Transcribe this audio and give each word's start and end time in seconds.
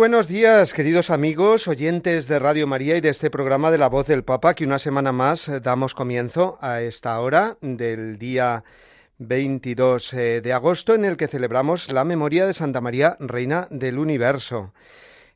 Buenos 0.00 0.28
días, 0.28 0.72
queridos 0.72 1.10
amigos, 1.10 1.68
oyentes 1.68 2.26
de 2.26 2.38
Radio 2.38 2.66
María 2.66 2.96
y 2.96 3.02
de 3.02 3.10
este 3.10 3.28
programa 3.28 3.70
de 3.70 3.76
La 3.76 3.90
Voz 3.90 4.06
del 4.06 4.24
Papa, 4.24 4.54
que 4.54 4.64
una 4.64 4.78
semana 4.78 5.12
más 5.12 5.46
eh, 5.46 5.60
damos 5.60 5.92
comienzo 5.92 6.56
a 6.62 6.80
esta 6.80 7.20
hora 7.20 7.58
del 7.60 8.18
día 8.18 8.64
22 9.18 10.14
eh, 10.14 10.40
de 10.40 10.54
agosto, 10.54 10.94
en 10.94 11.04
el 11.04 11.18
que 11.18 11.28
celebramos 11.28 11.92
la 11.92 12.04
memoria 12.04 12.46
de 12.46 12.54
Santa 12.54 12.80
María, 12.80 13.18
Reina 13.20 13.68
del 13.70 13.98
Universo. 13.98 14.72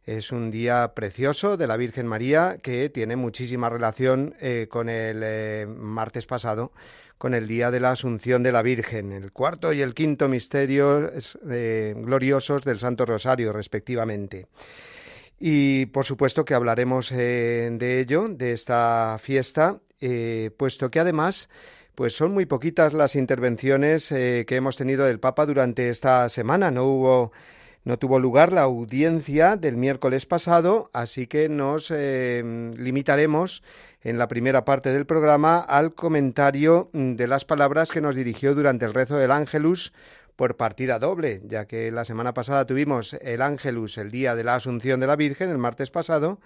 Es 0.07 0.33
un 0.33 0.51
día 0.51 0.92
precioso 0.95 1.59
de 1.59 1.67
la 1.67 1.77
Virgen 1.77 2.07
María 2.07 2.57
que 2.62 2.89
tiene 2.89 3.17
muchísima 3.17 3.69
relación 3.69 4.35
eh, 4.41 4.67
con 4.70 4.89
el 4.89 5.67
martes 5.69 6.25
pasado, 6.25 6.73
con 7.19 7.34
el 7.34 7.47
día 7.47 7.70
de 7.70 7.81
la 7.81 7.93
Asunción 7.93 8.43
de 8.43 8.53
la 8.53 8.62
Virgen, 8.62 9.12
el 9.12 9.33
cuarto 9.33 9.73
y 9.73 9.81
el 9.81 9.95
quinto 9.95 10.29
misterio 10.29 11.11
eh, 11.51 11.95
gloriosos 11.97 12.65
del 12.65 12.79
Santo 12.79 13.07
Rosario, 13.07 13.53
respectivamente. 13.53 14.47
Y 15.39 15.87
por 15.87 16.05
supuesto 16.05 16.45
que 16.45 16.55
hablaremos 16.55 17.12
eh, 17.12 17.70
de 17.73 18.01
ello, 18.01 18.29
de 18.29 18.53
esta 18.53 19.17
fiesta, 19.20 19.81
eh, 20.01 20.51
puesto 20.57 20.91
que 20.91 21.01
además 21.01 21.48
pues 21.95 22.17
son 22.17 22.33
muy 22.33 22.45
poquitas 22.45 22.92
las 22.92 23.15
intervenciones 23.15 24.09
que 24.09 24.45
hemos 24.48 24.77
tenido 24.77 25.05
del 25.05 25.20
Papa 25.20 25.47
durante 25.47 25.91
esta 25.91 26.29
semana. 26.29 26.73
No 26.73 26.87
hubo 26.87 27.33
no 27.85 27.98
tuvo 27.98 28.19
lugar 28.19 28.53
la 28.53 28.62
audiencia 28.62 29.57
del 29.57 29.77
miércoles 29.77 30.27
pasado, 30.27 30.91
así 30.92 31.29
que 31.29 31.48
nos 31.48 31.91
limitaremos 31.91 33.62
en 34.05 34.19
la 34.19 34.29
primera 34.29 34.65
parte 34.65 34.93
del 34.93 35.07
programa 35.07 35.59
al 35.59 35.95
comentario 35.95 36.91
de 36.93 37.27
las 37.27 37.45
palabras 37.45 37.91
que 37.91 38.03
nos 38.03 38.15
dirigió 38.15 38.55
durante 38.55 38.85
el 38.85 38.95
rezo 38.95 39.17
del 39.17 39.31
Ángelus 39.31 39.93
por 40.37 40.57
partida 40.57 40.99
doble, 40.99 41.41
ya 41.45 41.67
que 41.67 41.91
la 41.91 42.05
semana 42.05 42.35
pasada 42.35 42.67
tuvimos 42.67 43.15
el 43.15 43.41
Ángelus 43.41 43.97
el 43.99 44.11
día 44.11 44.35
de 44.35 44.45
la 44.45 44.57
Asunción 44.57 45.01
de 45.01 45.07
la 45.07 45.17
Virgen, 45.17 45.49
el 45.51 45.59
martes 45.59 45.91
pasado, 45.91 46.39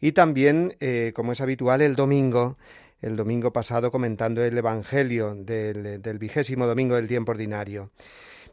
y 0.00 0.12
también, 0.12 0.76
eh, 0.80 1.12
como 1.14 1.32
es 1.32 1.40
habitual, 1.40 1.82
el 1.82 1.96
domingo, 1.96 2.58
el 3.02 3.16
domingo 3.16 3.52
pasado 3.52 3.90
comentando 3.90 4.44
el 4.44 4.56
Evangelio 4.56 5.34
del, 5.34 6.18
vigésimo 6.18 6.66
domingo 6.66 6.94
del 6.94 7.08
tiempo 7.08 7.32
ordinario. 7.32 7.90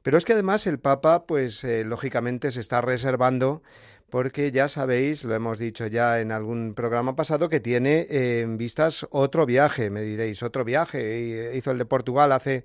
Pero 0.02 0.18
es 0.18 0.26
que 0.26 0.34
además 0.34 0.68
el 0.68 0.80
Papa, 0.80 1.26
pues 1.26 1.64
eh, 1.64 1.84
lógicamente 1.84 2.52
se 2.52 2.62
está 2.62 2.82
reservando 2.82 3.62
porque 4.10 4.52
ya 4.52 4.70
sabéis, 4.70 5.24
lo 5.26 5.34
hemos 5.36 5.58
dicho 5.58 5.86
ya 5.88 6.22
en 6.22 6.32
algún 6.32 6.74
programa 6.74 7.16
pasado, 7.16 7.50
que 7.50 7.60
tiene 7.60 8.08
en 8.10 8.58
vistas 8.58 9.06
otro 9.12 9.46
viaje, 9.46 9.90
me 9.90 10.02
diréis, 10.02 10.44
otro 10.44 10.64
viaje. 10.64 11.54
Hizo 11.56 11.72
el 11.72 11.78
de 11.78 11.86
Portugal 11.86 12.32
hace 12.32 12.64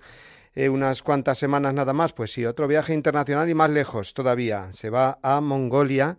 eh, 0.55 0.69
unas 0.69 1.03
cuantas 1.03 1.39
semanas 1.39 1.75
nada 1.75 1.93
más, 1.93 2.13
pues 2.13 2.33
sí, 2.33 2.45
otro 2.45 2.69
viaje 2.69 2.95
internacional 2.95 3.49
y 3.49 3.55
más 3.55 3.71
lejos 3.71 4.15
todavía. 4.15 4.69
Se 4.73 4.91
va 4.91 5.19
a 5.23 5.41
Mongolia 5.41 6.19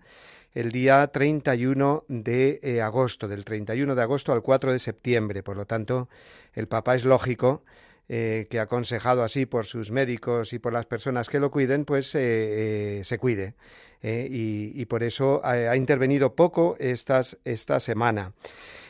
el 0.53 0.71
día 0.71 1.07
31 1.07 2.03
de 2.09 2.59
eh, 2.61 2.81
agosto, 2.81 3.27
del 3.27 3.45
31 3.45 3.95
de 3.95 4.01
agosto 4.01 4.33
al 4.33 4.41
4 4.41 4.73
de 4.73 4.79
septiembre. 4.79 5.41
Por 5.41 5.55
lo 5.55 5.65
tanto, 5.65 6.09
el 6.53 6.67
Papa 6.67 6.95
es 6.95 7.05
lógico 7.05 7.63
eh, 8.09 8.47
que 8.49 8.59
aconsejado 8.59 9.23
así 9.23 9.45
por 9.45 9.65
sus 9.67 9.89
médicos 9.91 10.51
y 10.51 10.59
por 10.59 10.73
las 10.73 10.85
personas 10.85 11.29
que 11.29 11.39
lo 11.39 11.49
cuiden, 11.49 11.85
pues 11.85 12.07
se 12.07 13.17
cuide. 13.21 13.55
Eh, 14.03 14.27
y, 14.29 14.85
por 14.85 15.01
eso 15.01 15.39
ha, 15.45 15.77
intervenido 15.77 16.35
poco 16.35 16.75
esta 16.77 17.79
semana. 17.79 18.33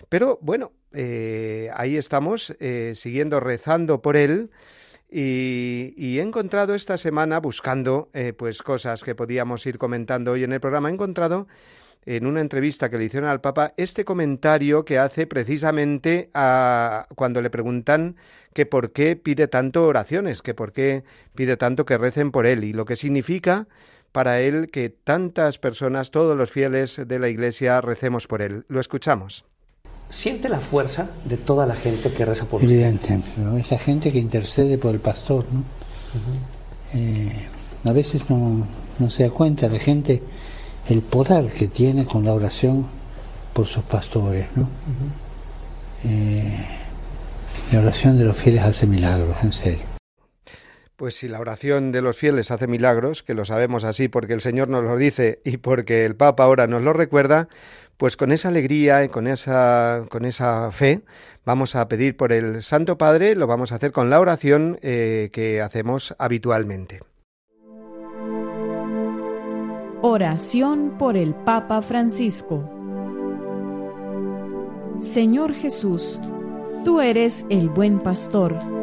Pero 0.09 0.39
bueno, 0.41 0.71
eh, 0.91 1.69
ahí 1.75 1.97
estamos, 1.97 2.55
eh, 2.59 2.93
siguiendo 2.95 3.39
rezando 3.39 4.01
por 4.01 4.17
él. 4.17 4.49
Y, 5.11 6.17
he 6.17 6.21
encontrado 6.21 6.73
esta 6.73 6.97
semana, 6.97 7.39
buscando 7.39 8.09
pues 8.37 8.63
cosas 8.63 9.03
que 9.03 9.13
podíamos 9.13 9.65
ir 9.67 9.77
comentando 9.77 10.31
hoy 10.31 10.43
en 10.43 10.51
el 10.51 10.59
programa, 10.59 10.89
he 10.89 10.93
encontrado 10.93 11.47
en 12.05 12.25
una 12.25 12.41
entrevista 12.41 12.89
que 12.89 12.97
le 12.97 13.05
hicieron 13.05 13.29
al 13.29 13.39
Papa 13.39 13.73
este 13.77 14.03
comentario 14.03 14.83
que 14.83 14.97
hace 14.97 15.27
precisamente 15.27 16.31
a, 16.33 17.05
cuando 17.15 17.41
le 17.41 17.51
preguntan 17.51 18.17
que 18.53 18.65
por 18.65 18.91
qué 18.91 19.15
pide 19.15 19.47
tanto 19.47 19.87
oraciones, 19.87 20.41
que 20.41 20.53
por 20.53 20.73
qué 20.73 21.03
pide 21.35 21.55
tanto 21.55 21.85
que 21.85 21.97
recen 21.97 22.31
por 22.31 22.45
él 22.45 22.63
y 22.63 22.73
lo 22.73 22.85
que 22.85 22.95
significa 22.95 23.67
para 24.13 24.39
él 24.39 24.69
que 24.71 24.89
tantas 24.89 25.57
personas, 25.57 26.11
todos 26.11 26.37
los 26.37 26.49
fieles 26.49 27.01
de 27.05 27.19
la 27.19 27.27
Iglesia, 27.27 27.81
recemos 27.81 28.27
por 28.27 28.41
él. 28.41 28.63
Lo 28.69 28.79
escuchamos. 28.79 29.43
¿Siente 30.09 30.47
la 30.47 30.59
fuerza 30.59 31.09
de 31.25 31.37
toda 31.37 31.65
la 31.65 31.75
gente 31.75 32.13
que 32.13 32.23
reza 32.23 32.45
por 32.45 32.63
Evidente, 32.63 33.19
pero 33.35 33.57
esa 33.57 33.79
gente 33.79 34.11
que 34.11 34.19
intercede 34.19 34.77
por 34.77 34.93
el 34.93 35.01
pastor, 35.01 35.45
¿no? 35.51 35.63
Eh, 36.93 37.47
a 37.83 37.91
veces 37.91 38.29
no, 38.29 38.67
se 39.09 39.23
da 39.23 39.31
cuenta 39.31 39.67
la 39.67 39.79
gente 39.79 40.21
el 40.87 41.01
poder 41.01 41.51
que 41.51 41.67
tiene 41.67 42.05
con 42.05 42.23
la 42.23 42.33
oración 42.33 42.85
por 43.53 43.65
sus 43.65 43.83
pastores, 43.83 44.45
¿no? 44.55 44.69
Eh, 46.05 46.65
la 47.71 47.79
oración 47.79 48.19
de 48.19 48.25
los 48.25 48.37
fieles 48.37 48.63
hace 48.63 48.85
milagros, 48.85 49.35
en 49.41 49.53
serio. 49.53 49.92
Pues 51.03 51.15
si 51.15 51.27
la 51.27 51.41
oración 51.41 51.91
de 51.91 52.01
los 52.01 52.15
fieles 52.15 52.49
hace 52.49 52.65
milagros, 52.65 53.23
que 53.23 53.33
lo 53.33 53.43
sabemos 53.43 53.83
así 53.83 54.07
porque 54.07 54.31
el 54.31 54.39
Señor 54.39 54.69
nos 54.69 54.85
lo 54.85 54.95
dice 54.95 55.41
y 55.43 55.57
porque 55.57 56.05
el 56.05 56.15
Papa 56.15 56.45
ahora 56.45 56.65
nos 56.65 56.81
lo 56.81 56.93
recuerda, 56.93 57.49
pues 57.97 58.15
con 58.15 58.31
esa 58.31 58.47
alegría 58.47 59.03
y 59.03 59.09
con 59.09 59.27
esa, 59.27 60.05
con 60.07 60.23
esa 60.23 60.71
fe 60.71 61.01
vamos 61.43 61.75
a 61.75 61.89
pedir 61.89 62.15
por 62.15 62.31
el 62.31 62.63
Santo 62.63 62.97
Padre, 62.97 63.35
lo 63.35 63.47
vamos 63.47 63.73
a 63.73 63.75
hacer 63.75 63.91
con 63.91 64.09
la 64.09 64.21
oración 64.21 64.79
eh, 64.81 65.29
que 65.33 65.61
hacemos 65.61 66.15
habitualmente. 66.19 67.01
Oración 70.01 70.97
por 70.97 71.17
el 71.17 71.35
Papa 71.35 71.81
Francisco. 71.81 72.63
Señor 75.01 75.53
Jesús, 75.53 76.21
tú 76.85 77.01
eres 77.01 77.45
el 77.49 77.67
buen 77.67 77.99
pastor 77.99 78.82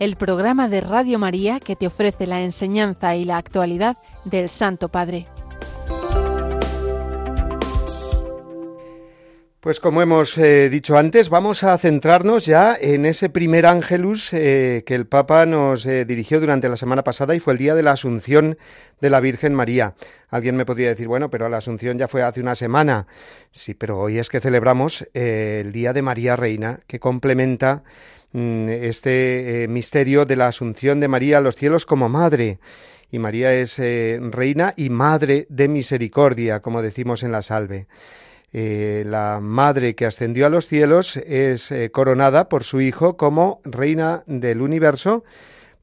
el 0.00 0.16
programa 0.16 0.68
de 0.68 0.80
Radio 0.80 1.18
María 1.18 1.60
que 1.60 1.76
te 1.76 1.86
ofrece 1.86 2.26
la 2.26 2.40
enseñanza 2.40 3.14
y 3.16 3.26
la 3.26 3.36
actualidad 3.36 3.98
del 4.24 4.48
Santo 4.48 4.88
Padre. 4.88 5.28
Pues 9.60 9.78
como 9.78 10.00
hemos 10.00 10.38
eh, 10.38 10.70
dicho 10.70 10.96
antes, 10.96 11.28
vamos 11.28 11.64
a 11.64 11.76
centrarnos 11.76 12.46
ya 12.46 12.74
en 12.80 13.04
ese 13.04 13.28
primer 13.28 13.66
ángelus 13.66 14.32
eh, 14.32 14.84
que 14.86 14.94
el 14.94 15.06
Papa 15.06 15.44
nos 15.44 15.84
eh, 15.84 16.06
dirigió 16.06 16.40
durante 16.40 16.70
la 16.70 16.78
semana 16.78 17.04
pasada 17.04 17.34
y 17.34 17.40
fue 17.40 17.52
el 17.52 17.58
día 17.58 17.74
de 17.74 17.82
la 17.82 17.92
Asunción 17.92 18.56
de 19.02 19.10
la 19.10 19.20
Virgen 19.20 19.54
María. 19.54 19.96
Alguien 20.30 20.56
me 20.56 20.64
podría 20.64 20.88
decir, 20.88 21.08
bueno, 21.08 21.28
pero 21.28 21.46
la 21.50 21.58
Asunción 21.58 21.98
ya 21.98 22.08
fue 22.08 22.22
hace 22.22 22.40
una 22.40 22.54
semana. 22.54 23.06
Sí, 23.50 23.74
pero 23.74 23.98
hoy 23.98 24.18
es 24.18 24.30
que 24.30 24.40
celebramos 24.40 25.06
el 25.12 25.72
Día 25.72 25.92
de 25.92 26.00
María 26.00 26.36
Reina, 26.36 26.80
que 26.86 26.98
complementa 26.98 27.82
mm, 28.32 28.68
este 28.68 29.66
misterio 29.68 30.24
de 30.24 30.36
la 30.36 30.48
Asunción 30.48 31.00
de 31.00 31.08
María 31.08 31.38
a 31.38 31.40
los 31.40 31.56
cielos 31.56 31.86
como 31.86 32.08
madre. 32.08 32.58
Y 33.10 33.18
María 33.18 33.52
es 33.52 33.78
reina 33.78 34.72
y 34.76 34.88
madre 34.88 35.46
de 35.48 35.66
misericordia, 35.66 36.60
como 36.60 36.80
decimos 36.80 37.24
en 37.24 37.32
la 37.32 37.42
salve. 37.42 37.88
Eh, 38.52 39.04
la 39.06 39.38
madre 39.40 39.94
que 39.94 40.06
ascendió 40.06 40.46
a 40.46 40.50
los 40.50 40.66
cielos 40.66 41.16
es 41.18 41.70
eh, 41.70 41.90
coronada 41.92 42.48
por 42.48 42.64
su 42.64 42.80
hijo 42.80 43.16
como 43.16 43.60
reina 43.62 44.24
del 44.26 44.60
universo 44.60 45.22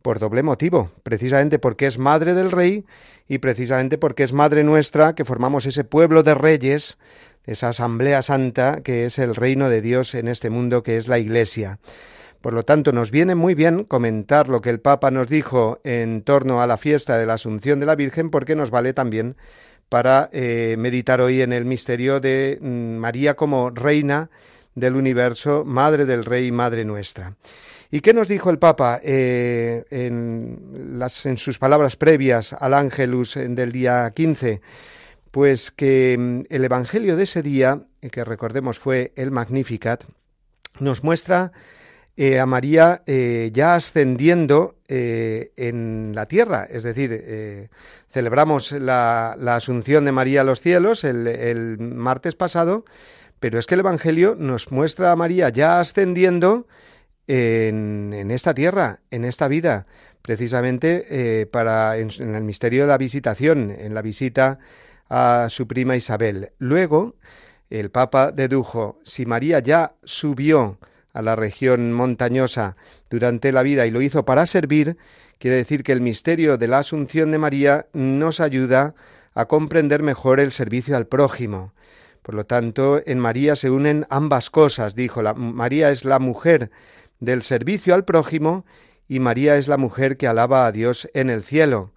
por 0.01 0.19
doble 0.19 0.43
motivo, 0.43 0.91
precisamente 1.03 1.59
porque 1.59 1.87
es 1.87 1.97
madre 1.97 2.33
del 2.33 2.51
rey 2.51 2.83
y 3.29 3.37
precisamente 3.37 3.97
porque 3.97 4.23
es 4.23 4.33
madre 4.33 4.65
nuestra 4.65 5.15
que 5.15 5.23
formamos 5.23 5.65
ese 5.65 5.85
pueblo 5.85 6.23
de 6.23 6.35
reyes, 6.35 6.97
esa 7.45 7.69
asamblea 7.69 8.21
santa 8.21 8.81
que 8.83 9.05
es 9.05 9.17
el 9.17 9.35
reino 9.35 9.69
de 9.69 9.81
Dios 9.81 10.13
en 10.13 10.27
este 10.27 10.49
mundo 10.49 10.83
que 10.83 10.97
es 10.97 11.07
la 11.07 11.19
Iglesia. 11.19 11.79
Por 12.41 12.53
lo 12.53 12.63
tanto, 12.63 12.91
nos 12.91 13.11
viene 13.11 13.35
muy 13.35 13.55
bien 13.55 13.83
comentar 13.83 14.47
lo 14.47 14.61
que 14.61 14.69
el 14.69 14.79
Papa 14.79 15.11
nos 15.11 15.27
dijo 15.27 15.79
en 15.83 16.21
torno 16.21 16.61
a 16.61 16.67
la 16.67 16.77
fiesta 16.77 17.17
de 17.17 17.25
la 17.25 17.33
Asunción 17.33 17.79
de 17.79 17.85
la 17.85 17.95
Virgen 17.95 18.29
porque 18.29 18.55
nos 18.55 18.69
vale 18.69 18.93
también 18.93 19.35
para 19.89 20.29
eh, 20.31 20.75
meditar 20.77 21.21
hoy 21.21 21.41
en 21.41 21.53
el 21.53 21.65
misterio 21.65 22.19
de 22.19 22.59
mm, 22.61 22.97
María 22.97 23.35
como 23.35 23.69
reina 23.69 24.29
del 24.75 24.95
universo, 24.95 25.63
madre 25.65 26.05
del 26.05 26.25
Rey 26.25 26.47
y 26.47 26.51
madre 26.51 26.85
nuestra. 26.85 27.35
¿Y 27.89 28.01
qué 28.01 28.13
nos 28.13 28.27
dijo 28.27 28.49
el 28.49 28.59
Papa 28.59 28.99
eh, 29.01 29.85
en, 29.89 30.99
las, 30.99 31.25
en, 31.25 31.37
sus 31.37 31.57
palabras 31.57 31.95
previas 31.95 32.53
al 32.53 32.73
Ángelus 32.73 33.35
del 33.35 33.71
día 33.71 34.11
15? 34.13 34.61
Pues 35.31 35.71
que 35.71 36.15
mm, 36.19 36.53
el 36.53 36.65
Evangelio 36.65 37.15
de 37.15 37.23
ese 37.23 37.41
día, 37.41 37.81
que 38.11 38.23
recordemos 38.23 38.77
fue 38.77 39.13
el 39.15 39.31
Magnificat, 39.31 40.03
nos 40.79 41.03
muestra 41.03 41.53
eh, 42.19 42.39
a 42.39 42.47
María 42.47 43.03
eh, 43.05 43.51
ya 43.53 43.75
ascendiendo 43.75 44.77
eh, 44.87 45.51
en 45.55 46.13
la 46.15 46.25
tierra, 46.25 46.65
es 46.67 46.81
decir, 46.81 47.69
celebramos 48.09 48.71
la, 48.71 49.33
asunción 49.33 50.03
de 50.03 50.11
María 50.11 50.41
a 50.41 50.43
los 50.43 50.59
cielos 50.59 51.03
el, 51.03 51.77
martes 51.79 52.35
pasado, 52.35 52.85
pero 53.39 53.59
es 53.59 53.67
que 53.67 53.75
el 53.75 53.81
Evangelio 53.81 54.35
nos 54.35 54.71
muestra 54.71 55.11
a 55.11 55.15
María 55.15 55.49
ya 55.49 55.79
ascendiendo 55.79 56.65
en, 57.27 58.31
esta 58.31 58.55
tierra, 58.55 59.01
en 59.11 59.23
esta 59.23 59.47
vida, 59.47 59.85
precisamente 60.23 61.47
para 61.51 61.99
en, 61.99 62.09
en 62.17 62.33
el 62.33 62.43
misterio 62.43 62.81
de 62.81 62.87
la 62.87 62.97
visitación, 62.97 63.69
en 63.69 63.93
la 63.93 64.01
visita 64.01 64.57
a 65.07 65.47
su 65.51 65.67
prima 65.67 65.95
Isabel. 65.95 66.49
Luego, 66.57 67.15
el 67.69 67.91
Papa 67.91 68.31
dedujo, 68.31 68.99
si 69.03 69.27
María 69.27 69.59
ya 69.59 69.93
subió 70.03 70.79
a 71.17 71.23
la 71.23 71.35
región 71.35 71.93
montañosa 71.93 72.77
durante 73.09 73.51
la 73.51 73.63
vida 73.63 73.87
y 73.87 73.91
lo 73.91 74.03
hizo 74.03 74.23
para 74.23 74.45
servir, 74.45 74.97
quiere 75.39 75.57
decir 75.57 75.83
que 75.83 75.91
el 75.91 76.01
misterio 76.01 76.59
de 76.59 76.67
la 76.67 76.79
Asunción 76.79 77.31
de 77.31 77.39
María 77.39 77.87
nos 77.93 78.39
ayuda 78.39 78.93
a 79.33 79.45
comprender 79.45 80.03
mejor 80.03 80.39
el 80.39 80.51
servicio 80.51 80.95
al 80.95 81.07
prójimo. 81.07 81.73
Por 82.21 82.35
lo 82.35 82.45
tanto, 82.45 83.01
en 83.05 83.19
María 83.19 83.55
se 83.55 83.71
unen 83.71 84.05
ambas 84.11 84.51
cosas, 84.51 84.93
dijo. 84.93 85.23
La, 85.23 85.33
María 85.33 85.89
es 85.89 86.05
la 86.05 86.19
mujer 86.19 86.69
del 87.19 87.41
servicio 87.41 87.95
al 87.95 88.05
prójimo 88.05 88.63
y 89.07 89.19
María 89.19 89.57
es 89.57 89.67
la 89.67 89.77
mujer 89.77 90.17
que 90.17 90.27
alaba 90.27 90.67
a 90.67 90.71
Dios 90.71 91.09
en 91.15 91.31
el 91.31 91.41
cielo. 91.41 91.93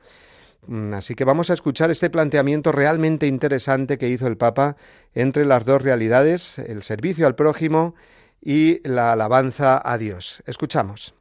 Mm, 0.66 0.94
así 0.94 1.14
que 1.14 1.24
vamos 1.24 1.50
a 1.50 1.54
escuchar 1.54 1.90
este 1.90 2.08
planteamiento 2.08 2.72
realmente 2.72 3.26
interesante 3.26 3.98
que 3.98 4.08
hizo 4.08 4.26
el 4.26 4.38
Papa 4.38 4.76
entre 5.14 5.44
las 5.44 5.66
dos 5.66 5.82
realidades, 5.82 6.58
el 6.58 6.82
servicio 6.82 7.26
al 7.26 7.34
prójimo 7.34 7.94
y 8.42 8.86
la 8.88 9.12
alabanza 9.12 9.80
a 9.84 9.98
Dios. 9.98 10.42
Escuchamos. 10.46 11.14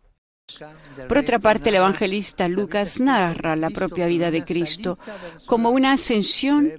Por 1.07 1.17
otra 1.17 1.39
parte, 1.39 1.69
el 1.69 1.75
evangelista 1.75 2.47
Lucas 2.47 2.99
narra 2.99 3.55
la 3.55 3.69
propia 3.69 4.07
vida 4.07 4.31
de 4.31 4.43
Cristo 4.43 4.97
como 5.45 5.69
una 5.69 5.93
ascensión 5.93 6.73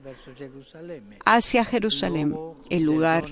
hacia 1.24 1.64
Jerusalén, 1.64 2.36
el 2.68 2.82
lugar 2.82 3.26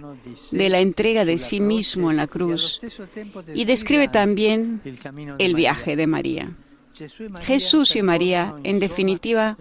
de 0.53 0.69
la 0.69 0.81
entrega 0.81 1.25
de 1.25 1.39
sí 1.39 1.61
mismo 1.61 2.11
en 2.11 2.19
la 2.19 2.27
cruz, 2.27 2.81
y 3.53 3.65
describe 3.65 4.09
también 4.09 4.81
el 5.39 5.55
viaje 5.55 5.97
de 5.97 6.07
María. 6.07 6.57
Jesús 7.43 7.97
y 7.97 8.03
María, 8.03 8.55
en 8.65 8.79
definitiva, 8.79 9.57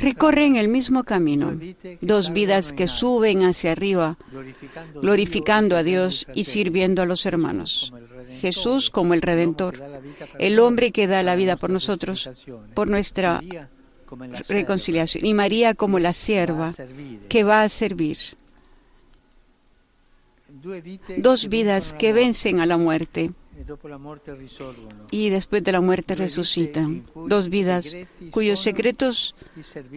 recorren 0.00 0.56
el 0.56 0.68
mismo 0.68 1.04
camino, 1.04 1.58
dos 2.00 2.32
vidas 2.32 2.72
que 2.72 2.88
suben 2.88 3.44
hacia 3.44 3.72
arriba, 3.72 4.16
glorificando 4.94 5.76
a 5.76 5.82
Dios 5.82 6.26
y 6.34 6.44
sirviendo 6.44 7.02
a 7.02 7.06
los 7.06 7.26
hermanos. 7.26 7.92
Jesús 8.40 8.90
como 8.90 9.14
el 9.14 9.22
Redentor, 9.22 9.82
el 10.38 10.58
hombre 10.58 10.90
que 10.90 11.06
da 11.06 11.22
la 11.22 11.36
vida 11.36 11.56
por 11.56 11.70
nosotros, 11.70 12.28
por 12.74 12.88
nuestra 12.88 13.40
reconciliación, 14.48 15.24
y 15.24 15.34
María 15.34 15.74
como 15.74 15.98
la 15.98 16.12
sierva 16.12 16.74
que 17.28 17.44
va 17.44 17.62
a 17.62 17.68
servir. 17.68 18.18
Dos 21.16 21.48
vidas 21.48 21.92
que 21.92 22.12
vencen 22.12 22.60
a 22.60 22.66
la 22.66 22.76
muerte 22.76 23.32
y 25.10 25.30
después 25.30 25.62
de 25.62 25.72
la 25.72 25.80
muerte 25.80 26.14
resucitan. 26.14 27.04
Dos 27.14 27.48
vidas 27.48 27.94
cuyos 28.30 28.62
secretos 28.62 29.34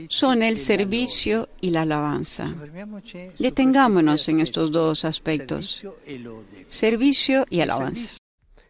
son 0.10 0.44
el 0.44 0.58
servicio 0.58 1.50
y 1.62 1.72
la 1.72 1.82
alabanza. 1.82 2.54
Detengámonos 3.40 4.28
en 4.30 4.40
estos 4.40 4.72
dos 4.72 5.06
aspectos, 5.06 5.86
servicio 6.68 7.46
y 7.50 7.62
alabanza. 7.62 8.18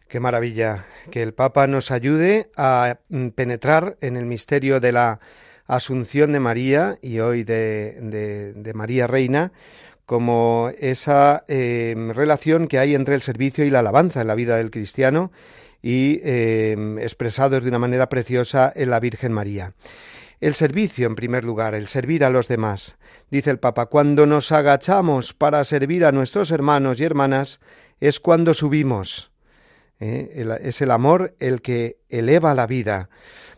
Qué 0.08 0.20
maravilla 0.20 0.86
que 1.10 1.22
el 1.22 1.34
Papa 1.34 1.66
nos 1.66 1.90
ayude 1.90 2.50
a 2.56 3.00
mm, 3.08 3.28
penetrar 3.30 3.98
en 4.00 4.16
el 4.16 4.24
misterio 4.24 4.78
de 4.78 4.92
la 4.92 5.20
Asunción 5.66 6.32
de 6.32 6.38
María 6.38 6.96
y 7.02 7.18
hoy 7.18 7.42
de, 7.42 8.54
de 8.54 8.74
María 8.74 9.08
Reina 9.08 9.50
como 10.06 10.70
esa 10.78 11.44
em, 11.48 12.10
relación 12.10 12.68
que 12.68 12.78
hay 12.78 12.94
entre 12.94 13.16
el 13.16 13.22
servicio 13.22 13.64
y 13.64 13.70
la 13.70 13.80
alabanza 13.80 14.20
en 14.20 14.28
la 14.28 14.36
vida 14.36 14.56
del 14.56 14.70
cristiano 14.70 15.32
y 15.82 16.20
eh, 16.22 16.96
expresados 17.00 17.62
de 17.62 17.68
una 17.68 17.80
manera 17.80 18.08
preciosa 18.08 18.72
en 18.74 18.90
la 18.90 19.00
Virgen 19.00 19.32
María. 19.32 19.74
El 20.40 20.54
servicio, 20.54 21.06
en 21.06 21.16
primer 21.16 21.44
lugar, 21.44 21.74
el 21.74 21.88
servir 21.88 22.22
a 22.22 22.30
los 22.30 22.46
demás. 22.46 22.96
Dice 23.30 23.50
el 23.50 23.58
Papa, 23.58 23.86
cuando 23.86 24.26
nos 24.26 24.52
agachamos 24.52 25.32
para 25.32 25.64
servir 25.64 26.04
a 26.04 26.12
nuestros 26.12 26.50
hermanos 26.50 27.00
y 27.00 27.04
hermanas, 27.04 27.60
es 28.00 28.20
cuando 28.20 28.54
subimos. 28.54 29.30
¿eh? 29.98 30.44
es 30.60 30.80
el 30.82 30.90
amor 30.90 31.34
el 31.38 31.62
que 31.62 31.98
eleva 32.08 32.54
la 32.54 32.66
vida. 32.66 33.08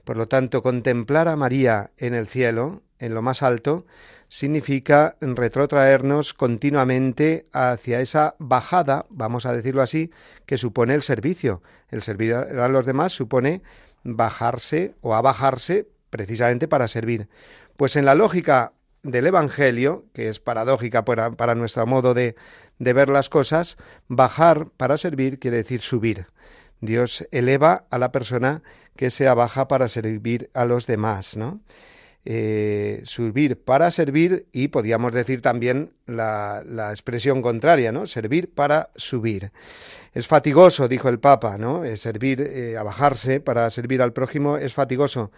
Por 0.05 0.17
lo 0.17 0.29
tanto, 0.29 0.63
contemplar 0.63 1.29
a 1.29 1.37
María 1.37 1.91
en 1.99 2.15
el 2.15 2.29
cielo, 2.29 2.83
en 2.99 3.13
lo 3.13 3.23
más 3.23 3.43
alto, 3.43 3.85
significa 4.29 5.17
retrotraernos 5.21 6.35
continuamente 6.35 7.47
hacia 7.53 8.01
esa 8.01 8.35
bajada, 8.39 9.07
vamos 9.09 9.47
a 9.47 9.53
decirlo 9.53 9.83
así, 9.83 10.11
que 10.47 10.59
supone 10.59 10.95
el 10.95 11.03
servicio. 11.03 11.63
El 11.89 12.03
servir 12.03 12.35
a 12.35 12.69
los 12.69 12.85
demás 12.87 13.13
supone 13.13 13.63
bajarse 14.05 14.95
o 15.01 15.15
abajarse 15.15 15.89
precisamente 16.11 16.69
para 16.69 16.89
servir. 16.89 17.29
Pues 17.77 17.97
en 17.97 18.05
la 18.05 18.15
lógica 18.15 18.73
del 19.03 19.27
Evangelio, 19.27 20.07
que 20.13 20.29
es 20.29 20.41
paradójica 20.41 21.05
para, 21.05 21.55
nuestro 21.55 21.87
modo 21.87 22.15
de, 22.15 22.37
de 22.79 22.93
ver 22.93 23.09
las 23.09 23.29
cosas, 23.29 23.77
bajar 24.09 24.69
para 24.77 24.99
servir 24.99 25.39
quiere 25.39 25.59
decir 25.59 25.81
subir. 25.81 26.27
Dios 26.81 27.27
eleva 27.31 27.87
a 27.91 27.99
la 27.99 28.13
persona 28.13 28.63
que 28.97 29.11
se 29.11 29.27
abaja 29.29 29.69
para 29.69 29.89
servir 29.89 30.51
a 30.55 30.65
los 30.65 30.87
demás, 30.87 31.37
¿no? 31.37 31.61
Eh, 32.31 33.01
servir 33.07 33.59
para 33.65 33.91
servir 33.91 34.49
y 34.53 34.69
podríamos 34.69 35.15
decir 35.15 35.41
también 35.41 35.95
la, 36.05 36.91
expresión 36.91 37.41
contraria, 37.41 37.91
¿no? 37.91 38.05
Servir 38.05 38.53
para 38.53 38.91
subir. 38.97 39.51
Es 40.13 40.27
fatigoso, 40.27 40.89
dijo 40.89 41.09
el 41.09 41.21
Papa, 41.21 41.57
¿no? 41.57 41.85
servir, 41.97 42.43
eh, 42.43 42.77
a 42.77 42.83
bajarse 42.83 43.41
para 43.41 43.71
servir 43.71 44.03
al 44.03 44.13
prójimo 44.13 44.59
es 44.59 44.75
fatigoso, 44.75 45.33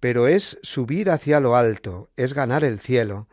pero 0.00 0.26
es 0.26 0.58
subir 0.62 1.10
hacia 1.10 1.38
lo 1.38 1.54
alto, 1.54 2.10
es 2.16 2.34
ganar 2.34 2.64
el 2.64 2.80
cielo. 2.80 3.28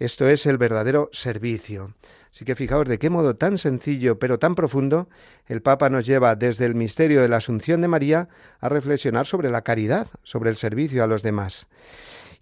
Esto 0.00 0.28
es 0.28 0.44
el 0.44 0.58
verdadero 0.58 1.10
servicio. 1.12 1.94
Así 2.32 2.44
que 2.44 2.56
fijaos 2.56 2.88
de 2.88 2.98
qué 2.98 3.08
modo 3.08 3.36
tan 3.36 3.56
sencillo 3.56 4.18
pero 4.18 4.40
tan 4.40 4.56
profundo 4.56 5.08
el 5.46 5.62
Papa 5.62 5.90
nos 5.90 6.06
lleva 6.06 6.34
desde 6.34 6.66
el 6.66 6.74
misterio 6.74 7.22
de 7.22 7.28
la 7.28 7.36
Asunción 7.36 7.80
de 7.82 7.88
María 7.88 8.28
a 8.58 8.68
reflexionar 8.68 9.26
sobre 9.26 9.48
la 9.48 9.62
caridad, 9.62 10.08
sobre 10.24 10.50
el 10.50 10.56
servicio 10.56 11.04
a 11.04 11.06
los 11.06 11.22
demás. 11.22 11.68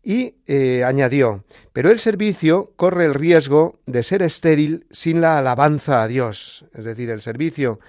Y 0.09 0.37
eh, 0.47 0.85
añadió, 0.85 1.43
pero 1.73 1.91
el 1.91 1.99
servicio 1.99 2.73
corre 2.77 3.07
el 3.07 3.15
riesgo 3.15 3.81
de 3.87 4.05
ser 4.05 4.23
estéril 4.23 4.87
sin 4.93 5.21
la 5.21 5.37
alabanza 5.37 6.01
a 6.01 6.07
Dios. 6.07 6.65
Es 6.75 6.85
decir, 6.85 7.11
el 7.11 7.21
servicio 7.21 7.81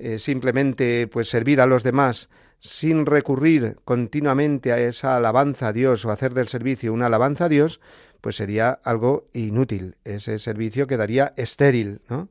eh, 0.00 0.18
simplemente 0.18 1.06
pues 1.06 1.28
servir 1.28 1.60
a 1.60 1.66
los 1.66 1.84
demás 1.84 2.28
sin 2.58 3.06
recurrir 3.06 3.76
continuamente 3.84 4.72
a 4.72 4.80
esa 4.80 5.14
alabanza 5.14 5.68
a 5.68 5.72
Dios 5.72 6.04
o 6.04 6.10
hacer 6.10 6.34
del 6.34 6.48
servicio 6.48 6.92
una 6.92 7.06
alabanza 7.06 7.44
a 7.44 7.48
Dios, 7.48 7.78
pues 8.20 8.34
sería 8.34 8.70
algo 8.82 9.28
inútil. 9.32 9.94
Ese 10.02 10.40
servicio 10.40 10.88
quedaría 10.88 11.34
estéril, 11.36 12.00
¿no? 12.08 12.30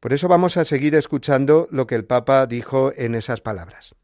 Por 0.00 0.14
eso 0.14 0.26
vamos 0.26 0.56
a 0.56 0.64
seguir 0.64 0.94
escuchando 0.94 1.68
lo 1.70 1.86
que 1.86 1.96
el 1.96 2.06
Papa 2.06 2.46
dijo 2.46 2.94
en 2.96 3.14
esas 3.14 3.42
palabras. 3.42 3.94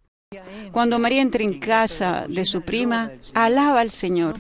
Cuando 0.71 1.01
María 1.01 1.23
entra 1.23 1.43
en 1.43 1.59
casa 1.59 2.25
de 2.29 2.45
su 2.45 2.63
prima, 2.63 3.11
alaba 3.35 3.81
al 3.81 3.91
Señor. 3.91 4.37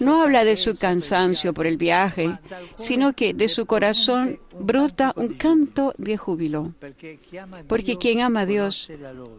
No 0.00 0.20
habla 0.20 0.44
de 0.44 0.56
su 0.56 0.76
cansancio 0.76 1.54
por 1.54 1.68
el 1.68 1.76
viaje, 1.76 2.36
sino 2.74 3.12
que 3.12 3.32
de 3.32 3.48
su 3.48 3.66
corazón 3.66 4.40
brota 4.58 5.12
un 5.14 5.34
canto 5.34 5.94
de 5.96 6.16
júbilo. 6.16 6.74
Porque 7.68 7.98
quien 7.98 8.20
ama 8.20 8.40
a 8.40 8.46
Dios 8.46 8.90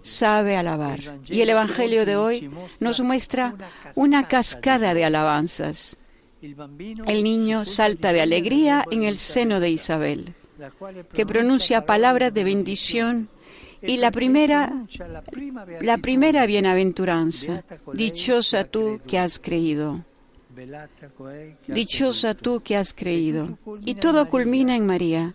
sabe 0.03 0.55
alabar. 0.55 1.01
Y 1.27 1.41
el 1.41 1.49
Evangelio 1.49 2.05
de 2.05 2.15
hoy 2.15 2.49
nos 2.79 3.01
muestra 3.01 3.53
una 3.95 4.29
cascada 4.29 4.93
de 4.93 5.03
alabanzas. 5.03 5.97
El 6.41 7.25
niño 7.25 7.65
salta 7.65 8.13
de 8.13 8.21
alegría 8.21 8.85
en 8.89 9.03
el 9.03 9.17
seno 9.17 9.59
de 9.59 9.71
Isabel, 9.71 10.33
que 11.11 11.25
pronuncia 11.25 11.85
palabras 11.85 12.33
de 12.33 12.45
bendición 12.45 13.27
y 13.85 13.97
la 13.97 14.11
primera, 14.11 14.73
la 15.81 15.97
primera 15.97 16.45
bienaventuranza, 16.45 17.63
dichosa 17.93 18.63
tú 18.63 18.99
que 19.05 19.19
has 19.19 19.39
creído. 19.39 20.03
Dichosa 21.67 22.33
tú 22.35 22.61
que 22.61 22.77
has 22.77 22.93
creído. 22.93 23.57
Y 23.85 23.95
todo 23.95 24.29
culmina 24.29 24.75
en 24.75 24.85
María, 24.85 25.33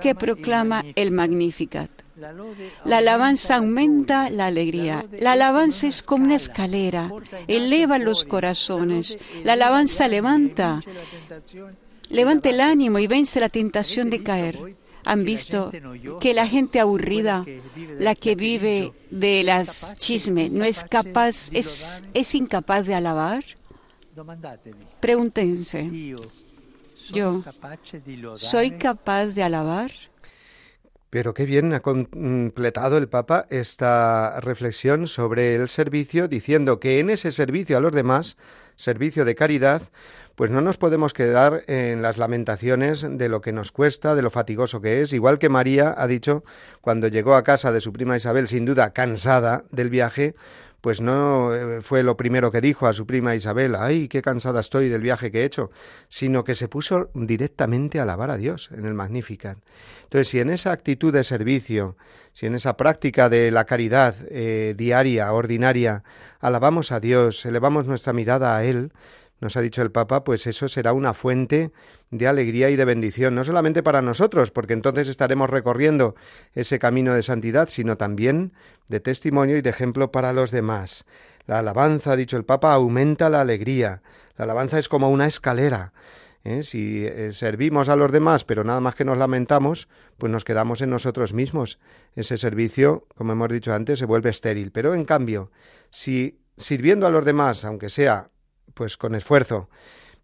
que 0.00 0.14
proclama 0.14 0.84
el 0.94 1.10
Magnificat. 1.10 1.90
La 2.84 2.98
alabanza 2.98 3.56
aumenta 3.56 4.30
la 4.30 4.46
alegría. 4.46 5.04
La 5.20 5.32
alabanza 5.32 5.88
es 5.88 6.02
como 6.02 6.24
una 6.24 6.36
escalera, 6.36 7.10
eleva 7.48 7.98
los 7.98 8.24
corazones. 8.24 9.18
La 9.42 9.54
alabanza 9.54 10.06
levanta, 10.06 10.80
levanta 12.08 12.50
el 12.50 12.60
ánimo 12.60 13.00
y 13.00 13.08
vence 13.08 13.40
la 13.40 13.48
tentación 13.48 14.10
de 14.10 14.22
caer 14.22 14.76
han 15.04 15.24
visto 15.24 15.70
que 16.20 16.34
la 16.34 16.46
gente 16.46 16.80
aburrida, 16.80 17.44
la 17.98 18.14
que 18.14 18.34
vive 18.34 18.92
de 19.10 19.42
las 19.42 19.94
chismes, 19.98 20.50
no 20.50 20.64
es 20.64 20.84
capaz, 20.84 21.50
es, 21.52 22.04
es 22.14 22.34
incapaz 22.34 22.86
de 22.86 22.94
alabar? 22.94 23.44
Pregúntense, 25.00 25.90
yo, 27.12 27.42
¿soy 28.36 28.72
capaz 28.72 29.34
de 29.34 29.42
alabar? 29.42 29.90
Pero 31.14 31.32
qué 31.32 31.44
bien 31.44 31.72
ha 31.74 31.78
completado 31.78 32.98
el 32.98 33.08
Papa 33.08 33.46
esta 33.48 34.40
reflexión 34.40 35.06
sobre 35.06 35.54
el 35.54 35.68
servicio, 35.68 36.26
diciendo 36.26 36.80
que 36.80 36.98
en 36.98 37.08
ese 37.08 37.30
servicio 37.30 37.76
a 37.76 37.80
los 37.80 37.92
demás, 37.92 38.36
servicio 38.74 39.24
de 39.24 39.36
caridad, 39.36 39.82
pues 40.34 40.50
no 40.50 40.60
nos 40.60 40.76
podemos 40.76 41.12
quedar 41.12 41.62
en 41.66 42.02
las 42.02 42.18
lamentaciones 42.18 43.06
de 43.08 43.28
lo 43.28 43.40
que 43.40 43.52
nos 43.52 43.72
cuesta, 43.72 44.14
de 44.14 44.22
lo 44.22 44.30
fatigoso 44.30 44.80
que 44.80 45.02
es, 45.02 45.12
igual 45.12 45.38
que 45.38 45.48
María 45.48 45.94
ha 45.96 46.06
dicho 46.06 46.44
cuando 46.80 47.08
llegó 47.08 47.34
a 47.34 47.44
casa 47.44 47.72
de 47.72 47.80
su 47.80 47.92
prima 47.92 48.16
Isabel, 48.16 48.48
sin 48.48 48.64
duda 48.64 48.92
cansada 48.92 49.64
del 49.70 49.90
viaje, 49.90 50.34
pues 50.84 51.00
no 51.00 51.54
eh, 51.54 51.80
fue 51.80 52.02
lo 52.02 52.18
primero 52.18 52.52
que 52.52 52.60
dijo 52.60 52.86
a 52.86 52.92
su 52.92 53.06
prima 53.06 53.34
Isabel, 53.34 53.74
ay, 53.74 54.06
qué 54.06 54.20
cansada 54.20 54.60
estoy 54.60 54.90
del 54.90 55.00
viaje 55.00 55.30
que 55.30 55.40
he 55.40 55.44
hecho, 55.46 55.70
sino 56.08 56.44
que 56.44 56.54
se 56.54 56.68
puso 56.68 57.08
directamente 57.14 57.98
a 57.98 58.02
alabar 58.02 58.30
a 58.30 58.36
Dios 58.36 58.68
en 58.70 58.84
el 58.84 58.92
Magnificat. 58.92 59.56
Entonces, 60.02 60.28
si 60.28 60.40
en 60.40 60.50
esa 60.50 60.72
actitud 60.72 61.10
de 61.10 61.24
servicio, 61.24 61.96
si 62.34 62.44
en 62.44 62.54
esa 62.54 62.76
práctica 62.76 63.30
de 63.30 63.50
la 63.50 63.64
caridad 63.64 64.14
eh, 64.28 64.74
diaria, 64.76 65.32
ordinaria, 65.32 66.04
alabamos 66.38 66.92
a 66.92 67.00
Dios, 67.00 67.46
elevamos 67.46 67.86
nuestra 67.86 68.12
mirada 68.12 68.54
a 68.54 68.64
Él, 68.64 68.92
nos 69.44 69.58
ha 69.58 69.60
dicho 69.60 69.82
el 69.82 69.90
Papa, 69.90 70.24
pues 70.24 70.46
eso 70.46 70.68
será 70.68 70.94
una 70.94 71.12
fuente 71.12 71.70
de 72.10 72.26
alegría 72.26 72.70
y 72.70 72.76
de 72.76 72.86
bendición, 72.86 73.34
no 73.34 73.44
solamente 73.44 73.82
para 73.82 74.00
nosotros, 74.00 74.50
porque 74.50 74.72
entonces 74.72 75.06
estaremos 75.06 75.50
recorriendo 75.50 76.14
ese 76.54 76.78
camino 76.78 77.12
de 77.12 77.20
santidad, 77.20 77.68
sino 77.68 77.98
también 77.98 78.54
de 78.88 79.00
testimonio 79.00 79.58
y 79.58 79.60
de 79.60 79.68
ejemplo 79.68 80.10
para 80.10 80.32
los 80.32 80.50
demás. 80.50 81.04
La 81.46 81.58
alabanza, 81.58 82.12
ha 82.12 82.16
dicho 82.16 82.38
el 82.38 82.46
Papa, 82.46 82.72
aumenta 82.72 83.28
la 83.28 83.42
alegría. 83.42 84.00
La 84.38 84.44
alabanza 84.44 84.78
es 84.78 84.88
como 84.88 85.10
una 85.10 85.26
escalera. 85.26 85.92
¿eh? 86.42 86.62
Si 86.62 87.04
eh, 87.04 87.34
servimos 87.34 87.90
a 87.90 87.96
los 87.96 88.10
demás, 88.10 88.44
pero 88.44 88.64
nada 88.64 88.80
más 88.80 88.94
que 88.94 89.04
nos 89.04 89.18
lamentamos, 89.18 89.88
pues 90.16 90.32
nos 90.32 90.44
quedamos 90.44 90.80
en 90.80 90.88
nosotros 90.88 91.34
mismos. 91.34 91.78
Ese 92.16 92.38
servicio, 92.38 93.06
como 93.14 93.32
hemos 93.32 93.50
dicho 93.50 93.74
antes, 93.74 93.98
se 93.98 94.06
vuelve 94.06 94.30
estéril. 94.30 94.70
Pero 94.72 94.94
en 94.94 95.04
cambio, 95.04 95.50
si 95.90 96.40
sirviendo 96.56 97.06
a 97.06 97.10
los 97.10 97.26
demás, 97.26 97.66
aunque 97.66 97.90
sea 97.90 98.30
pues 98.74 98.96
con 98.96 99.14
esfuerzo, 99.14 99.68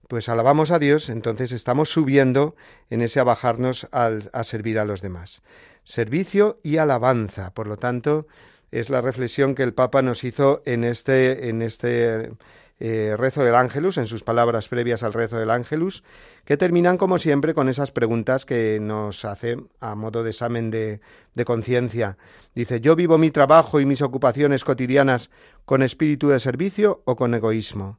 pues 0.09 0.29
alabamos 0.29 0.73
a 0.73 0.81
Dios, 0.81 1.09
entonces 1.09 1.53
estamos 1.53 1.93
subiendo 1.93 2.57
en 2.91 3.01
ese 3.01 3.21
abajarnos 3.21 3.89
al, 3.93 4.29
a 4.33 4.43
servir 4.43 4.79
a 4.79 4.85
los 4.85 5.03
demás. 5.03 5.43
Servicio 5.85 6.59
y 6.63 6.79
alabanza, 6.79 7.55
por 7.55 7.69
lo 7.69 7.77
tanto, 7.77 8.27
es 8.71 8.91
la 8.91 9.01
reflexión 9.01 9.55
que 9.55 9.63
el 9.63 9.73
Papa 9.73 10.03
nos 10.03 10.25
hizo 10.25 10.63
en 10.65 10.85
este, 10.85 11.49
en 11.49 11.63
este 11.63 12.33
eh, 12.81 13.15
rezo 13.19 13.45
del 13.45 13.55
Ángelus, 13.55 13.99
en 13.99 14.07
sus 14.07 14.25
palabras 14.25 14.69
previas 14.69 15.03
al 15.03 15.13
rezo 15.13 15.37
del 15.39 15.51
Ángelus, 15.51 16.03
que 16.45 16.57
terminan 16.57 16.97
como 16.97 17.19
siempre 17.19 17.55
con 17.55 17.69
esas 17.69 17.93
preguntas 17.93 18.47
que 18.47 18.79
nos 18.81 19.25
hace 19.25 19.59
a 19.81 19.95
modo 19.95 20.25
de 20.25 20.31
examen 20.31 20.71
de, 20.71 21.01
de 21.35 21.45
conciencia. 21.45 22.17
Dice, 22.55 22.81
¿yo 22.81 22.97
vivo 22.97 23.19
mi 23.19 23.31
trabajo 23.31 23.81
y 23.81 23.87
mis 23.87 24.03
ocupaciones 24.03 24.65
cotidianas 24.65 25.31
con 25.67 25.83
espíritu 25.83 26.29
de 26.29 26.41
servicio 26.41 27.03
o 27.05 27.17
con 27.17 27.35
egoísmo? 27.35 27.99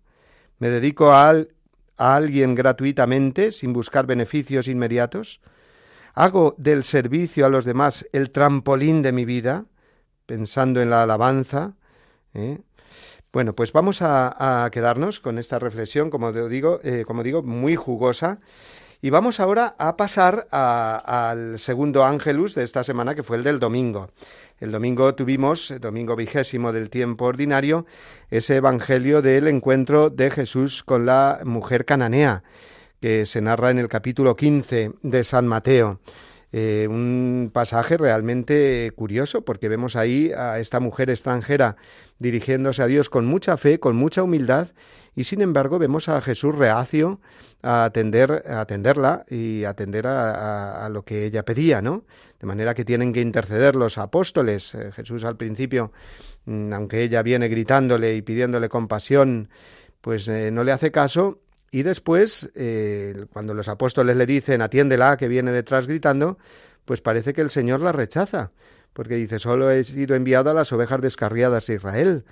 ¿Me 0.61 0.69
dedico 0.69 1.11
a, 1.11 1.33
alguien 1.97 2.53
gratuitamente 2.53 3.51
sin 3.51 3.73
buscar 3.73 4.05
beneficios 4.05 4.67
inmediatos? 4.67 5.41
¿Hago 6.13 6.53
del 6.59 6.83
servicio 6.83 7.47
a 7.47 7.49
los 7.49 7.65
demás 7.65 8.07
el 8.13 8.29
trampolín 8.29 9.01
de 9.01 9.11
mi 9.11 9.25
vida, 9.25 9.65
pensando 10.27 10.79
en 10.79 10.91
la 10.91 11.01
alabanza? 11.01 11.73
¿Eh? 12.35 12.59
Bueno, 13.33 13.55
pues 13.55 13.73
vamos 13.73 14.03
a, 14.03 14.69
quedarnos 14.71 15.19
con 15.19 15.39
esta 15.39 15.57
reflexión, 15.57 16.11
como 16.11 16.31
digo, 16.31 16.79
eh, 16.83 17.05
como 17.07 17.23
digo, 17.23 17.41
muy 17.41 17.75
jugosa. 17.75 18.39
Y 19.01 19.09
vamos 19.09 19.39
ahora 19.39 19.73
a 19.79 19.97
pasar 19.97 20.47
al 20.51 21.57
segundo 21.57 22.03
ángelus 22.03 22.53
de 22.53 22.61
esta 22.61 22.83
semana, 22.83 23.15
que 23.15 23.23
fue 23.23 23.37
el 23.37 23.43
del 23.43 23.59
domingo. 23.59 24.11
El 24.61 24.71
domingo 24.71 25.15
tuvimos, 25.15 25.71
el 25.71 25.79
domingo 25.79 26.15
vigésimo 26.15 26.71
del 26.71 26.91
tiempo 26.91 27.25
ordinario, 27.25 27.87
ese 28.29 28.57
evangelio 28.57 29.23
del 29.23 29.47
encuentro 29.47 30.11
de 30.11 30.29
Jesús 30.29 30.83
con 30.83 31.07
la 31.07 31.41
mujer 31.43 31.83
cananea, 31.83 32.43
que 33.01 33.25
se 33.25 33.41
narra 33.41 33.71
en 33.71 33.79
el 33.79 33.87
capítulo 33.87 34.35
15 34.35 34.91
de 35.01 35.23
San 35.23 35.47
Mateo. 35.47 35.99
Eh, 36.51 36.87
pasaje 37.49 37.97
realmente 37.97 38.91
curioso 38.95 39.43
porque 39.43 39.69
vemos 39.69 39.95
ahí 39.95 40.31
a 40.31 40.59
esta 40.59 40.79
mujer 40.79 41.09
extranjera 41.09 41.75
dirigiéndose 42.19 42.83
a 42.83 42.87
Dios 42.87 43.09
con 43.09 43.25
mucha 43.25 43.57
fe, 43.57 43.79
con 43.79 43.95
mucha 43.95 44.23
humildad 44.23 44.69
y 45.15 45.23
sin 45.25 45.41
embargo 45.41 45.79
vemos 45.79 46.07
a 46.09 46.21
Jesús 46.21 46.55
reacio 46.55 47.19
a 47.61 47.85
atender 47.85 48.43
a 48.47 48.61
atenderla 48.61 49.25
y 49.29 49.63
atender 49.63 50.07
a, 50.07 50.85
a, 50.85 50.89
lo 50.89 51.03
que 51.03 51.25
ella 51.25 51.43
pedía, 51.43 51.81
¿no? 51.81 52.05
De 52.39 52.47
manera 52.47 52.73
que 52.73 52.85
tienen 52.85 53.13
que 53.13 53.21
interceder 53.21 53.75
los 53.75 53.97
apóstoles. 53.97 54.73
Eh, 54.73 54.91
Jesús 54.93 55.23
al 55.23 55.37
principio, 55.37 55.91
mm, 56.45 56.73
aunque 56.73 57.03
ella 57.03 57.21
viene 57.23 57.49
gritándole 57.49 58.15
y 58.15 58.21
pidiéndole 58.21 58.69
compasión, 58.69 59.49
pues 60.01 60.27
eh, 60.27 60.49
no 60.51 60.63
le 60.63 60.71
hace 60.71 60.91
caso 60.91 61.39
y 61.73 61.83
después, 61.83 62.51
eh, 62.53 63.25
cuando 63.31 63.53
los 63.53 63.69
apóstoles 63.69 64.17
le 64.17 64.25
dicen 64.25 64.61
atiéndela 64.61 65.15
que 65.15 65.29
viene 65.29 65.53
detrás 65.53 65.87
gritando, 65.87 66.37
pues 66.85 67.01
parece 67.01 67.33
que 67.33 67.41
el 67.41 67.49
Señor 67.49 67.81
la 67.81 67.91
rechaza, 67.91 68.51
porque 68.93 69.15
dice 69.15 69.39
solo 69.39 69.71
he 69.71 69.83
sido 69.83 70.15
enviado 70.15 70.49
a 70.49 70.53
las 70.53 70.71
ovejas 70.73 71.01
descarriadas 71.01 71.67
de 71.67 71.75
Israel 71.75 72.25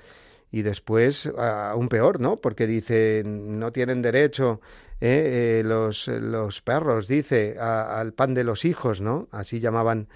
y 0.52 0.64
después 0.64 1.28
aún 1.38 1.90
peor, 1.90 2.20
¿no? 2.20 2.38
Porque 2.38 2.66
dice, 2.68 3.24
no 3.26 3.72
tienen 3.72 4.02
derecho 4.02 4.62
eh, 5.02 5.60
eh, 5.60 5.64
los, 5.64 6.08
los, 6.08 6.62
perros, 6.62 7.08
dice, 7.08 7.58
al 7.60 8.14
pan 8.14 8.34
de 8.34 8.44
los 8.44 8.66
hijos, 8.66 9.00
¿no? 9.00 9.28
Así 9.32 9.60
llamaban 9.60 10.08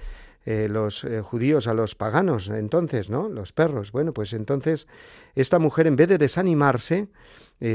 eh, 0.46 0.68
los 0.70 1.06
judíos 1.22 1.68
a 1.68 1.74
los 1.74 1.96
paganos 1.96 2.50
entonces, 2.50 3.10
¿no? 3.10 3.30
Los 3.30 3.54
perros. 3.54 3.92
Bueno, 3.92 4.14
pues 4.14 4.34
entonces 4.34 4.88
esta 5.36 5.60
mujer, 5.60 5.88
en 5.88 5.96
vez 5.96 6.10
de 6.10 6.18
desanimarse, 6.18 7.08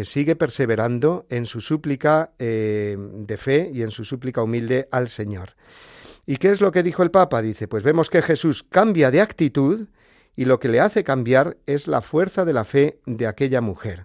sigue 0.03 0.37
perseverando 0.37 1.25
en 1.31 1.47
su 1.47 1.62
súplica 1.62 2.33
de 2.38 3.37
fe 3.38 3.71
y 3.73 3.81
en 3.81 3.91
su 3.91 4.05
súplica 4.05 4.43
humilde 4.43 4.87
al 4.91 5.09
Señor. 5.09 5.55
¿Y 6.31 6.37
qué 6.37 6.51
es 6.51 6.61
lo 6.61 6.73
que 6.73 6.83
dijo 6.83 7.03
el 7.03 7.11
Papa? 7.11 7.41
Dice, 7.41 7.69
pues 7.69 7.83
vemos 7.83 8.11
que 8.11 8.21
Jesús 8.21 8.63
cambia 8.63 9.11
de 9.11 9.23
actitud, 9.23 9.89
y 10.37 10.45
lo 10.45 10.61
que 10.61 10.69
le 10.69 10.79
hace 10.79 11.03
cambiar 11.03 11.57
es 11.65 11.89
la 11.89 12.03
fuerza 12.03 12.45
de 12.45 12.53
la 12.53 12.65
fe 12.65 13.01
de 13.07 13.27
aquella 13.27 13.63
mujer. 13.63 14.05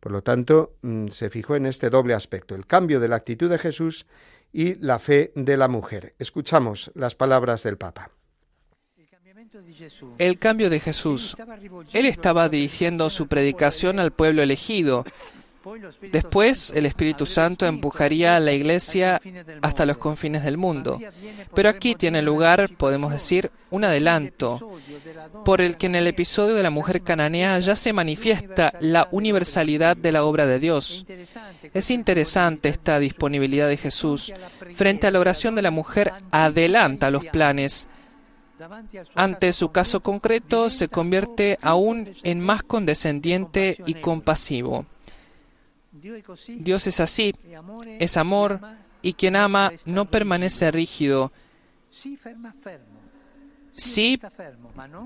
Por 0.00 0.10
lo 0.10 0.22
tanto, 0.22 0.72
mm, 0.80 1.08
se 1.08 1.28
fijó 1.28 1.56
en 1.56 1.66
este 1.66 1.90
doble 1.90 2.14
aspecto, 2.14 2.54
el 2.54 2.64
cambio 2.66 3.00
de 3.00 3.08
la 3.08 3.16
actitud 3.16 3.50
de 3.50 3.58
Jesús 3.58 4.06
y 4.50 4.76
la 4.76 4.98
fe 4.98 5.30
de 5.34 5.58
la 5.58 5.68
mujer. 5.68 6.14
Escuchamos 6.18 6.90
las 6.94 7.14
palabras 7.14 7.62
del 7.64 7.76
Papa. 7.76 8.12
El 10.16 10.38
cambio 10.38 10.70
de 10.70 10.80
Jesús. 10.80 11.36
Él 11.92 12.06
estaba 12.06 12.48
dirigiendo 12.48 13.10
su 13.10 13.26
predicación 13.26 13.98
al 13.98 14.12
pueblo 14.12 14.42
elegido. 14.42 15.04
Después 16.12 16.72
el 16.74 16.86
Espíritu 16.86 17.26
Santo 17.26 17.66
empujaría 17.66 18.36
a 18.36 18.40
la 18.40 18.52
iglesia 18.52 19.20
hasta 19.60 19.86
los 19.86 19.98
confines 19.98 20.44
del 20.44 20.56
mundo. 20.56 20.98
Pero 21.54 21.68
aquí 21.68 21.94
tiene 21.94 22.22
lugar, 22.22 22.68
podemos 22.76 23.12
decir, 23.12 23.50
un 23.70 23.84
adelanto, 23.84 24.78
por 25.44 25.60
el 25.60 25.76
que 25.76 25.86
en 25.86 25.96
el 25.96 26.06
episodio 26.06 26.54
de 26.54 26.62
la 26.62 26.70
mujer 26.70 27.02
cananea 27.02 27.58
ya 27.58 27.76
se 27.76 27.92
manifiesta 27.92 28.72
la 28.80 29.08
universalidad 29.10 29.96
de 29.96 30.12
la 30.12 30.24
obra 30.24 30.46
de 30.46 30.58
Dios. 30.58 31.04
Es 31.74 31.90
interesante 31.90 32.68
esta 32.68 32.98
disponibilidad 32.98 33.68
de 33.68 33.76
Jesús. 33.76 34.32
Frente 34.74 35.06
a 35.06 35.10
la 35.10 35.20
oración 35.20 35.54
de 35.54 35.62
la 35.62 35.70
mujer, 35.70 36.12
adelanta 36.30 37.10
los 37.10 37.24
planes 37.26 37.88
ante 39.14 39.52
su 39.52 39.70
caso 39.70 40.00
concreto 40.00 40.68
se 40.70 40.88
convierte 40.88 41.58
aún 41.62 42.10
en 42.24 42.40
más 42.40 42.62
condescendiente 42.62 43.76
y 43.86 43.94
compasivo. 43.94 44.86
Dios 46.00 46.86
es 46.86 47.00
así, 47.00 47.34
es 47.98 48.16
amor, 48.16 48.60
y 49.02 49.12
quien 49.14 49.36
ama 49.36 49.72
no 49.86 50.10
permanece 50.10 50.70
rígido. 50.70 51.32
Sí 53.72 54.18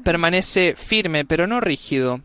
permanece 0.04 0.74
firme, 0.76 1.24
pero 1.24 1.46
no 1.46 1.60
rígido. 1.60 2.20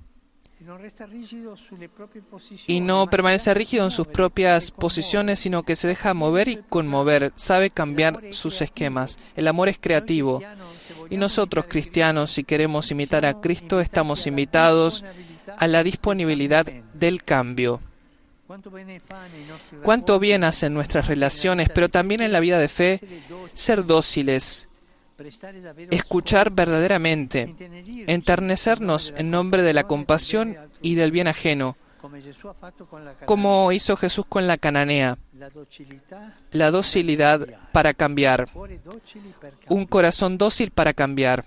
Y 2.67 2.81
no 2.81 3.09
permanece 3.09 3.53
rígido 3.53 3.85
en 3.85 3.91
sus 3.91 4.07
propias 4.07 4.71
posiciones, 4.71 5.39
sino 5.39 5.63
que 5.63 5.75
se 5.75 5.87
deja 5.87 6.13
mover 6.13 6.47
y 6.47 6.59
conmover, 6.69 7.31
sabe 7.35 7.69
cambiar 7.69 8.19
sus 8.31 8.61
esquemas. 8.61 9.17
El 9.35 9.47
amor 9.47 9.69
es 9.69 9.77
creativo. 9.79 10.41
Y 11.09 11.17
nosotros, 11.17 11.65
cristianos, 11.67 12.31
si 12.31 12.43
queremos 12.43 12.91
imitar 12.91 13.25
a 13.25 13.39
Cristo, 13.39 13.79
estamos 13.79 14.27
invitados 14.27 15.05
a 15.57 15.67
la 15.67 15.83
disponibilidad 15.83 16.65
del 16.93 17.23
cambio. 17.23 17.81
Cuánto 19.83 20.19
bien 20.19 20.43
hacen 20.43 20.73
nuestras 20.73 21.07
relaciones, 21.07 21.69
pero 21.73 21.89
también 21.89 22.21
en 22.21 22.31
la 22.31 22.39
vida 22.39 22.57
de 22.57 22.69
fe, 22.69 23.01
ser 23.53 23.85
dóciles, 23.85 24.69
escuchar 25.91 26.51
verdaderamente, 26.51 27.55
enternecernos 28.07 29.13
en 29.17 29.31
nombre 29.31 29.63
de 29.63 29.73
la 29.73 29.83
compasión 29.85 30.57
y 30.81 30.95
del 30.95 31.11
bien 31.11 31.27
ajeno, 31.27 31.75
como 33.25 33.71
hizo 33.71 33.97
Jesús 33.97 34.25
con 34.27 34.47
la 34.47 34.57
cananea, 34.57 35.17
la 36.51 36.71
docilidad 36.71 37.47
para 37.73 37.93
cambiar, 37.93 38.47
un 39.67 39.85
corazón 39.85 40.37
dócil 40.37 40.71
para 40.71 40.93
cambiar. 40.93 41.43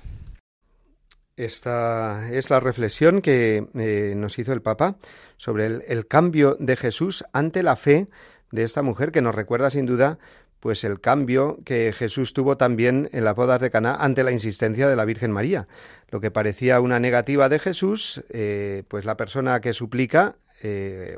Esta 1.37 2.31
es 2.31 2.51
la 2.51 2.61
reflexión 2.61 3.23
que 3.23 3.67
eh, 3.75 4.13
nos 4.15 4.39
hizo 4.39 4.53
el 4.53 4.61
Papa 4.61 4.97
sobre 5.41 5.65
el 5.65 6.07
cambio 6.07 6.55
de 6.61 6.77
Jesús 6.77 7.25
ante 7.33 7.63
la 7.63 7.75
fe 7.77 8.09
de 8.51 8.63
esta 8.63 8.83
mujer 8.83 9.11
que 9.11 9.23
nos 9.23 9.35
recuerda 9.35 9.71
sin 9.71 9.87
duda 9.87 10.19
pues 10.61 10.85
el 10.85 11.01
cambio 11.01 11.61
que 11.65 11.95
Jesús 11.97 12.35
tuvo 12.35 12.59
también 12.59 13.09
en 13.15 13.25
las 13.25 13.35
bodas 13.35 13.59
de 13.59 13.71
Caná 13.71 13.95
ante 13.95 14.23
la 14.23 14.33
insistencia 14.33 14.87
de 14.87 14.97
la 14.97 15.07
Virgen 15.07 15.33
María. 15.33 15.67
Lo 16.11 16.21
que 16.21 16.31
parecía 16.31 16.79
una 16.83 17.01
negativa 17.01 17.49
de 17.49 17.59
Jesús, 17.59 18.23
eh, 18.29 18.83
pues 18.89 19.07
la 19.07 19.17
persona 19.17 19.63
que 19.63 19.73
suplica, 19.73 20.37
eh, 20.63 21.17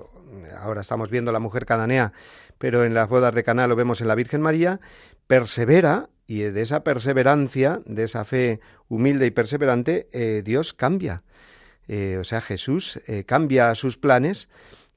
ahora 0.60 0.82
estamos 0.82 1.10
viendo 1.10 1.32
la 1.32 1.40
mujer 1.40 1.66
cananea, 1.66 2.12
pero 2.58 2.84
en 2.84 2.94
las 2.94 3.08
bodas 3.08 3.34
de 3.34 3.42
Caná 3.42 3.66
lo 3.66 3.74
vemos 3.74 4.00
en 4.00 4.06
la 4.06 4.14
Virgen 4.14 4.40
María, 4.40 4.78
persevera 5.26 6.10
y 6.28 6.42
de 6.42 6.62
esa 6.62 6.84
perseverancia, 6.84 7.80
de 7.86 8.04
esa 8.04 8.24
fe 8.24 8.60
humilde 8.86 9.26
y 9.26 9.32
perseverante, 9.32 10.06
eh, 10.12 10.42
Dios 10.44 10.74
cambia. 10.74 11.24
O 11.88 12.24
sea, 12.24 12.40
Jesús 12.40 13.00
cambia 13.26 13.74
sus 13.74 13.98
planes 13.98 14.48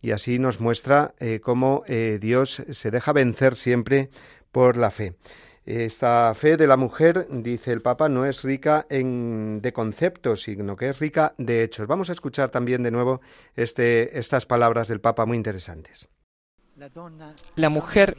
y 0.01 0.11
así 0.11 0.39
nos 0.39 0.59
muestra 0.59 1.13
cómo 1.41 1.83
Dios 2.19 2.63
se 2.69 2.91
deja 2.91 3.13
vencer 3.13 3.55
siempre 3.55 4.09
por 4.51 4.77
la 4.77 4.91
fe. 4.91 5.15
Esta 5.65 6.31
fe 6.35 6.57
de 6.57 6.67
la 6.67 6.77
mujer, 6.77 7.27
dice 7.31 7.71
el 7.71 7.81
Papa, 7.81 8.07
no 8.07 8.23
es 8.23 8.43
rica 8.43 8.85
en, 8.87 9.61
de 9.63 9.73
conceptos, 9.73 10.43
sino 10.43 10.75
que 10.75 10.89
es 10.89 10.99
rica 10.99 11.33
de 11.39 11.63
hechos. 11.63 11.87
Vamos 11.87 12.09
a 12.09 12.13
escuchar 12.13 12.49
también 12.49 12.83
de 12.83 12.91
nuevo 12.91 13.19
este, 13.55 14.19
estas 14.19 14.45
palabras 14.45 14.87
del 14.87 15.01
Papa 15.01 15.25
muy 15.25 15.37
interesantes. 15.37 16.07
La 17.55 17.69
mujer 17.69 18.15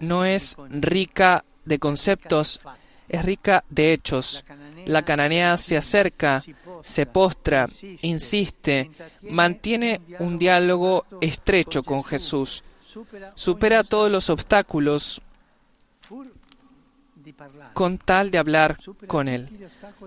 no 0.00 0.26
es 0.26 0.56
rica 0.68 1.42
de 1.64 1.78
conceptos, 1.78 2.60
es 3.08 3.24
rica 3.24 3.64
de 3.70 3.94
hechos. 3.94 4.44
La 4.84 5.02
cananea 5.02 5.56
se 5.56 5.78
acerca, 5.78 6.42
se 6.82 7.06
postra, 7.06 7.68
insiste, 8.02 8.90
mantiene 9.22 10.00
un 10.18 10.38
diálogo 10.38 11.06
estrecho 11.20 11.82
con 11.82 12.04
Jesús, 12.04 12.62
supera 13.34 13.84
todos 13.84 14.10
los 14.10 14.30
obstáculos, 14.30 15.22
con 17.74 17.98
tal 17.98 18.30
de 18.30 18.38
hablar 18.38 18.78
con 19.06 19.28
Él. 19.28 19.48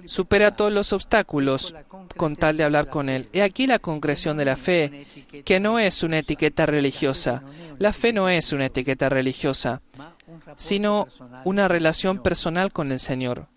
Supera 0.05 0.55
todos 0.55 0.71
los 0.71 0.93
obstáculos 0.93 1.73
con 2.17 2.35
tal 2.35 2.57
de 2.57 2.63
hablar 2.63 2.89
con 2.89 3.09
Él. 3.09 3.29
Y 3.31 3.39
aquí 3.39 3.67
la 3.67 3.79
concreción 3.79 4.37
de 4.37 4.45
la 4.45 4.57
fe, 4.57 5.05
que 5.45 5.59
no 5.59 5.79
es 5.79 6.03
una 6.03 6.19
etiqueta 6.19 6.65
religiosa. 6.65 7.43
La 7.79 7.93
fe 7.93 8.13
no 8.13 8.29
es 8.29 8.51
una 8.53 8.65
etiqueta 8.65 9.09
religiosa, 9.09 9.81
sino 10.55 11.07
una 11.43 11.67
relación 11.67 12.21
personal 12.21 12.71
con 12.71 12.91
el 12.91 12.99
Señor. 12.99 13.47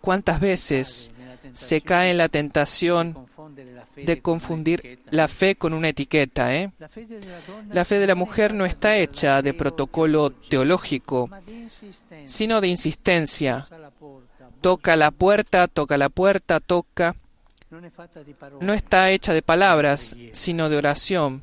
¿Cuántas 0.00 0.40
veces 0.40 1.12
se 1.52 1.80
cae 1.80 2.10
en 2.10 2.18
la 2.18 2.28
tentación 2.28 3.26
de 3.96 4.20
confundir 4.20 5.00
la 5.10 5.28
fe 5.28 5.56
con 5.56 5.72
una 5.72 5.88
etiqueta. 5.88 6.54
¿eh? 6.54 6.70
La 6.78 7.84
fe 7.84 7.98
de 7.98 8.06
la 8.06 8.14
mujer 8.14 8.54
no 8.54 8.64
está 8.64 8.96
hecha 8.96 9.42
de 9.42 9.54
protocolo 9.54 10.30
teológico, 10.30 11.30
sino 12.24 12.60
de 12.60 12.68
insistencia. 12.68 13.66
Toca 14.60 14.96
la 14.96 15.10
puerta, 15.10 15.68
toca 15.68 15.96
la 15.96 16.08
puerta, 16.08 16.60
toca. 16.60 17.16
No 18.60 18.72
está 18.72 19.10
hecha 19.10 19.32
de 19.32 19.42
palabras, 19.42 20.16
sino 20.32 20.68
de 20.68 20.76
oración. 20.76 21.42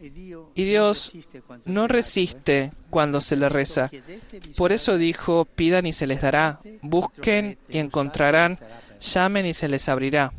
Y 0.00 0.64
Dios 0.64 1.12
no 1.64 1.88
resiste 1.88 2.72
cuando 2.88 3.20
se 3.20 3.36
le 3.36 3.48
reza. 3.48 3.90
Por 4.56 4.72
eso 4.72 4.96
dijo, 4.96 5.44
pidan 5.44 5.86
y 5.86 5.92
se 5.92 6.06
les 6.06 6.20
dará, 6.20 6.60
busquen 6.82 7.58
y 7.68 7.78
encontrarán, 7.78 8.58
llamen 9.00 9.46
y 9.46 9.54
se 9.54 9.68
les 9.68 9.88
abrirá. 9.88 10.32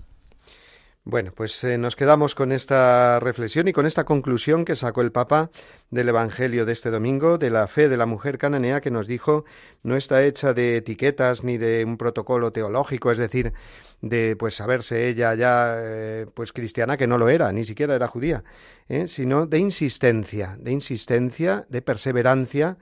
Bueno, 1.06 1.32
pues 1.34 1.64
eh, 1.64 1.80
nos 1.80 1.96
quedamos 1.96 2.36
con 2.36 2.52
esta 2.52 3.20
reflexión 3.20 3.68
y 3.68 3.74
con 3.74 3.88
esta 3.88 4.04
conclusión 4.04 4.64
que 4.64 4.76
sacó 4.76 5.02
el 5.02 5.12
Papa 5.12 5.50
del 5.90 6.10
Evangelio 6.10 6.68
de 6.68 6.74
este 6.74 6.92
domingo, 6.92 7.40
de 7.40 7.50
la 7.50 7.68
fe 7.68 7.90
de 7.90 7.98
la 7.98 8.06
mujer 8.06 8.38
cananea, 8.38 8.80
que 8.80 8.92
nos 8.92 9.08
dijo 9.08 9.44
no 9.82 9.96
está 9.96 10.24
hecha 10.24 10.54
de 10.54 10.78
etiquetas 10.78 11.44
ni 11.44 11.58
de 11.58 11.84
un 11.84 11.98
protocolo 11.98 12.52
teológico, 12.52 13.12
es 13.12 13.18
decir, 13.18 13.54
de 14.02 14.36
pues 14.36 14.54
saberse 14.54 15.08
ella 15.08 15.34
ya 15.34 15.78
eh, 15.80 16.28
pues 16.32 16.54
cristiana 16.54 16.96
que 16.96 17.08
no 17.08 17.18
lo 17.18 17.30
era, 17.30 17.52
ni 17.54 17.66
siquiera 17.66 17.96
era 17.96 18.08
judía, 18.08 18.44
¿eh? 18.88 19.08
sino 19.08 19.48
de 19.48 19.58
insistencia, 19.58 20.58
de 20.60 20.74
insistencia, 20.74 21.66
de 21.70 21.82
perseverancia 21.82 22.78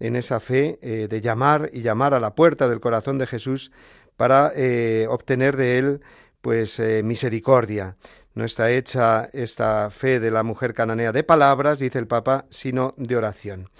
en 0.00 0.16
esa 0.16 0.40
fe, 0.40 0.78
de 0.80 1.20
llamar 1.20 1.70
y 1.72 1.82
llamar 1.82 2.14
a 2.14 2.20
la 2.20 2.36
puerta 2.36 2.68
del 2.68 2.78
corazón 2.78 3.18
de 3.18 3.26
Jesús 3.26 3.72
para 4.18 4.52
obtener 5.08 5.56
de 5.56 5.78
él 5.78 6.00
pues 6.40 6.78
eh, 6.78 7.02
misericordia. 7.02 7.96
No 8.34 8.44
está 8.44 8.70
hecha 8.70 9.28
esta 9.32 9.90
fe 9.90 10.20
de 10.20 10.30
la 10.30 10.42
mujer 10.42 10.74
cananea 10.74 11.12
de 11.12 11.24
palabras, 11.24 11.78
dice 11.78 11.98
el 11.98 12.06
Papa, 12.06 12.46
sino 12.50 12.94
de 12.96 13.16
oración. 13.16 13.70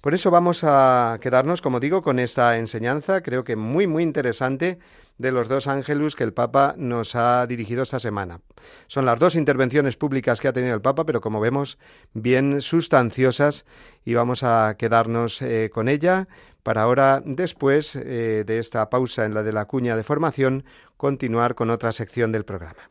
Por 0.00 0.14
eso 0.14 0.30
vamos 0.30 0.64
a 0.64 1.18
quedarnos, 1.20 1.60
como 1.60 1.78
digo, 1.78 2.02
con 2.02 2.18
esta 2.18 2.56
enseñanza, 2.56 3.20
creo 3.20 3.44
que 3.44 3.56
muy, 3.56 3.86
muy 3.86 4.02
interesante, 4.02 4.78
de 5.20 5.32
los 5.32 5.48
dos 5.48 5.66
ángelus 5.66 6.16
que 6.16 6.24
el 6.24 6.32
Papa 6.32 6.74
nos 6.78 7.14
ha 7.14 7.46
dirigido 7.46 7.82
esta 7.82 8.00
semana. 8.00 8.40
Son 8.86 9.04
las 9.04 9.18
dos 9.20 9.34
intervenciones 9.34 9.98
públicas 9.98 10.40
que 10.40 10.48
ha 10.48 10.54
tenido 10.54 10.74
el 10.74 10.80
Papa, 10.80 11.04
pero 11.04 11.20
como 11.20 11.40
vemos, 11.40 11.78
bien 12.14 12.62
sustanciosas 12.62 13.66
y 14.02 14.14
vamos 14.14 14.42
a 14.42 14.76
quedarnos 14.78 15.42
eh, 15.42 15.70
con 15.72 15.88
ella 15.88 16.26
para 16.62 16.82
ahora, 16.82 17.22
después 17.24 17.96
eh, 17.96 18.44
de 18.46 18.58
esta 18.58 18.88
pausa 18.88 19.26
en 19.26 19.34
la 19.34 19.42
de 19.42 19.52
la 19.52 19.66
cuña 19.66 19.94
de 19.94 20.04
formación, 20.04 20.64
continuar 20.96 21.54
con 21.54 21.68
otra 21.68 21.92
sección 21.92 22.32
del 22.32 22.46
programa. 22.46 22.90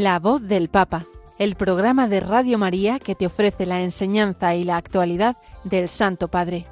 La 0.00 0.18
voz 0.18 0.40
del 0.40 0.70
Papa, 0.70 1.04
el 1.38 1.56
programa 1.56 2.08
de 2.08 2.20
Radio 2.20 2.56
María 2.56 2.98
que 2.98 3.14
te 3.14 3.26
ofrece 3.26 3.66
la 3.66 3.82
enseñanza 3.82 4.54
y 4.54 4.64
la 4.64 4.78
actualidad 4.78 5.36
del 5.64 5.90
Santo 5.90 6.28
Padre. 6.28 6.64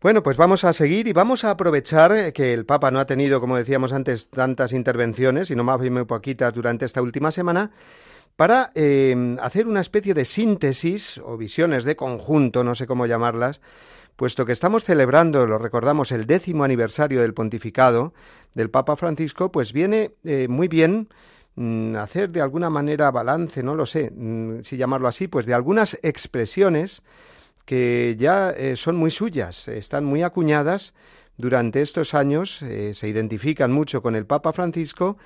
Bueno, 0.00 0.24
pues 0.24 0.36
vamos 0.36 0.64
a 0.64 0.72
seguir 0.72 1.06
y 1.06 1.12
vamos 1.12 1.44
a 1.44 1.50
aprovechar 1.50 2.32
que 2.32 2.52
el 2.52 2.66
Papa 2.66 2.90
no 2.90 2.98
ha 2.98 3.06
tenido, 3.06 3.40
como 3.40 3.56
decíamos 3.56 3.92
antes, 3.92 4.30
tantas 4.30 4.72
intervenciones, 4.72 5.46
sino 5.46 5.62
más 5.62 5.78
bien 5.78 5.92
muy 5.92 6.04
poquitas 6.04 6.52
durante 6.52 6.86
esta 6.86 7.02
última 7.02 7.30
semana, 7.30 7.70
para 8.34 8.70
eh, 8.74 9.36
hacer 9.40 9.68
una 9.68 9.80
especie 9.80 10.12
de 10.12 10.24
síntesis 10.24 11.18
o 11.18 11.36
visiones 11.36 11.84
de 11.84 11.94
conjunto, 11.94 12.64
no 12.64 12.74
sé 12.74 12.88
cómo 12.88 13.06
llamarlas, 13.06 13.60
puesto 14.20 14.44
que 14.44 14.52
estamos 14.52 14.84
celebrando, 14.84 15.46
lo 15.46 15.56
recordamos, 15.56 16.12
el 16.12 16.26
décimo 16.26 16.62
aniversario 16.62 17.22
del 17.22 17.32
pontificado 17.32 18.12
del 18.52 18.68
Papa 18.68 18.94
Francisco, 18.94 19.50
pues 19.50 19.72
viene 19.72 20.10
eh, 20.24 20.46
muy 20.46 20.68
bien 20.68 21.08
mm, 21.54 21.96
hacer 21.96 22.28
de 22.28 22.42
alguna 22.42 22.68
manera 22.68 23.10
balance, 23.10 23.62
no 23.62 23.74
lo 23.74 23.86
sé 23.86 24.10
mm, 24.14 24.62
si 24.62 24.76
llamarlo 24.76 25.08
así, 25.08 25.26
pues 25.26 25.46
de 25.46 25.54
algunas 25.54 25.98
expresiones 26.02 27.02
que 27.64 28.14
ya 28.18 28.50
eh, 28.50 28.76
son 28.76 28.96
muy 28.96 29.10
suyas, 29.10 29.68
están 29.68 30.04
muy 30.04 30.22
acuñadas. 30.22 30.92
Durante 31.38 31.80
estos 31.80 32.12
años, 32.12 32.60
eh, 32.60 32.92
se 32.92 33.08
identifican 33.08 33.72
mucho 33.72 34.02
con 34.02 34.14
el 34.16 34.26
Papa 34.26 34.52
Francisco, 34.52 35.16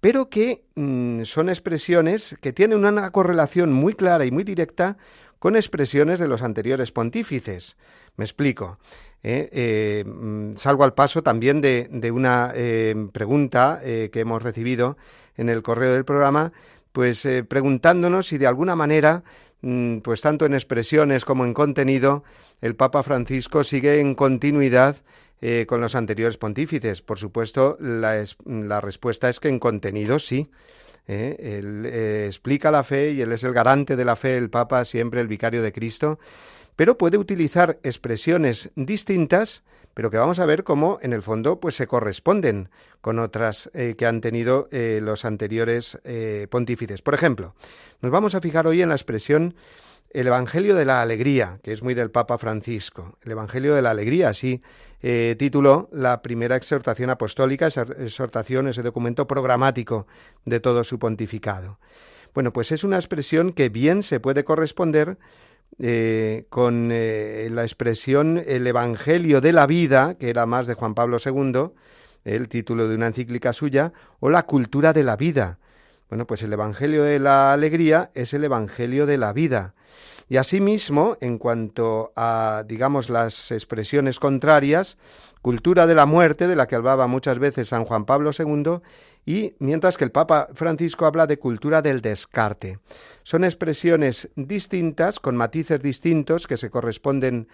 pero 0.00 0.30
que 0.30 0.64
mm, 0.74 1.24
son 1.24 1.50
expresiones 1.50 2.38
que 2.40 2.54
tienen 2.54 2.82
una 2.82 3.10
correlación 3.10 3.74
muy 3.74 3.92
clara 3.92 4.24
y 4.24 4.30
muy 4.30 4.44
directa 4.44 4.96
con 5.38 5.56
expresiones 5.56 6.18
de 6.18 6.28
los 6.28 6.42
anteriores 6.42 6.92
pontífices. 6.92 7.76
Me 8.16 8.24
explico. 8.24 8.78
¿eh? 9.22 9.48
Eh, 9.52 10.04
mm, 10.04 10.54
salgo 10.56 10.84
al 10.84 10.94
paso 10.94 11.22
también 11.22 11.60
de, 11.60 12.10
una 12.12 12.52
eh, 12.54 12.94
pregunta 13.12 13.80
que 13.82 14.20
hemos 14.20 14.42
recibido 14.42 14.96
en 15.36 15.48
el 15.48 15.62
correo 15.62 15.92
del 15.92 16.04
programa, 16.04 16.52
pues 16.92 17.26
preguntándonos 17.48 18.26
si 18.26 18.38
de 18.38 18.46
alguna 18.46 18.74
manera, 18.74 19.22
mm, 19.62 19.98
pues 19.98 20.20
tanto 20.20 20.46
en 20.46 20.54
expresiones 20.54 21.24
como 21.24 21.44
en 21.44 21.54
contenido, 21.54 22.24
el 22.60 22.74
Papa 22.74 23.02
Francisco 23.02 23.62
sigue 23.62 24.00
en 24.00 24.14
continuidad 24.14 24.96
con 25.68 25.80
los 25.80 25.94
anteriores 25.94 26.36
pontífices. 26.36 27.00
Por 27.00 27.20
supuesto, 27.20 27.76
la, 27.78 28.24
la 28.44 28.80
respuesta 28.80 29.28
es 29.28 29.38
que 29.38 29.46
en 29.46 29.60
contenido 29.60 30.18
sí. 30.18 30.50
Él 31.08 31.86
explica 31.86 32.70
la 32.70 32.84
fe 32.84 33.12
y 33.12 33.22
él 33.22 33.32
es 33.32 33.42
el 33.42 33.54
garante 33.54 33.96
de 33.96 34.04
la 34.04 34.14
fe, 34.14 34.36
el 34.36 34.50
Papa, 34.50 34.84
siempre 34.84 35.20
el 35.20 35.26
vicario 35.26 35.62
de 35.62 35.72
Cristo 35.72 36.18
pero 36.78 36.96
puede 36.96 37.18
utilizar 37.18 37.80
expresiones 37.82 38.70
distintas, 38.76 39.64
pero 39.94 40.12
que 40.12 40.16
vamos 40.16 40.38
a 40.38 40.46
ver 40.46 40.62
cómo 40.62 40.98
en 41.02 41.12
el 41.12 41.22
fondo 41.22 41.58
pues 41.58 41.74
se 41.74 41.88
corresponden 41.88 42.68
con 43.00 43.18
otras 43.18 43.68
eh, 43.74 43.96
que 43.98 44.06
han 44.06 44.20
tenido 44.20 44.68
eh, 44.70 45.00
los 45.02 45.24
anteriores 45.24 45.98
eh, 46.04 46.46
pontífices. 46.48 47.02
Por 47.02 47.14
ejemplo, 47.14 47.56
nos 48.00 48.12
vamos 48.12 48.36
a 48.36 48.40
fijar 48.40 48.68
hoy 48.68 48.80
en 48.80 48.90
la 48.90 48.94
expresión 48.94 49.56
el 50.10 50.26
Evangelio 50.26 50.74
de 50.74 50.84
la 50.84 51.02
Alegría, 51.02 51.60
que 51.62 51.72
es 51.72 51.82
muy 51.82 51.94
del 51.94 52.10
Papa 52.10 52.38
Francisco. 52.38 53.18
El 53.22 53.32
Evangelio 53.32 53.74
de 53.74 53.82
la 53.82 53.90
Alegría, 53.90 54.30
así 54.30 54.62
tituló 55.38 55.88
la 55.92 56.22
primera 56.22 56.56
exhortación 56.56 57.10
apostólica, 57.10 57.68
esa 57.68 57.82
exhortación, 57.82 58.66
ese 58.66 58.82
documento 58.82 59.28
programático 59.28 60.08
de 60.44 60.58
todo 60.58 60.82
su 60.82 60.98
pontificado. 60.98 61.78
Bueno, 62.34 62.52
pues 62.52 62.72
es 62.72 62.84
una 62.84 62.96
expresión 62.96 63.52
que 63.52 63.68
bien 63.68 64.02
se 64.02 64.20
puede 64.20 64.44
corresponder 64.44 65.18
eh, 65.78 66.46
con 66.48 66.90
eh, 66.92 67.48
la 67.50 67.62
expresión 67.62 68.42
el 68.44 68.66
Evangelio 68.66 69.40
de 69.40 69.52
la 69.52 69.66
vida, 69.66 70.14
que 70.14 70.30
era 70.30 70.46
más 70.46 70.66
de 70.66 70.74
Juan 70.74 70.94
Pablo 70.94 71.18
II, 71.24 71.70
el 72.24 72.48
título 72.48 72.88
de 72.88 72.96
una 72.96 73.06
encíclica 73.06 73.52
suya, 73.52 73.92
o 74.20 74.30
la 74.30 74.44
cultura 74.44 74.92
de 74.92 75.04
la 75.04 75.16
vida. 75.16 75.58
Bueno, 76.08 76.26
pues 76.26 76.42
el 76.42 76.52
Evangelio 76.52 77.04
de 77.04 77.18
la 77.18 77.52
alegría 77.52 78.10
es 78.14 78.34
el 78.34 78.44
Evangelio 78.44 79.06
de 79.06 79.18
la 79.18 79.32
vida. 79.32 79.74
Y 80.28 80.36
asimismo, 80.36 81.16
en 81.20 81.38
cuanto 81.38 82.12
a, 82.14 82.64
digamos, 82.66 83.08
las 83.08 83.50
expresiones 83.50 84.20
contrarias, 84.20 84.98
cultura 85.40 85.86
de 85.86 85.94
la 85.94 86.04
muerte, 86.04 86.46
de 86.46 86.56
la 86.56 86.66
que 86.66 86.74
hablaba 86.74 87.06
muchas 87.06 87.38
veces 87.38 87.68
San 87.68 87.84
Juan 87.84 88.04
Pablo 88.04 88.30
II, 88.36 88.80
y 89.24 89.54
mientras 89.58 89.96
que 89.96 90.04
el 90.04 90.10
Papa 90.10 90.48
Francisco 90.52 91.06
habla 91.06 91.26
de 91.26 91.38
cultura 91.38 91.82
del 91.82 92.00
descarte. 92.00 92.78
Son 93.22 93.44
expresiones 93.44 94.30
distintas, 94.36 95.20
con 95.20 95.36
matices 95.36 95.82
distintos 95.82 96.46
que 96.46 96.56
se 96.56 96.70
corresponden 96.70 97.48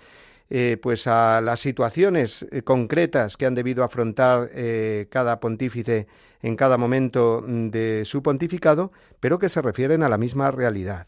eh, 0.51 0.77
pues 0.81 1.07
a 1.07 1.41
las 1.41 1.61
situaciones 1.61 2.47
eh, 2.51 2.63
concretas 2.63 3.37
que 3.37 3.47
han 3.47 3.55
debido 3.55 3.83
afrontar 3.83 4.51
eh, 4.53 5.07
cada 5.11 5.41
pontífice 5.41 6.07
en 6.43 6.55
cada 6.55 6.77
momento 6.77 7.43
mm, 7.47 7.71
de 7.71 8.05
su 8.05 8.23
pontificado, 8.23 8.93
pero 9.21 9.39
que 9.39 9.49
se 9.49 9.63
refieren 9.63 10.03
a 10.03 10.09
la 10.09 10.19
misma 10.19 10.51
realidad 10.51 11.07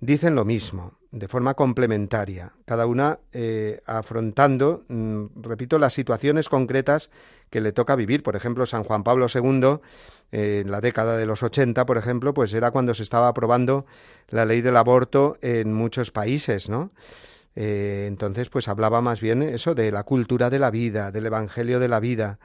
dicen 0.00 0.34
lo 0.34 0.44
mismo, 0.44 0.98
de 1.10 1.28
forma 1.28 1.54
complementaria, 1.54 2.52
cada 2.66 2.86
una 2.86 3.18
eh, 3.32 3.80
afrontando, 3.86 4.84
mm, 4.88 5.42
repito, 5.42 5.78
las 5.78 5.94
situaciones 5.94 6.48
concretas 6.48 7.10
que 7.50 7.60
le 7.60 7.72
toca 7.72 7.96
vivir. 7.96 8.22
Por 8.22 8.36
ejemplo, 8.36 8.66
San 8.66 8.84
Juan 8.84 9.04
Pablo 9.04 9.26
II, 9.32 9.80
eh, 10.30 10.62
en 10.64 10.70
la 10.70 10.80
década 10.80 11.16
de 11.16 11.26
los 11.26 11.42
80, 11.42 11.86
por 11.86 11.96
ejemplo, 11.96 12.34
pues 12.34 12.52
era 12.52 12.70
cuando 12.70 12.94
se 12.94 13.02
estaba 13.02 13.28
aprobando 13.28 13.86
la 14.28 14.44
ley 14.44 14.60
del 14.60 14.76
aborto 14.76 15.36
en 15.40 15.72
muchos 15.72 16.10
países, 16.10 16.68
¿no? 16.68 16.92
Eh, 17.56 18.04
entonces, 18.06 18.50
pues 18.50 18.68
hablaba 18.68 19.00
más 19.00 19.20
bien 19.20 19.42
eso 19.42 19.74
de 19.74 19.90
la 19.90 20.04
cultura 20.04 20.50
de 20.50 20.58
la 20.58 20.70
vida, 20.70 21.10
del 21.10 21.26
evangelio 21.26 21.80
de 21.80 21.88
la 21.88 21.98
vida. 21.98 22.38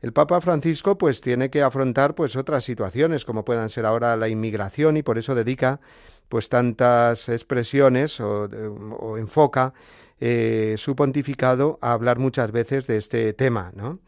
El 0.00 0.12
Papa 0.12 0.40
Francisco 0.40 0.96
pues 0.96 1.20
tiene 1.20 1.50
que 1.50 1.62
afrontar 1.62 2.14
pues 2.14 2.36
otras 2.36 2.64
situaciones 2.64 3.24
como 3.24 3.44
puedan 3.44 3.68
ser 3.68 3.84
ahora 3.84 4.16
la 4.16 4.28
inmigración 4.28 4.96
y 4.96 5.02
por 5.02 5.18
eso 5.18 5.34
dedica 5.34 5.80
pues 6.28 6.48
tantas 6.48 7.28
expresiones 7.28 8.20
o, 8.20 9.16
enfoca 9.16 9.72
eh, 10.20 10.74
su 10.76 10.94
pontificado 10.94 11.78
a 11.80 11.92
hablar 11.92 12.18
muchas 12.18 12.52
veces 12.52 12.86
de 12.86 12.96
este 12.96 13.32
tema, 13.32 13.72
¿no? 13.74 14.00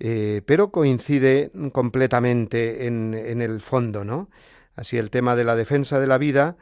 Eh, 0.00 0.42
pero 0.46 0.70
coincide 0.70 1.50
completamente 1.72 2.86
en, 2.86 3.14
el 3.14 3.60
fondo, 3.60 4.04
¿no? 4.04 4.28
Así 4.76 4.96
el 4.96 5.10
tema 5.10 5.34
de 5.34 5.42
la 5.42 5.56
defensa 5.56 5.98
de 5.98 6.06
la 6.06 6.18
vida, 6.18 6.56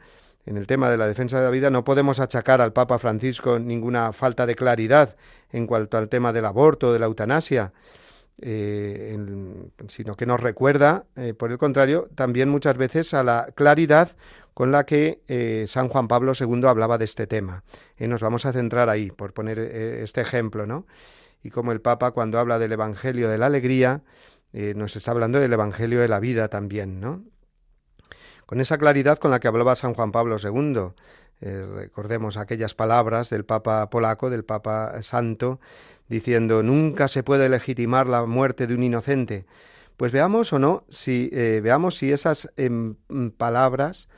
en 0.45 0.57
el 0.57 0.65
tema 0.65 0.89
de 0.89 0.97
la 0.97 1.07
defensa 1.07 1.37
de 1.37 1.45
la 1.45 1.51
vida 1.51 1.69
no 1.69 1.83
podemos 1.83 2.19
achacar 2.19 2.61
al 2.61 2.73
Papa 2.73 2.97
Francisco 2.97 3.59
ninguna 3.59 4.11
falta 4.11 4.47
de 4.47 4.55
claridad 4.55 5.15
en 5.51 5.67
cuanto 5.67 5.97
al 5.97 6.09
tema 6.09 6.33
del 6.33 6.45
aborto, 6.45 6.93
de 6.93 6.99
la 6.99 7.05
eutanasia, 7.05 7.73
eh, 8.41 9.15
sino 9.87 10.15
que 10.15 10.25
nos 10.25 10.39
recuerda, 10.39 11.05
por 11.37 11.51
el 11.51 11.57
contrario, 11.59 12.09
también 12.15 12.49
muchas 12.49 12.77
veces 12.77 13.13
a 13.13 13.23
la 13.23 13.49
claridad 13.53 14.15
con 14.57 14.71
la 14.71 14.87
que 14.87 15.21
eh, 15.27 15.65
San 15.67 15.87
Juan 15.87 16.07
Pablo 16.07 16.33
II 16.33 16.63
hablaba 16.65 16.97
de 16.97 17.05
este 17.05 17.27
tema. 17.27 17.63
Nos 17.99 18.23
vamos 18.23 18.47
a 18.47 18.53
centrar 18.53 18.89
ahí, 18.89 19.11
por 19.11 19.31
poner 19.31 19.59
eh, 19.59 20.01
este 20.01 20.21
ejemplo, 20.21 20.65
¿no? 20.65 20.87
Y 21.43 21.51
como 21.51 21.71
el 21.71 21.79
Papa, 21.79 22.09
cuando 22.09 22.39
habla 22.39 22.57
del 22.57 22.71
Evangelio 22.71 23.29
de 23.29 23.37
la 23.37 23.45
Alegría, 23.45 24.01
eh, 24.53 24.73
nos 24.75 24.95
está 24.95 25.11
hablando 25.11 25.39
del 25.39 25.53
Evangelio 25.53 26.01
de 26.01 26.07
la 26.07 26.19
vida 26.19 26.47
también, 26.47 26.99
¿no? 26.99 27.23
Con 28.47 28.59
esa 28.59 28.79
claridad 28.79 29.19
con 29.19 29.29
la 29.29 29.39
que 29.39 29.47
hablaba 29.47 29.75
San 29.75 29.93
Juan 29.93 30.11
Pablo 30.11 30.37
II, 30.43 30.89
recordemos 31.39 32.35
aquellas 32.35 32.73
palabras 32.73 33.29
del 33.29 33.45
Papa 33.45 33.87
polaco, 33.91 34.31
del 34.31 34.43
Papa 34.43 35.03
Santo, 35.03 35.59
diciendo, 36.07 36.63
nunca 36.63 37.07
se 37.07 37.21
puede 37.21 37.47
legitimar 37.47 38.07
la 38.07 38.25
muerte 38.25 38.65
de 38.65 38.73
un 38.73 38.81
inocente. 38.81 39.45
Pues 39.97 40.11
veamos 40.11 40.51
o 40.51 40.57
no, 40.57 40.83
si 40.89 41.29
veamos 41.29 41.95
si 41.97 42.11
esas 42.11 42.51
em, 42.57 42.95
palabras 43.37 44.09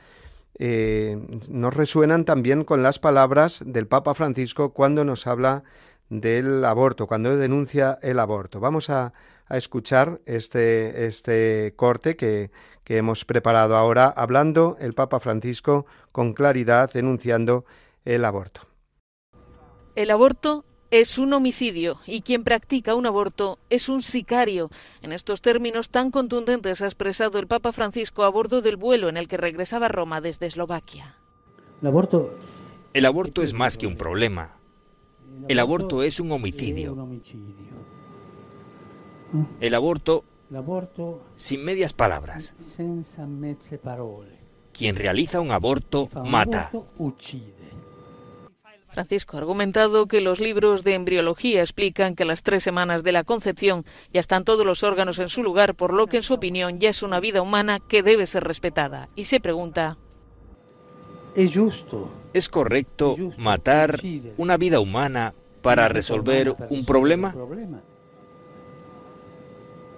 eh, 0.62 1.16
nos 1.48 1.72
resuenan 1.72 2.26
también 2.26 2.64
con 2.64 2.82
las 2.82 2.98
palabras 2.98 3.62
del 3.64 3.86
Papa 3.86 4.12
Francisco 4.12 4.74
cuando 4.74 5.06
nos 5.06 5.26
habla 5.26 5.64
del 6.10 6.62
aborto, 6.66 7.06
cuando 7.06 7.34
denuncia 7.34 7.98
el 8.02 8.18
aborto. 8.18 8.60
Vamos 8.60 8.90
a, 8.90 9.14
escuchar 9.48 10.20
este, 10.26 11.06
este 11.06 11.72
corte 11.74 12.14
que, 12.14 12.52
que 12.84 12.98
hemos 12.98 13.24
preparado 13.24 13.74
ahora, 13.74 14.06
hablando 14.06 14.76
el 14.78 14.94
Papa 14.94 15.18
Francisco 15.18 15.86
con 16.12 16.34
claridad, 16.34 16.92
denunciando 16.92 17.64
el 18.04 18.24
aborto. 18.24 18.60
El 19.96 20.10
aborto 20.12 20.64
es 20.90 21.18
un 21.18 21.32
homicidio 21.32 21.98
y 22.06 22.22
quien 22.22 22.44
practica 22.44 22.94
un 22.94 23.06
aborto 23.06 23.58
es 23.70 23.88
un 23.88 24.02
sicario. 24.02 24.70
En 25.02 25.12
estos 25.12 25.40
términos 25.40 25.90
tan 25.90 26.10
contundentes 26.10 26.82
ha 26.82 26.86
expresado 26.86 27.38
el 27.38 27.46
Papa 27.46 27.72
Francisco 27.72 28.24
a 28.24 28.28
bordo 28.28 28.60
del 28.60 28.76
vuelo 28.76 29.08
en 29.08 29.16
el 29.16 29.28
que 29.28 29.36
regresaba 29.36 29.86
a 29.86 29.90
Roma 29.90 30.20
desde 30.20 30.46
Eslovaquia. 30.46 31.16
El 32.92 33.06
aborto 33.06 33.42
es 33.42 33.52
más 33.52 33.78
que 33.78 33.86
un 33.86 33.96
problema. 33.96 34.56
El 35.48 35.58
aborto 35.58 36.02
es 36.02 36.18
un 36.20 36.32
homicidio. 36.32 36.96
El 39.60 39.74
aborto, 39.74 40.24
sin 41.36 41.64
medias 41.64 41.92
palabras. 41.92 42.54
Quien 44.72 44.96
realiza 44.96 45.40
un 45.40 45.52
aborto 45.52 46.08
mata. 46.24 46.72
Francisco 48.90 49.36
ha 49.36 49.40
argumentado 49.40 50.06
que 50.06 50.20
los 50.20 50.40
libros 50.40 50.82
de 50.82 50.94
embriología 50.94 51.60
explican 51.60 52.14
que 52.14 52.24
a 52.24 52.26
las 52.26 52.42
tres 52.42 52.62
semanas 52.62 53.02
de 53.02 53.12
la 53.12 53.24
concepción 53.24 53.84
ya 54.12 54.20
están 54.20 54.44
todos 54.44 54.66
los 54.66 54.82
órganos 54.82 55.18
en 55.18 55.28
su 55.28 55.42
lugar, 55.42 55.74
por 55.74 55.92
lo 55.92 56.06
que 56.06 56.18
en 56.18 56.22
su 56.22 56.34
opinión 56.34 56.80
ya 56.80 56.90
es 56.90 57.02
una 57.02 57.20
vida 57.20 57.40
humana 57.40 57.78
que 57.80 58.02
debe 58.02 58.26
ser 58.26 58.44
respetada. 58.44 59.08
Y 59.14 59.24
se 59.24 59.40
pregunta... 59.40 59.96
¿Es 61.36 61.56
justo? 61.56 62.12
¿Es 62.32 62.48
correcto 62.48 63.16
matar 63.36 64.00
una 64.36 64.56
vida 64.56 64.80
humana 64.80 65.32
para 65.62 65.88
resolver 65.88 66.54
un 66.68 66.84
problema? 66.84 67.34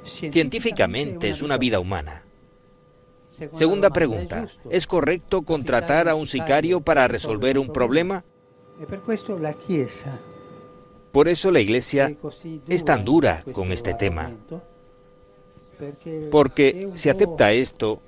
Científicamente 0.05 1.31
es 1.31 1.41
una 1.41 1.57
vida 1.57 1.81
humana. 1.81 2.25
Segunda 3.55 3.89
pregunta, 3.89 4.47
¿es 4.69 4.87
correcto 4.87 5.41
contratar 5.41 6.11
a 6.11 6.15
un 6.15 6.27
sicario 6.27 6.83
para 6.83 7.09
resolver 7.09 7.59
un 7.59 7.73
problema? 7.73 8.25
Por 11.13 11.29
eso 11.29 11.51
la 11.51 11.61
Iglesia 11.61 12.17
es 12.69 12.85
tan 12.85 13.05
dura 13.05 13.45
con 13.53 13.71
este 13.71 13.95
tema, 13.95 14.33
porque 16.31 16.91
si 16.95 17.11
acepta 17.11 17.53
esto, 17.53 18.01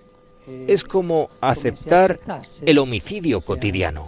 es 0.47 0.85
como 0.85 1.31
aceptar 1.41 2.21
el 2.65 2.79
homicidio 2.79 3.41
cotidiano. 3.41 4.07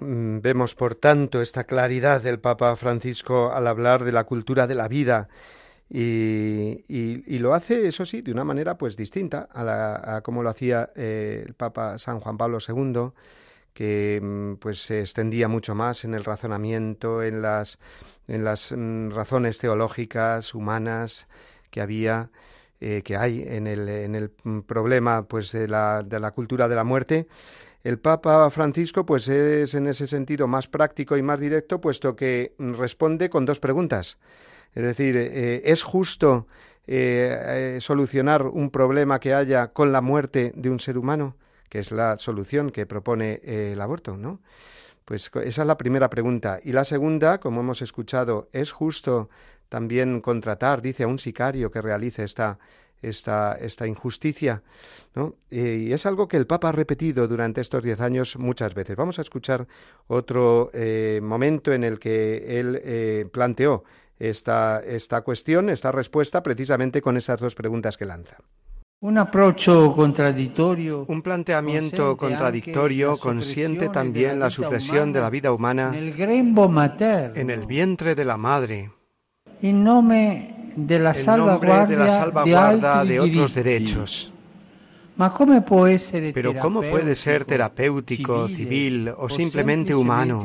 Mm, 0.00 0.40
vemos, 0.40 0.74
por 0.74 0.94
tanto, 0.94 1.40
esta 1.40 1.64
claridad 1.64 2.20
del 2.20 2.40
Papa 2.40 2.74
Francisco 2.76 3.52
al 3.52 3.66
hablar 3.66 4.04
de 4.04 4.12
la 4.12 4.24
cultura 4.24 4.66
de 4.66 4.74
la 4.74 4.88
vida 4.88 5.28
y, 5.88 7.38
lo 7.38 7.54
hace, 7.54 7.86
eso 7.86 8.04
sí, 8.04 8.22
de 8.22 8.32
una 8.32 8.44
manera 8.44 8.76
pues 8.78 8.96
distinta 8.96 9.48
a, 9.52 10.22
como 10.22 10.42
lo 10.42 10.48
hacía 10.48 10.90
eh, 10.96 11.44
el 11.46 11.54
Papa 11.54 11.98
San 11.98 12.20
Juan 12.20 12.36
Pablo 12.36 12.58
II, 12.66 13.10
que 13.72 14.20
mm, 14.22 14.54
pues 14.54 14.80
se 14.82 15.00
extendía 15.00 15.48
mucho 15.48 15.74
más 15.74 16.04
en 16.04 16.14
el 16.14 16.24
razonamiento, 16.24 17.22
en 17.22 17.42
las, 17.42 17.78
en 18.28 18.44
las 18.44 18.72
mm, 18.72 19.10
razones 19.10 19.58
teológicas, 19.58 20.54
humanas 20.54 21.28
que 21.70 21.80
había, 21.80 22.30
eh, 22.80 23.02
que 23.02 23.16
hay 23.16 23.42
en 23.46 23.66
el, 23.66 23.88
en 23.88 24.14
el 24.14 24.32
mm, 24.42 24.60
problema 24.60 25.26
pues 25.26 25.52
de 25.52 25.68
la, 25.68 26.02
de 26.02 26.20
la 26.20 26.30
cultura 26.30 26.68
de 26.68 26.76
la 26.76 26.84
muerte. 26.84 27.26
El 27.82 27.98
Papa 27.98 28.48
Francisco 28.50 29.04
pues 29.04 29.28
es 29.28 29.74
en 29.74 29.86
ese 29.86 30.06
sentido 30.06 30.48
más 30.48 30.68
práctico 30.68 31.16
y 31.18 31.22
más 31.22 31.38
directo, 31.38 31.80
puesto 31.80 32.16
que 32.16 32.54
responde 32.58 33.28
con 33.28 33.44
dos 33.44 33.60
preguntas. 33.60 34.18
Es 34.74 34.82
decir, 34.82 35.16
eh, 35.16 35.62
¿es 35.64 35.82
justo 35.82 36.46
eh, 36.86 37.76
eh, 37.76 37.78
solucionar 37.80 38.42
un 38.46 38.70
problema 38.70 39.20
que 39.20 39.32
haya 39.32 39.68
con 39.68 39.92
la 39.92 40.00
muerte 40.00 40.52
de 40.56 40.70
un 40.70 40.80
ser 40.80 40.98
humano? 40.98 41.36
Que 41.68 41.78
es 41.78 41.92
la 41.92 42.18
solución 42.18 42.70
que 42.70 42.86
propone 42.86 43.40
el 43.44 43.80
aborto, 43.80 44.16
¿no? 44.16 44.40
Pues 45.04 45.30
esa 45.44 45.62
es 45.62 45.66
la 45.66 45.76
primera 45.76 46.08
pregunta. 46.08 46.58
Y 46.62 46.72
la 46.72 46.84
segunda, 46.84 47.38
como 47.38 47.60
hemos 47.60 47.82
escuchado, 47.82 48.48
¿es 48.52 48.72
justo 48.72 49.28
también 49.68 50.20
contratar, 50.20 50.82
dice, 50.82 51.02
a 51.02 51.08
un 51.08 51.18
sicario 51.18 51.70
que 51.70 51.82
realice 51.82 52.24
esta, 52.24 52.58
esta, 53.02 53.54
esta 53.60 53.86
injusticia? 53.86 54.62
¿no? 55.14 55.34
Y 55.50 55.92
es 55.92 56.06
algo 56.06 56.26
que 56.26 56.38
el 56.38 56.46
Papa 56.46 56.70
ha 56.70 56.72
repetido 56.72 57.28
durante 57.28 57.60
estos 57.60 57.82
diez 57.82 58.00
años 58.00 58.38
muchas 58.38 58.72
veces. 58.72 58.96
Vamos 58.96 59.18
a 59.18 59.22
escuchar 59.22 59.66
otro 60.06 60.70
momento 61.20 61.72
en 61.72 61.84
el 61.84 61.98
que 61.98 62.58
él 62.58 63.28
planteó 63.30 63.84
esta, 64.18 64.80
esta 64.80 65.22
cuestión, 65.22 65.70
esta 65.70 65.92
respuesta, 65.92 66.42
precisamente 66.42 67.02
con 67.02 67.16
esas 67.16 67.40
dos 67.40 67.54
preguntas 67.54 67.96
que 67.96 68.04
lanza. 68.04 68.38
Un 69.00 69.18
contradictorio. 69.94 71.04
Un 71.08 71.20
planteamiento 71.20 72.16
contradictorio 72.16 73.18
consiente 73.18 73.90
también 73.90 74.40
la 74.40 74.48
supresión 74.48 75.12
de 75.12 75.20
la 75.20 75.28
vida 75.28 75.52
humana 75.52 75.92
en 75.94 77.50
el 77.50 77.66
vientre 77.66 78.14
de 78.14 78.24
la 78.24 78.38
madre. 78.38 78.90
En 79.60 79.84
nombre 79.84 80.54
de 80.74 80.98
la 80.98 81.12
salvaguarda 81.12 83.04
de, 83.04 83.20
otros 83.20 83.54
derechos. 83.54 84.32
Pero 86.34 86.58
¿cómo 86.58 86.80
puede 86.82 87.14
ser 87.14 87.44
terapéutico, 87.44 88.48
civil 88.48 89.12
o 89.16 89.28
simplemente 89.28 89.94
humano? 89.94 90.42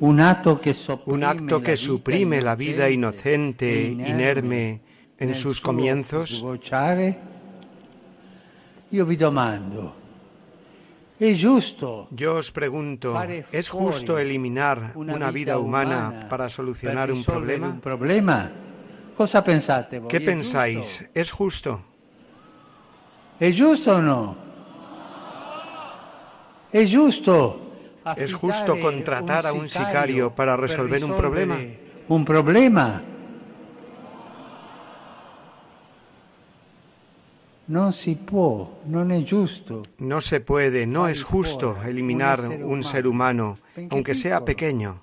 Un 0.00 0.20
acto 0.20 0.60
que, 0.60 1.76
suprime 1.76 2.40
la 2.40 2.56
vida 2.56 2.90
inocente, 2.90 3.88
inerme 3.90 4.80
en 5.18 5.34
sus 5.34 5.60
comienzos? 5.60 6.44
Yo 12.10 12.34
os 12.34 12.50
pregunto, 12.50 13.14
¿es 13.52 13.70
justo 13.70 14.18
eliminar 14.18 14.92
una 14.94 15.30
vida 15.30 15.58
humana 15.58 16.26
para 16.28 16.48
solucionar 16.48 17.10
un 17.10 17.24
problema? 17.24 17.78
¿Qué 20.08 20.20
pensáis? 20.20 21.08
¿Es 21.14 21.30
justo? 21.30 21.82
¿Es 23.38 23.60
justo 23.60 23.96
o 23.96 24.02
no? 24.02 24.36
¿Es 26.72 26.94
justo? 26.94 27.63
¿Es 28.16 28.34
justo 28.34 28.78
contratar 28.80 29.46
a 29.46 29.52
un 29.52 29.68
sicario 29.68 30.34
para 30.34 30.56
resolver 30.56 31.04
un 31.04 31.16
problema? 31.16 31.58
Un 32.08 32.24
problema. 32.24 33.02
No 37.66 37.92
se 37.92 38.16
puede, 38.16 38.68
no 38.86 39.10
es 39.10 39.30
justo. 39.30 39.82
No 39.98 40.20
se 40.20 40.40
puede, 40.40 40.86
no 40.86 41.08
es 41.08 41.24
justo 41.24 41.78
eliminar 41.82 42.40
un 42.40 42.84
ser 42.84 43.06
humano, 43.06 43.58
aunque 43.88 44.14
sea 44.14 44.44
pequeño, 44.44 45.02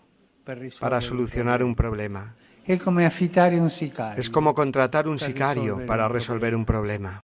para 0.80 1.02
solucionar 1.02 1.64
un 1.64 1.74
problema. 1.74 2.36
Es 2.66 4.30
como 4.30 4.54
contratar 4.54 5.08
un 5.08 5.18
sicario 5.18 5.84
para 5.88 6.08
resolver 6.08 6.56
un 6.56 6.66
problema. 6.66 7.22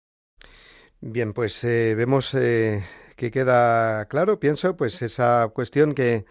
Bien, 1.01 1.33
pues 1.33 1.65
eh, 1.65 1.95
vemos 1.97 2.33
eh, 2.35 2.83
que 3.17 3.31
queda 3.31 4.07
claro, 4.07 4.39
pienso, 4.41 4.77
pues 4.77 5.03
esa 5.03 5.49
cuestión 5.53 5.95
que 5.95 6.25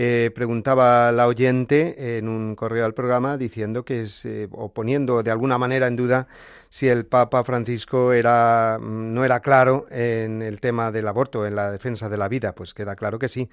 eh, 0.00 0.30
preguntaba 0.32 1.10
la 1.10 1.26
oyente 1.26 2.18
en 2.18 2.28
un 2.28 2.54
correo 2.54 2.84
al 2.84 2.94
programa 2.94 3.36
diciendo 3.36 3.84
que 3.84 4.02
es, 4.02 4.24
eh, 4.24 4.46
o 4.52 4.72
poniendo 4.72 5.24
de 5.24 5.32
alguna 5.32 5.58
manera 5.58 5.88
en 5.88 5.96
duda 5.96 6.28
si 6.68 6.86
el 6.86 7.04
Papa 7.04 7.42
Francisco 7.42 8.12
era 8.12 8.78
mm, 8.80 9.12
no 9.12 9.24
era 9.24 9.40
claro 9.40 9.86
en 9.90 10.40
el 10.40 10.60
tema 10.60 10.92
del 10.92 11.08
aborto, 11.08 11.46
en 11.46 11.56
la 11.56 11.72
defensa 11.72 12.08
de 12.08 12.16
la 12.16 12.28
vida, 12.28 12.54
pues 12.54 12.74
queda 12.74 12.94
claro 12.94 13.18
que 13.18 13.28
sí. 13.28 13.48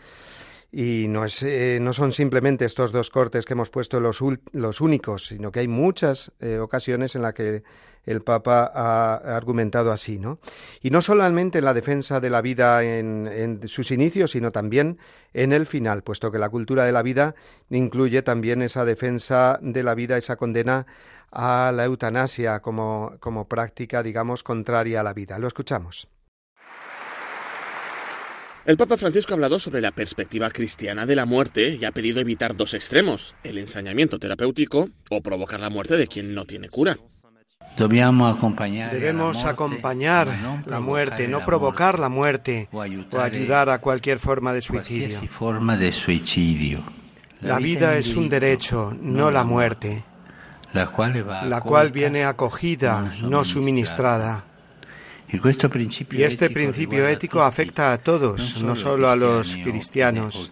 Y 0.72 1.08
no, 1.08 1.24
es, 1.26 1.42
eh, 1.44 1.80
no 1.82 1.94
son 1.94 2.12
simplemente 2.12 2.66
estos 2.66 2.92
dos 2.92 3.10
cortes 3.10 3.46
que 3.46 3.54
hemos 3.54 3.70
puesto 3.70 4.00
los, 4.00 4.22
los 4.52 4.82
únicos, 4.82 5.28
sino 5.28 5.52
que 5.52 5.62
hay 5.62 5.68
muchas 5.68 6.32
ocasiones 6.60 7.16
en 7.16 7.22
las 7.22 7.34
que 7.34 7.64
el 8.06 8.22
Papa 8.22 8.72
ha 8.74 9.36
argumentado 9.36 9.92
así, 9.92 10.20
¿no? 10.20 10.40
Y 10.82 10.92
no 10.92 11.02
solamente 11.02 11.60
en 11.60 11.66
la 11.66 11.74
defensa 11.74 12.20
de 12.20 12.30
la 12.30 12.42
vida 12.42 12.84
en, 12.84 13.62
sus 13.68 13.92
inicios, 13.92 14.32
sino 14.32 14.52
también 14.52 15.00
en 15.34 15.54
el 15.54 15.66
final, 15.66 16.04
puesto 16.04 16.32
que 16.32 16.40
la 16.40 16.50
cultura 16.50 16.86
de 16.86 16.92
la 16.92 17.02
vida 17.02 17.36
incluye 17.70 18.22
también 18.22 18.62
esa 18.62 18.86
defensa 18.86 19.60
de 19.62 19.84
la 19.84 19.96
vida, 19.96 20.18
esa 20.18 20.36
condena 20.36 20.86
a 21.32 21.72
la 21.74 21.86
eutanasia 21.86 22.62
como, 22.62 23.18
como 23.20 23.48
práctica, 23.48 24.04
digamos, 24.04 24.44
contraria 24.44 25.02
a 25.02 25.04
la 25.04 25.14
vida. 25.14 25.40
Lo 25.40 25.48
escuchamos. 25.48 26.08
El 28.66 28.78
Papa 28.78 28.98
Francisco 28.98 29.32
ha 29.32 29.36
hablado 29.36 29.60
sobre 29.60 29.80
la 29.80 29.92
perspectiva 29.92 30.50
cristiana 30.50 31.06
de 31.06 31.16
la 31.16 31.28
muerte 31.28 31.78
y 31.80 31.86
ha 31.86 31.92
pedido 31.92 32.20
evitar 32.20 32.56
dos 32.56 32.74
extremos, 32.74 33.36
el 33.44 33.60
ensañamiento 33.60 34.18
terapéutico 34.18 34.90
o 35.12 35.22
provocar 35.22 35.60
la 35.60 35.70
muerte 35.70 35.98
de 35.98 36.08
quien 36.08 36.34
no 36.34 36.46
tiene 36.46 36.70
cura. 36.70 36.98
Debemos 38.92 39.46
acompañar 39.46 40.28
la 40.66 40.80
muerte, 40.80 41.28
no 41.28 41.46
provocar 41.46 42.00
la 42.00 42.10
muerte 42.10 42.68
o 42.72 42.82
ayudar 42.82 43.70
a 43.70 43.80
cualquier 43.80 44.18
forma 44.18 44.52
de 44.52 44.62
suicidio. 44.62 45.20
La 47.42 47.60
vida 47.60 47.98
es 47.98 48.16
un 48.16 48.30
derecho, 48.30 48.98
no 49.00 49.30
la 49.30 49.44
muerte, 49.44 50.06
la 50.74 51.62
cual 51.62 51.92
viene 51.92 52.24
acogida, 52.24 53.14
no 53.22 53.44
suministrada. 53.44 54.44
Y 55.28 56.24
este 56.24 56.50
principio 56.50 57.08
ético 57.08 57.42
afecta 57.42 57.94
a 57.94 57.98
todos, 57.98 58.62
no 58.62 58.76
solo 58.76 59.10
a 59.10 59.16
los 59.16 59.56
cristianos. 59.58 60.52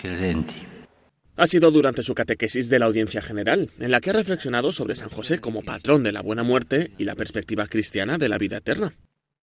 Ha 1.35 1.47
sido 1.47 1.71
durante 1.71 2.03
su 2.03 2.13
catequesis 2.13 2.69
de 2.69 2.77
la 2.77 2.85
Audiencia 2.85 3.19
General, 3.21 3.69
en 3.79 3.91
la 3.91 3.99
que 3.99 4.11
ha 4.11 4.13
reflexionado 4.13 4.71
sobre 4.71 4.95
San 4.95 5.09
José 5.09 5.39
como 5.39 5.63
patrón 5.63 6.03
de 6.03 6.11
la 6.11 6.21
buena 6.21 6.43
muerte 6.43 6.91
y 6.97 7.05
la 7.05 7.15
perspectiva 7.15 7.67
cristiana 7.67 8.19
de 8.19 8.29
la 8.29 8.37
vida 8.37 8.57
eterna. 8.57 8.93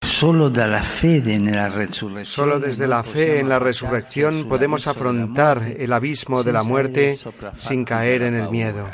Solo 0.00 0.50
desde 0.50 0.68
la 0.68 0.82
fe 3.02 3.40
en 3.40 3.48
la 3.48 3.58
resurrección 3.58 4.48
podemos 4.48 4.86
afrontar 4.86 5.62
el 5.78 5.92
abismo 5.92 6.44
de 6.44 6.52
la 6.52 6.62
muerte 6.62 7.18
sin 7.56 7.84
caer 7.84 8.22
en 8.22 8.34
el 8.34 8.50
miedo. 8.50 8.88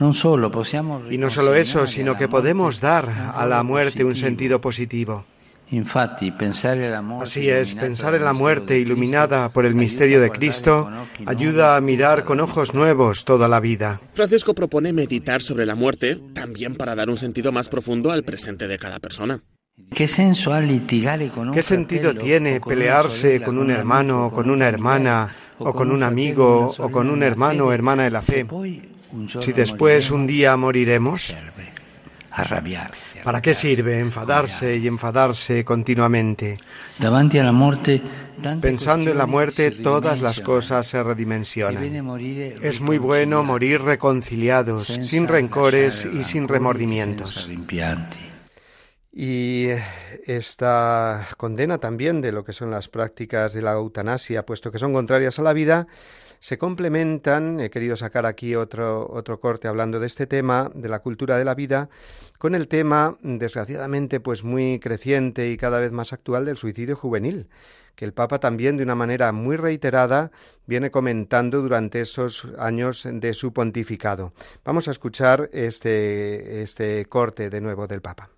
Y 0.00 1.18
no 1.18 1.30
solo 1.30 1.54
eso, 1.54 1.86
sino 1.86 2.16
que 2.16 2.28
podemos 2.28 2.80
dar 2.80 3.32
a 3.34 3.46
la 3.46 3.62
muerte 3.62 4.04
un 4.04 4.14
sentido 4.14 4.60
positivo. 4.60 5.24
Así 7.20 7.50
es, 7.50 7.74
pensar 7.74 8.14
en 8.14 8.24
la 8.24 8.32
muerte 8.32 8.78
iluminada 8.78 9.52
por 9.52 9.66
el 9.66 9.74
misterio 9.74 10.20
de 10.20 10.30
Cristo 10.30 10.88
ayuda 11.26 11.76
a 11.76 11.80
mirar 11.82 12.24
con 12.24 12.40
ojos 12.40 12.72
nuevos 12.72 13.24
toda 13.24 13.48
la 13.48 13.60
vida. 13.60 14.00
Francisco 14.14 14.54
propone 14.54 14.94
meditar 14.94 15.42
sobre 15.42 15.66
la 15.66 15.74
muerte 15.74 16.18
también 16.32 16.74
para 16.74 16.94
dar 16.94 17.10
un 17.10 17.18
sentido 17.18 17.52
más 17.52 17.68
profundo 17.68 18.10
al 18.10 18.24
presente 18.24 18.66
de 18.66 18.78
cada 18.78 18.98
persona. 18.98 19.42
¿Qué 19.94 21.62
sentido 21.62 22.14
tiene 22.14 22.60
pelearse 22.60 23.42
con 23.42 23.58
un 23.58 23.70
hermano 23.70 24.26
o 24.26 24.32
con 24.32 24.50
una 24.50 24.66
hermana 24.66 25.28
o 25.58 25.72
con 25.72 25.92
un 25.92 26.02
amigo 26.02 26.74
o 26.76 26.90
con 26.90 27.10
un 27.10 27.22
hermano 27.22 27.66
o 27.66 27.72
hermana 27.72 28.04
de 28.04 28.10
la 28.10 28.22
fe 28.22 28.46
si 29.40 29.52
después 29.52 30.10
un 30.10 30.26
día 30.26 30.56
moriremos? 30.56 31.36
¿Para 33.24 33.42
qué 33.42 33.54
sirve 33.54 33.98
enfadarse 33.98 34.76
y 34.76 34.86
enfadarse 34.86 35.64
continuamente? 35.64 36.58
Pensando 38.60 39.10
en 39.10 39.18
la 39.18 39.26
muerte, 39.26 39.70
todas 39.72 40.20
las 40.20 40.40
cosas 40.40 40.86
se 40.86 41.02
redimensionan. 41.02 41.84
Es 42.62 42.80
muy 42.80 42.98
bueno 42.98 43.42
morir 43.42 43.82
reconciliados, 43.82 44.86
sin 44.86 45.26
rencores 45.26 46.06
y 46.12 46.22
sin 46.22 46.46
remordimientos. 46.46 47.50
Y 49.10 49.68
esta 50.26 51.28
condena 51.36 51.78
también 51.78 52.20
de 52.20 52.32
lo 52.32 52.44
que 52.44 52.52
son 52.52 52.70
las 52.70 52.88
prácticas 52.88 53.54
de 53.54 53.62
la 53.62 53.72
eutanasia, 53.72 54.44
puesto 54.44 54.70
que 54.70 54.78
son 54.78 54.92
contrarias 54.92 55.38
a 55.38 55.42
la 55.42 55.52
vida, 55.52 55.86
se 56.40 56.58
complementan, 56.58 57.58
he 57.58 57.70
querido 57.70 57.96
sacar 57.96 58.26
aquí 58.26 58.54
otro, 58.54 59.10
otro 59.10 59.40
corte 59.40 59.66
hablando 59.66 59.98
de 59.98 60.06
este 60.06 60.26
tema, 60.26 60.70
de 60.74 60.88
la 60.88 61.00
cultura 61.00 61.36
de 61.36 61.44
la 61.44 61.54
vida, 61.54 61.88
con 62.38 62.54
el 62.54 62.68
tema, 62.68 63.16
desgraciadamente, 63.22 64.20
pues 64.20 64.44
muy 64.44 64.78
creciente 64.78 65.50
y 65.50 65.56
cada 65.56 65.80
vez 65.80 65.90
más 65.90 66.12
actual 66.12 66.44
del 66.44 66.56
suicidio 66.56 66.94
juvenil 66.96 67.48
que 67.98 68.04
el 68.04 68.12
Papa 68.12 68.38
también 68.38 68.76
de 68.76 68.84
una 68.84 68.94
manera 68.94 69.32
muy 69.32 69.56
reiterada 69.56 70.30
viene 70.66 70.92
comentando 70.92 71.60
durante 71.60 72.00
esos 72.00 72.46
años 72.56 73.04
de 73.10 73.34
su 73.34 73.52
pontificado. 73.52 74.32
Vamos 74.64 74.86
a 74.86 74.92
escuchar 74.92 75.50
este, 75.52 76.62
este 76.62 77.06
corte 77.06 77.50
de 77.50 77.60
nuevo 77.60 77.88
del 77.88 78.00
Papa. 78.00 78.30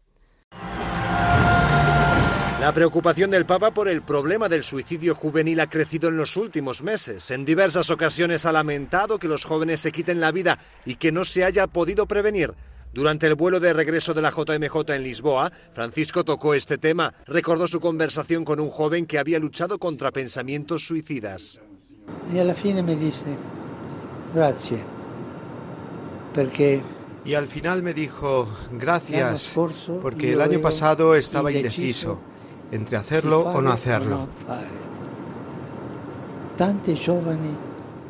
La 2.60 2.74
preocupación 2.74 3.30
del 3.30 3.46
Papa 3.46 3.70
por 3.70 3.88
el 3.88 4.02
problema 4.02 4.46
del 4.46 4.62
suicidio 4.62 5.14
juvenil 5.14 5.60
ha 5.60 5.70
crecido 5.70 6.10
en 6.10 6.18
los 6.18 6.36
últimos 6.36 6.82
meses. 6.82 7.30
En 7.30 7.46
diversas 7.46 7.90
ocasiones 7.90 8.44
ha 8.44 8.52
lamentado 8.52 9.18
que 9.18 9.28
los 9.28 9.46
jóvenes 9.46 9.80
se 9.80 9.90
quiten 9.90 10.20
la 10.20 10.30
vida 10.30 10.58
y 10.84 10.96
que 10.96 11.10
no 11.10 11.24
se 11.24 11.42
haya 11.42 11.66
podido 11.68 12.04
prevenir. 12.04 12.52
Durante 12.92 13.26
el 13.26 13.34
vuelo 13.34 13.60
de 13.60 13.72
regreso 13.72 14.12
de 14.12 14.20
la 14.20 14.30
JMJ 14.30 14.90
en 14.90 15.02
Lisboa, 15.02 15.50
Francisco 15.72 16.22
tocó 16.22 16.52
este 16.52 16.76
tema. 16.76 17.14
Recordó 17.24 17.66
su 17.66 17.80
conversación 17.80 18.44
con 18.44 18.60
un 18.60 18.68
joven 18.68 19.06
que 19.06 19.18
había 19.18 19.38
luchado 19.38 19.78
contra 19.78 20.10
pensamientos 20.10 20.86
suicidas. 20.86 21.62
Y 22.30 22.40
a 22.40 22.44
la 22.44 22.54
me 22.82 22.94
dice, 22.94 23.38
gracias, 24.34 24.82
porque 26.34 26.82
y 27.30 27.36
al 27.36 27.46
final 27.46 27.84
me 27.84 27.94
dijo, 27.94 28.48
gracias, 28.72 29.56
porque 30.02 30.32
el 30.32 30.40
año 30.40 30.60
pasado 30.60 31.14
estaba 31.14 31.52
indeciso 31.52 32.18
entre 32.72 32.96
hacerlo 32.96 33.42
o 33.42 33.62
no 33.62 33.70
hacerlo. 33.70 34.26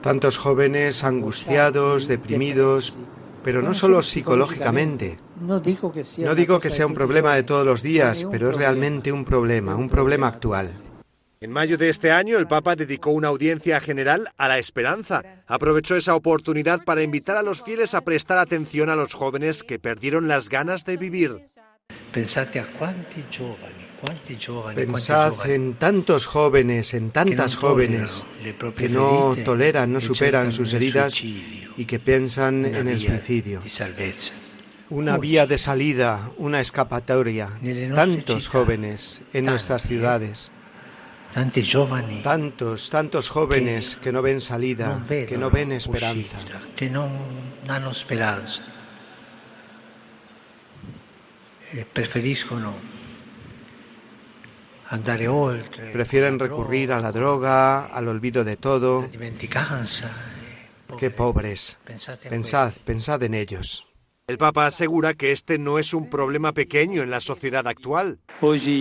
Tantos 0.01 0.39
jóvenes 0.39 1.05
angustiados, 1.05 2.09
deprimidos, 2.09 2.95
pero 3.45 3.61
no 3.61 3.75
solo 3.75 4.01
psicológicamente. 4.01 5.19
No 5.39 5.61
digo 5.61 6.59
que 6.59 6.71
sea 6.71 6.87
un 6.87 6.95
problema 6.95 7.35
de 7.35 7.43
todos 7.43 7.67
los 7.67 7.83
días, 7.83 8.27
pero 8.31 8.49
es 8.49 8.57
realmente 8.57 9.13
un 9.13 9.27
problema, 9.27 9.77
un 9.77 9.91
problema 9.91 10.29
actual. 10.29 10.73
En 11.43 11.53
mayo 11.53 11.79
de 11.79 11.89
este 11.89 12.13
año, 12.13 12.37
el 12.37 12.47
Papa 12.47 12.77
dedicó 12.77 13.13
una 13.13 13.29
audiencia 13.29 13.81
general 13.81 14.29
a 14.37 14.47
la 14.47 14.59
esperanza. 14.59 15.23
Aprovechó 15.47 15.97
esa 15.97 16.15
oportunidad 16.15 16.85
para 16.85 17.03
invitar 17.03 17.39
a 17.39 17.43
los 17.43 17.63
fieles 17.63 17.95
a 17.95 18.03
prestar 18.03 18.37
atención 18.37 18.91
a 18.91 18.95
los 18.95 19.15
jóvenes 19.15 19.63
que 19.63 19.79
perdieron 19.79 20.29
las 20.29 20.51
ganas 20.51 20.85
de 20.85 20.99
vivir. 20.99 21.39
Pensad 22.13 22.49
en 25.47 25.75
tantos 25.77 26.27
jóvenes, 26.27 26.93
en 26.93 27.11
tantas 27.11 27.57
jóvenes 27.57 28.27
que 28.77 28.91
no 28.91 29.35
toleran, 29.43 29.95
no 29.95 30.03
superan 30.03 30.53
sus 30.53 30.75
heridas 30.75 31.25
y 31.25 31.87
que 31.87 31.99
piensan 31.99 32.67
en 32.67 32.87
el 32.87 33.01
suicidio. 33.01 33.63
Una 34.91 35.17
vía 35.17 35.47
de 35.47 35.57
salida, 35.57 36.33
una 36.37 36.61
escapatoria. 36.61 37.49
Tantos 37.95 38.49
jóvenes 38.49 39.23
en 39.33 39.47
nuestras 39.47 39.85
ciudades. 39.85 40.53
Tantos, 42.23 42.91
tantos 42.91 43.29
jóvenes 43.29 43.97
que 43.97 44.11
no 44.13 44.21
ven 44.23 44.41
salida, 44.41 45.05
que 45.09 45.39
no 45.39 45.51
ven 45.51 45.73
esperanza. 45.73 46.39
Que 46.77 46.91
no 46.91 47.09
dan 47.67 47.87
esperanza. 47.87 48.63
Eh, 51.73 51.87
Prefieren 55.93 56.39
recurrir 56.39 56.93
a 56.93 56.99
la 57.01 57.13
droga, 57.13 57.87
al 57.87 58.09
olvido 58.09 58.43
de 58.43 58.57
todo. 58.57 59.09
Qué 60.99 61.11
pobres. 61.11 61.79
Pensad, 62.29 62.73
pensad 62.85 63.23
en 63.23 63.35
ellos. 63.35 63.87
El 64.31 64.39
Papa 64.39 64.67
asegura 64.67 65.15
que 65.15 65.33
este 65.33 65.59
no 65.59 65.81
es 65.81 65.93
un 65.93 66.09
problema 66.09 66.53
pequeño 66.55 67.03
en 67.03 67.11
la 67.11 67.19
sociedad 67.19 67.67
actual. 67.67 68.21
Hoy, 68.41 68.77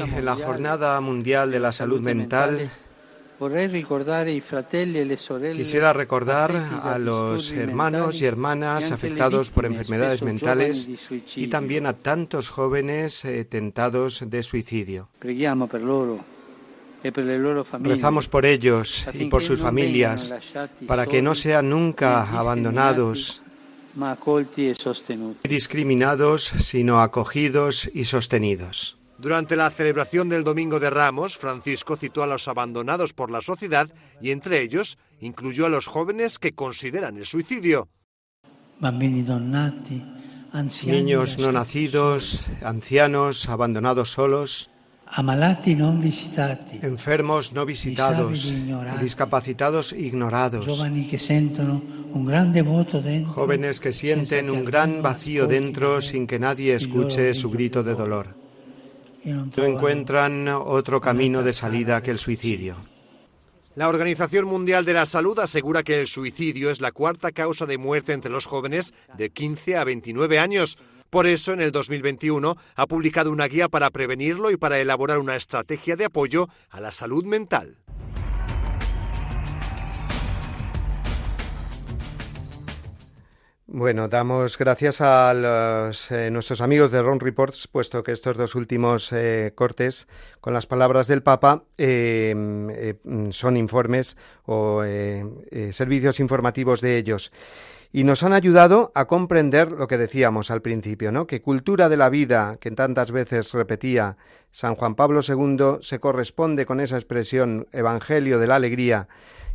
en 0.00 0.24
la 0.24 0.36
Jornada 0.36 1.00
Mundial 1.00 1.50
de 1.50 1.58
la 1.58 1.72
Salud 1.72 2.00
Mental, 2.00 2.70
Quisiera 5.56 5.92
recordar 5.92 6.54
a 6.84 6.98
los 6.98 7.50
hermanos 7.50 8.22
y 8.22 8.26
hermanas 8.26 8.92
afectados 8.92 9.50
por 9.50 9.66
enfermedades 9.66 10.22
mentales 10.22 10.88
y 11.34 11.48
también 11.48 11.86
a 11.86 11.94
tantos 11.94 12.48
jóvenes 12.48 13.24
eh, 13.24 13.44
tentados 13.44 14.22
de 14.30 14.44
suicidio. 14.44 15.08
E 17.02 17.10
Rezamos 17.80 18.28
por 18.28 18.46
ellos 18.46 19.08
y 19.14 19.24
por 19.24 19.42
sus 19.42 19.58
familias 19.58 20.32
para 20.86 21.06
que 21.06 21.22
no 21.22 21.34
sean 21.34 21.70
nunca 21.70 22.38
abandonados 22.38 23.42
discriminados, 25.42 26.44
sino 26.58 27.00
acogidos 27.00 27.90
y 27.92 28.04
sostenidos. 28.04 28.98
Durante 29.18 29.54
la 29.54 29.70
celebración 29.70 30.30
del 30.30 30.44
Domingo 30.44 30.80
de 30.80 30.88
Ramos, 30.88 31.36
Francisco 31.36 31.96
citó 31.96 32.22
a 32.22 32.26
los 32.26 32.48
abandonados 32.48 33.12
por 33.12 33.30
la 33.30 33.42
sociedad 33.42 33.92
y 34.22 34.30
entre 34.30 34.62
ellos 34.62 34.98
incluyó 35.20 35.66
a 35.66 35.68
los 35.68 35.86
jóvenes 35.86 36.38
que 36.38 36.54
consideran 36.54 37.18
el 37.18 37.26
suicidio. 37.26 37.88
Niños 40.86 41.38
no 41.38 41.52
nacidos, 41.52 42.46
ancianos 42.62 43.48
abandonados 43.48 44.10
solos, 44.12 44.69
enfermos 46.82 47.52
no 47.52 47.66
visitados, 47.66 48.52
discapacitados 49.00 49.92
ignorados, 49.92 50.66
jóvenes 53.26 53.80
que 53.80 53.92
sienten 53.92 54.50
un 54.50 54.64
gran 54.64 55.02
vacío 55.02 55.46
dentro 55.46 56.00
sin 56.00 56.26
que 56.26 56.38
nadie 56.38 56.74
escuche 56.74 57.34
su 57.34 57.50
grito 57.50 57.82
de 57.82 57.94
dolor. 57.94 58.36
No 59.24 59.64
encuentran 59.64 60.48
otro 60.48 61.00
camino 61.00 61.42
de 61.42 61.52
salida 61.52 62.02
que 62.02 62.10
el 62.10 62.18
suicidio. 62.18 62.76
La 63.76 63.88
Organización 63.88 64.46
Mundial 64.46 64.84
de 64.84 64.94
la 64.94 65.06
Salud 65.06 65.38
asegura 65.38 65.82
que 65.82 66.00
el 66.00 66.06
suicidio 66.08 66.70
es 66.70 66.80
la 66.80 66.90
cuarta 66.90 67.30
causa 67.30 67.66
de 67.66 67.78
muerte 67.78 68.12
entre 68.12 68.30
los 68.30 68.46
jóvenes 68.46 68.94
de 69.16 69.30
15 69.30 69.76
a 69.76 69.84
29 69.84 70.38
años. 70.38 70.78
Por 71.10 71.26
eso, 71.26 71.52
en 71.52 71.60
el 71.60 71.72
2021 71.72 72.56
ha 72.76 72.86
publicado 72.86 73.32
una 73.32 73.46
guía 73.46 73.68
para 73.68 73.90
prevenirlo 73.90 74.52
y 74.52 74.56
para 74.56 74.78
elaborar 74.78 75.18
una 75.18 75.34
estrategia 75.34 75.96
de 75.96 76.04
apoyo 76.04 76.48
a 76.70 76.80
la 76.80 76.92
salud 76.92 77.24
mental. 77.24 77.78
Bueno, 83.72 84.08
damos 84.08 84.58
gracias 84.58 85.00
a 85.00 85.32
eh, 86.10 86.30
nuestros 86.32 86.60
amigos 86.60 86.90
de 86.90 87.02
Ron 87.02 87.20
Reports, 87.20 87.68
puesto 87.68 88.02
que 88.02 88.10
estos 88.10 88.36
dos 88.36 88.56
últimos 88.56 89.12
eh, 89.12 89.52
cortes 89.54 90.08
con 90.40 90.54
las 90.54 90.66
palabras 90.66 91.06
del 91.06 91.22
Papa 91.22 91.62
eh, 91.78 92.96
son 93.30 93.56
informes 93.56 94.16
o 94.44 94.82
servicios 95.70 96.18
informativos 96.18 96.80
de 96.80 96.98
ellos. 96.98 97.30
Y 97.92 98.04
nos 98.04 98.22
han 98.22 98.32
ayudado 98.32 98.92
a 98.94 99.06
comprender 99.06 99.72
lo 99.72 99.88
que 99.88 99.98
decíamos 99.98 100.52
al 100.52 100.62
principio, 100.62 101.10
¿no? 101.10 101.26
Que 101.26 101.42
cultura 101.42 101.88
de 101.88 101.96
la 101.96 102.08
vida, 102.08 102.56
que 102.60 102.70
tantas 102.70 103.10
veces 103.10 103.52
repetía 103.52 104.16
San 104.52 104.76
Juan 104.76 104.94
Pablo 104.94 105.20
II, 105.26 105.78
se 105.80 105.98
corresponde 105.98 106.66
con 106.66 106.78
esa 106.78 106.96
expresión 106.96 107.66
Evangelio 107.72 108.38
de 108.38 108.46
la 108.46 108.56
Alegría 108.56 109.08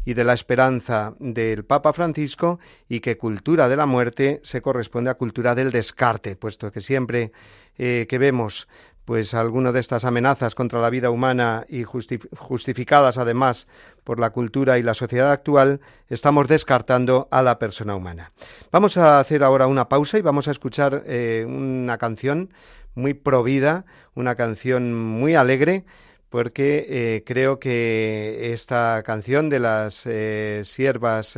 y 0.03 0.13
de 0.13 0.23
la 0.23 0.33
esperanza 0.33 1.15
del 1.19 1.65
Papa 1.65 1.93
Francisco 1.93 2.59
y 2.87 2.99
que 2.99 3.17
cultura 3.17 3.69
de 3.69 3.75
la 3.77 3.85
muerte 3.85 4.39
se 4.43 4.61
corresponde 4.61 5.09
a 5.09 5.15
cultura 5.15 5.55
del 5.55 5.71
descarte, 5.71 6.35
puesto 6.35 6.71
que 6.71 6.81
siempre 6.81 7.31
eh, 7.77 8.05
que 8.07 8.17
vemos 8.17 8.67
pues 9.05 9.35
alguna 9.35 9.71
de 9.71 9.79
estas 9.79 10.03
amenazas 10.03 10.55
contra 10.55 10.81
la 10.81 10.89
vida 10.89 11.11
humana 11.11 11.65
y 11.69 11.83
justificadas 11.83 13.19
además 13.19 13.67
por 14.03 14.19
la 14.19 14.31
cultura 14.31 14.79
y 14.79 14.83
la 14.83 14.95
sociedad 14.95 15.31
actual, 15.31 15.79
estamos 16.09 16.47
descartando 16.47 17.27
a 17.31 17.43
la 17.43 17.59
persona 17.59 17.95
humana. 17.95 18.31
Vamos 18.71 18.97
a 18.97 19.19
hacer 19.19 19.43
ahora 19.43 19.67
una 19.67 19.87
pausa 19.87 20.17
y 20.17 20.21
vamos 20.21 20.47
a 20.47 20.51
escuchar 20.51 21.03
eh, 21.05 21.45
una 21.47 21.97
canción 21.99 22.49
muy 22.95 23.13
provida, 23.13 23.85
una 24.15 24.35
canción 24.35 24.93
muy 24.93 25.35
alegre 25.35 25.85
porque 26.29 26.85
eh, 26.89 27.23
creo 27.25 27.59
que 27.59 28.51
esta 28.53 29.01
canción 29.05 29.49
de 29.49 29.59
las 29.59 30.05
eh, 30.05 30.61
siervas, 30.65 31.37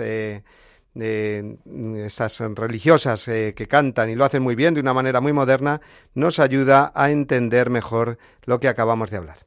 eh, 0.99 1.57
estas 1.97 2.39
religiosas 2.39 3.25
que 3.25 3.67
cantan 3.67 4.09
y 4.09 4.15
lo 4.15 4.25
hacen 4.25 4.43
muy 4.43 4.55
bien 4.55 4.73
de 4.73 4.81
una 4.81 4.93
manera 4.93 5.21
muy 5.21 5.33
moderna, 5.33 5.81
nos 6.13 6.39
ayuda 6.39 6.91
a 6.95 7.11
entender 7.11 7.69
mejor 7.69 8.17
lo 8.43 8.59
que 8.59 8.67
acabamos 8.67 9.11
de 9.11 9.17
hablar. 9.17 9.46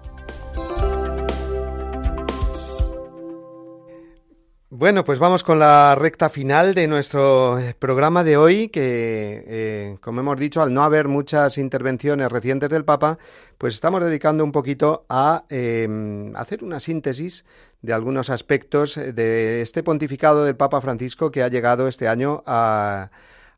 Bueno, 4.81 5.05
pues 5.05 5.19
vamos 5.19 5.43
con 5.43 5.59
la 5.59 5.93
recta 5.93 6.27
final 6.27 6.73
de 6.73 6.87
nuestro 6.87 7.59
eh, 7.59 7.75
programa 7.77 8.23
de 8.23 8.35
hoy, 8.35 8.69
que, 8.69 9.43
eh, 9.45 9.97
como 10.01 10.21
hemos 10.21 10.39
dicho, 10.39 10.59
al 10.59 10.73
no 10.73 10.81
haber 10.81 11.07
muchas 11.07 11.59
intervenciones 11.59 12.31
recientes 12.31 12.67
del 12.67 12.83
Papa, 12.83 13.19
pues 13.59 13.75
estamos 13.75 14.03
dedicando 14.03 14.43
un 14.43 14.51
poquito 14.51 15.05
a 15.07 15.45
em, 15.49 16.35
hacer 16.35 16.63
una 16.63 16.79
síntesis 16.79 17.45
de 17.83 17.93
algunos 17.93 18.31
aspectos 18.31 18.95
de 18.95 19.61
este 19.61 19.83
pontificado 19.83 20.45
del 20.45 20.55
Papa 20.55 20.81
Francisco 20.81 21.29
que 21.29 21.43
ha 21.43 21.47
llegado 21.47 21.87
este 21.87 22.07
año 22.07 22.41
a, 22.47 23.11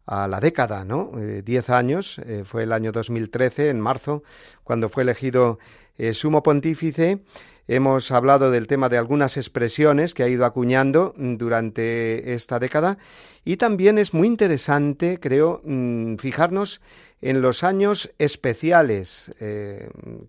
a 0.06 0.28
la 0.28 0.40
década, 0.40 0.84
¿no? 0.84 1.12
Eh, 1.18 1.42
diez 1.44 1.70
años, 1.70 2.20
eh, 2.20 2.44
fue 2.44 2.64
el 2.64 2.74
año 2.74 2.92
2013, 2.92 3.70
en 3.70 3.80
marzo, 3.80 4.24
cuando 4.64 4.90
fue 4.90 5.04
elegido 5.04 5.60
eh, 5.98 6.14
sumo 6.14 6.44
pontífice. 6.44 7.20
Hemos 7.68 8.12
hablado 8.12 8.52
del 8.52 8.68
tema 8.68 8.90
de 8.90 8.98
algunas 8.98 9.38
expresiones 9.38 10.14
que 10.14 10.24
ha 10.24 10.30
ido 10.30 10.46
acuñando 10.46 11.14
durante 11.18 12.34
esta 12.34 12.60
década 12.60 12.98
y 13.46 13.58
también 13.58 13.98
es 13.98 14.14
muy 14.14 14.28
interesante, 14.28 15.20
creo, 15.20 15.62
mm, 15.64 16.18
fijarnos 16.18 16.82
en 17.22 17.42
los 17.42 17.64
años 17.64 18.12
especiales 18.20 19.34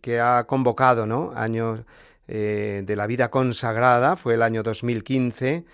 que 0.01 0.20
ha 0.20 0.45
convocado, 0.45 1.07
¿no? 1.07 1.32
Años 1.35 1.80
de 2.28 2.95
la 2.97 3.07
vida 3.09 3.30
consagrada, 3.30 4.14
fue 4.14 4.35
el 4.35 4.43
año 4.43 4.62
2015 4.62 5.64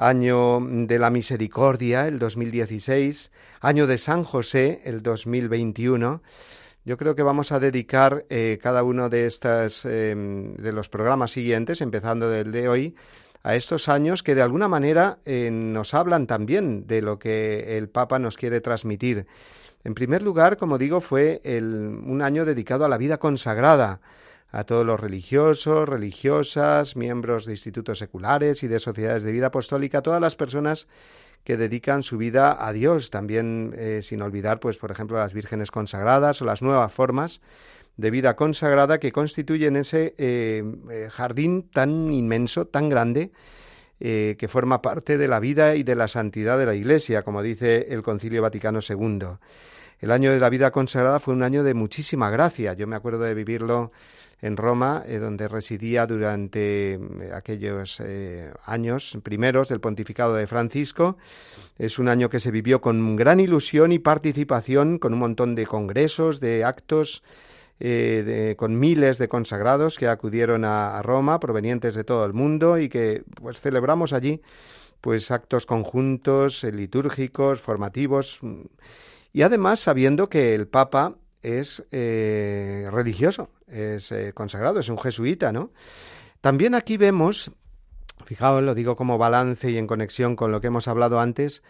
año 0.00 0.60
de 0.60 0.98
la 0.98 1.10
misericordia, 1.10 2.08
el 2.08 2.18
2016, 2.18 3.30
año 3.60 3.86
de 3.86 3.98
San 3.98 4.24
José, 4.24 4.80
el 4.84 5.02
2021. 5.02 6.22
Yo 6.84 6.96
creo 6.96 7.14
que 7.14 7.22
vamos 7.22 7.52
a 7.52 7.60
dedicar 7.60 8.24
eh, 8.30 8.58
cada 8.62 8.82
uno 8.82 9.10
de 9.10 9.26
estas 9.26 9.84
em, 9.84 10.54
de 10.54 10.72
los 10.72 10.88
programas 10.88 11.30
siguientes, 11.30 11.82
empezando 11.82 12.30
del 12.30 12.52
de 12.52 12.68
hoy, 12.68 12.94
a 13.42 13.54
estos 13.54 13.88
años 13.88 14.22
que 14.22 14.34
de 14.34 14.42
alguna 14.42 14.68
manera 14.68 15.18
eh, 15.24 15.50
nos 15.50 15.92
hablan 15.92 16.26
también 16.26 16.86
de 16.86 17.02
lo 17.02 17.18
que 17.18 17.76
el 17.76 17.88
Papa 17.88 18.18
nos 18.18 18.36
quiere 18.36 18.60
transmitir. 18.60 19.26
En 19.84 19.94
primer 19.94 20.22
lugar, 20.22 20.56
como 20.56 20.78
digo, 20.78 21.00
fue 21.00 21.40
un 21.44 22.20
año 22.22 22.44
dedicado 22.44 22.84
a 22.84 22.88
la 22.88 22.98
vida 22.98 23.18
consagrada, 23.18 24.00
a 24.50 24.64
todos 24.64 24.84
los 24.84 25.00
religiosos, 25.00 25.88
religiosas, 25.88 26.96
miembros 26.96 27.46
de 27.46 27.52
institutos 27.52 27.98
seculares 27.98 28.62
y 28.62 28.68
de 28.68 28.80
sociedades 28.80 29.22
de 29.22 29.32
vida 29.32 29.46
apostólica, 29.46 30.02
todas 30.02 30.20
las 30.20 30.36
personas 30.36 30.86
que 31.44 31.56
dedican 31.56 32.02
su 32.02 32.18
vida 32.18 32.66
a 32.66 32.72
Dios, 32.72 33.10
también 33.10 33.74
eh, 33.76 34.00
sin 34.02 34.22
olvidar, 34.22 34.60
pues, 34.60 34.76
por 34.76 34.90
ejemplo, 34.90 35.18
las 35.18 35.32
vírgenes 35.32 35.70
consagradas 35.70 36.40
o 36.42 36.44
las 36.44 36.62
nuevas 36.62 36.92
formas 36.92 37.40
de 37.96 38.10
vida 38.10 38.36
consagrada 38.36 38.98
que 38.98 39.12
constituyen 39.12 39.76
ese 39.76 40.14
eh, 40.16 40.62
eh, 40.90 41.08
jardín 41.10 41.68
tan 41.70 42.10
inmenso, 42.10 42.66
tan 42.66 42.88
grande, 42.88 43.32
que 44.02 44.48
forma 44.48 44.80
parte 44.80 45.18
de 45.18 45.28
la 45.28 45.40
vida 45.40 45.74
y 45.74 45.82
de 45.82 45.94
la 45.94 46.08
santidad 46.08 46.56
de 46.56 46.64
la 46.64 46.74
Iglesia, 46.74 47.22
como 47.22 47.42
dice 47.42 47.88
el 47.90 48.02
Concilio 48.02 48.40
Vaticano 48.40 48.78
II. 48.80 49.36
El 49.98 50.10
año 50.10 50.32
de 50.32 50.40
la 50.40 50.48
vida 50.48 50.70
consagrada 50.70 51.20
fue 51.20 51.34
un 51.34 51.42
año 51.42 51.62
de 51.62 51.74
muchísima 51.74 52.30
gracia. 52.30 52.72
Yo 52.72 52.86
me 52.86 52.96
acuerdo 52.96 53.24
de 53.24 53.34
vivirlo 53.34 53.92
en 54.42 54.56
Roma, 54.56 55.02
eh, 55.06 55.18
donde 55.18 55.48
residía 55.48 56.06
durante 56.06 56.94
eh, 56.94 56.98
aquellos 57.34 58.00
eh, 58.00 58.52
años 58.64 59.18
primeros 59.22 59.68
del 59.68 59.80
pontificado 59.80 60.34
de 60.34 60.46
Francisco. 60.46 61.18
Es 61.78 61.98
un 61.98 62.08
año 62.08 62.30
que 62.30 62.40
se 62.40 62.50
vivió 62.50 62.80
con 62.80 63.16
gran 63.16 63.40
ilusión 63.40 63.92
y 63.92 63.98
participación, 63.98 64.98
con 64.98 65.12
un 65.12 65.18
montón 65.18 65.54
de 65.54 65.66
congresos, 65.66 66.40
de 66.40 66.64
actos, 66.64 67.22
con 68.58 68.78
miles 68.78 69.16
de 69.16 69.28
consagrados 69.28 69.96
que 69.96 70.06
acudieron 70.06 70.66
a, 70.66 71.00
Roma, 71.00 71.40
provenientes 71.40 71.94
de 71.94 72.04
todo 72.04 72.26
el 72.26 72.34
mundo, 72.34 72.76
y 72.76 72.90
que 72.90 73.22
pues 73.40 73.58
celebramos 73.58 74.12
allí 74.12 74.42
pues 75.00 75.30
actos 75.30 75.64
conjuntos, 75.64 76.62
litúrgicos, 76.62 77.62
formativos, 77.62 78.40
y 79.32 79.40
además 79.40 79.80
sabiendo 79.80 80.28
que 80.28 80.54
el 80.54 80.68
Papa 80.68 81.14
es 81.42 81.84
religioso, 81.90 83.50
es 83.70 84.12
eh, 84.12 84.32
consagrado, 84.34 84.80
es 84.80 84.88
un 84.88 84.98
jesuita, 84.98 85.52
¿no? 85.52 85.70
También 86.40 86.74
aquí 86.74 86.96
vemos, 86.96 87.50
fijaos, 88.24 88.62
lo 88.62 88.74
digo 88.74 88.96
como 88.96 89.18
balance 89.18 89.70
y 89.70 89.78
en 89.78 89.86
conexión 89.86 90.36
con 90.36 90.52
lo 90.52 90.60
que 90.60 90.68
hemos 90.68 90.88
hablado 90.88 91.20
antes, 91.20 91.62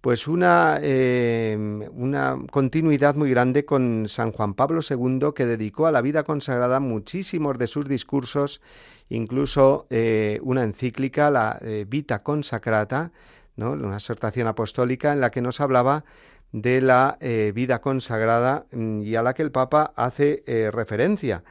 pues 0.00 0.28
una, 0.28 0.78
eh, 0.80 1.88
una 1.92 2.38
continuidad 2.50 3.14
muy 3.16 3.30
grande 3.30 3.64
con 3.64 4.08
San 4.08 4.32
Juan 4.32 4.54
Pablo 4.54 4.80
II, 4.88 5.32
que 5.34 5.46
dedicó 5.46 5.86
a 5.86 5.92
la 5.92 6.00
vida 6.00 6.22
consagrada 6.24 6.80
muchísimos 6.80 7.58
de 7.58 7.66
sus 7.66 7.86
discursos, 7.86 8.62
incluso 9.10 9.86
eh, 9.90 10.40
una 10.42 10.62
encíclica, 10.62 11.30
la 11.30 11.60
Vita 11.86 12.22
Consacrata, 12.22 13.12
¿no? 13.56 13.72
una 13.72 13.96
exhortación 13.96 14.46
apostólica 14.46 15.12
en 15.12 15.20
la 15.20 15.30
que 15.30 15.42
nos 15.42 15.60
hablaba 15.60 16.04
de 16.52 16.80
la 16.80 17.16
eh, 17.20 17.52
vida 17.54 17.80
consagrada 17.80 18.66
mm, 18.72 19.02
y 19.02 19.14
a 19.16 19.22
la 19.22 19.34
que 19.34 19.42
el 19.42 19.52
Papa 19.52 19.92
hace 19.96 20.42
eh, 20.46 20.70
referencia. 20.72 21.44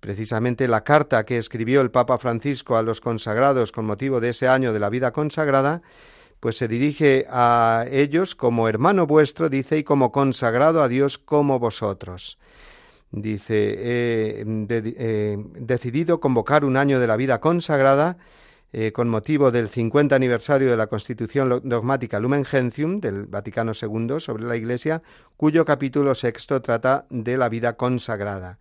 Precisamente 0.00 0.66
la 0.66 0.82
carta 0.82 1.24
que 1.24 1.38
escribió 1.38 1.80
el 1.80 1.90
Papa 1.90 2.18
Francisco 2.18 2.76
a 2.76 2.82
los 2.82 3.00
consagrados 3.00 3.70
con 3.70 3.86
motivo 3.86 4.20
de 4.20 4.30
ese 4.30 4.48
año 4.48 4.72
de 4.72 4.80
la 4.80 4.90
vida 4.90 5.12
consagrada, 5.12 5.82
pues 6.40 6.56
se 6.56 6.66
dirige 6.66 7.24
a 7.30 7.86
ellos 7.88 8.34
como 8.34 8.68
hermano 8.68 9.06
vuestro, 9.06 9.48
dice, 9.48 9.78
y 9.78 9.84
como 9.84 10.10
consagrado 10.10 10.82
a 10.82 10.88
Dios 10.88 11.18
como 11.18 11.60
vosotros. 11.60 12.36
Dice, 13.12 13.76
he 13.78 15.36
decidido 15.54 16.18
convocar 16.18 16.64
un 16.64 16.76
año 16.76 16.98
de 16.98 17.06
la 17.06 17.16
vida 17.16 17.40
consagrada 17.40 18.16
eh, 18.72 18.90
con 18.90 19.08
motivo 19.08 19.50
del 19.50 19.68
50 19.68 20.16
aniversario 20.16 20.70
de 20.70 20.76
la 20.76 20.86
Constitución 20.86 21.60
dogmática 21.62 22.18
Lumen 22.18 22.44
Gentium 22.44 23.00
del 23.00 23.26
Vaticano 23.26 23.72
II 23.74 24.18
sobre 24.18 24.44
la 24.44 24.56
Iglesia, 24.56 25.02
cuyo 25.36 25.64
capítulo 25.64 26.14
sexto 26.14 26.62
trata 26.62 27.04
de 27.10 27.36
la 27.36 27.50
vida 27.50 27.76
consagrada. 27.76 28.58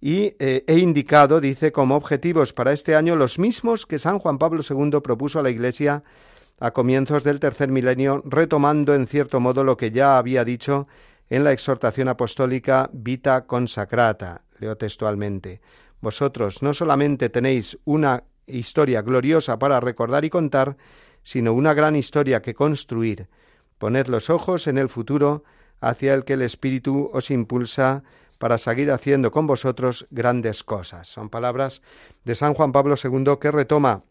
Y 0.00 0.34
eh, 0.38 0.64
he 0.66 0.78
indicado, 0.78 1.40
dice, 1.40 1.72
como 1.72 1.96
objetivos 1.96 2.52
para 2.52 2.72
este 2.72 2.94
año 2.94 3.16
los 3.16 3.38
mismos 3.38 3.86
que 3.86 3.98
San 3.98 4.18
Juan 4.18 4.38
Pablo 4.38 4.62
II 4.68 5.00
propuso 5.02 5.40
a 5.40 5.42
la 5.42 5.50
Iglesia 5.50 6.04
a 6.60 6.70
comienzos 6.70 7.24
del 7.24 7.40
tercer 7.40 7.70
milenio, 7.70 8.22
retomando 8.24 8.94
en 8.94 9.08
cierto 9.08 9.40
modo 9.40 9.64
lo 9.64 9.76
que 9.76 9.90
ya 9.90 10.18
había 10.18 10.44
dicho 10.44 10.86
en 11.30 11.42
la 11.42 11.52
exhortación 11.52 12.08
apostólica 12.08 12.90
Vita 12.92 13.46
Consacrata, 13.46 14.42
leo 14.60 14.76
textualmente. 14.76 15.60
Vosotros 16.00 16.62
no 16.62 16.74
solamente 16.74 17.28
tenéis 17.28 17.78
una 17.84 18.22
historia 18.46 19.02
gloriosa 19.02 19.58
para 19.58 19.80
recordar 19.80 20.24
y 20.24 20.30
contar, 20.30 20.76
sino 21.22 21.52
una 21.52 21.74
gran 21.74 21.96
historia 21.96 22.42
que 22.42 22.54
construir. 22.54 23.28
Poned 23.78 24.06
los 24.06 24.30
ojos 24.30 24.66
en 24.66 24.78
el 24.78 24.88
futuro 24.88 25.44
hacia 25.80 26.14
el 26.14 26.24
que 26.24 26.34
el 26.34 26.42
Espíritu 26.42 27.10
os 27.12 27.30
impulsa 27.30 28.02
para 28.38 28.58
seguir 28.58 28.90
haciendo 28.90 29.30
con 29.30 29.46
vosotros 29.46 30.06
grandes 30.10 30.64
cosas. 30.64 31.08
Son 31.08 31.30
palabras 31.30 31.82
de 32.24 32.34
San 32.34 32.54
Juan 32.54 32.72
Pablo 32.72 32.96
II 33.02 33.36
que 33.40 33.52
retoma 33.52 34.04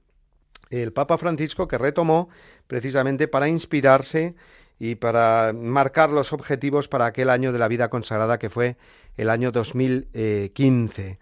el 0.70 0.94
Papa 0.94 1.18
Francisco, 1.18 1.68
que 1.68 1.78
retomó 1.78 2.30
precisamente 2.68 3.28
para 3.28 3.50
inspirarse 3.50 4.36
y 4.80 4.96
para 4.96 5.54
marcar 5.54 6.10
los 6.10 6.34
objetivos 6.34 6.88
para 6.88 7.06
aquel 7.06 7.30
año 7.30 7.52
de 7.52 7.60
la 7.60 7.68
vida 7.68 7.90
consagrada 7.90 8.40
que 8.40 8.50
fue 8.50 8.78
el 9.16 9.30
año 9.30 9.52
2015. 9.52 11.20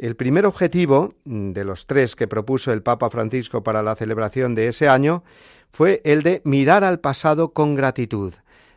El 0.00 0.16
primer 0.16 0.46
objetivo 0.46 1.12
mm, 1.24 1.52
de 1.52 1.62
los 1.62 1.86
tres 1.86 2.16
que 2.16 2.26
propuso 2.26 2.72
el 2.72 2.82
Papa 2.82 3.10
Francisco 3.10 3.62
para 3.62 3.82
la 3.82 3.94
celebración 3.96 4.54
de 4.54 4.68
ese 4.68 4.88
año 4.88 5.22
fue 5.70 6.00
el 6.04 6.22
de 6.22 6.40
mirar 6.44 6.84
al 6.84 7.00
pasado 7.00 7.52
con 7.52 7.74
gratitud, 7.74 8.32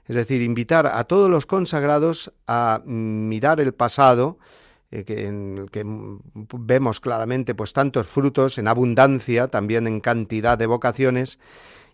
es 0.06 0.18
decir, 0.18 0.42
invitar 0.42 0.86
a 0.86 1.06
todos 1.06 1.32
los 1.32 1.46
consagrados 1.46 2.34
a 2.46 2.82
mm, 2.84 3.30
mirar 3.30 3.62
el 3.62 3.74
pasado, 3.74 4.38
eh, 4.92 5.06
que, 5.06 5.28
en 5.28 5.60
el 5.60 5.72
que 5.72 5.86
mm, 5.86 6.20
vemos 6.60 7.00
claramente 7.00 7.56
pues 7.56 7.72
tantos 7.72 8.06
frutos 8.06 8.58
en 8.58 8.68
abundancia, 8.68 9.48
también 9.48 9.88
en 9.88 10.02
cantidad 10.02 10.58
de 10.58 10.66
vocaciones, 10.66 11.40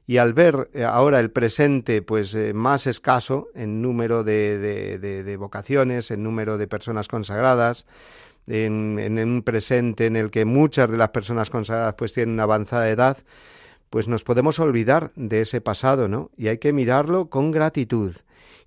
y 0.07 0.17
al 0.17 0.33
ver 0.33 0.71
eh, 0.73 0.83
ahora 0.85 1.19
el 1.19 1.29
presente 1.29 2.01
pues 2.01 2.33
eh, 2.33 2.55
más 2.55 2.87
escaso 2.87 3.49
en 3.53 3.83
número 3.83 4.23
de, 4.23 4.57
de 4.97 5.37
vocaciones, 5.37 6.09
en 6.09 6.23
número 6.23 6.57
de 6.57 6.67
personas 6.67 7.07
consagradas, 7.07 7.85
en, 8.49 9.19
un 9.19 9.43
presente 9.43 10.07
en 10.07 10.15
el 10.15 10.31
que 10.31 10.45
muchas 10.45 10.89
de 10.89 10.97
las 10.97 11.09
personas 11.09 11.49
consagradas 11.49 11.93
pues 11.95 12.13
tienen 12.13 12.33
una 12.33 12.43
avanzada 12.43 12.89
edad, 12.89 13.17
pues 13.89 14.07
nos 14.07 14.23
podemos 14.23 14.59
olvidar 14.59 15.11
de 15.15 15.41
ese 15.41 15.61
pasado, 15.61 16.07
¿no? 16.07 16.31
Y 16.37 16.47
hay 16.47 16.57
que 16.57 16.73
mirarlo 16.73 17.29
con 17.29 17.51
gratitud. 17.51 18.15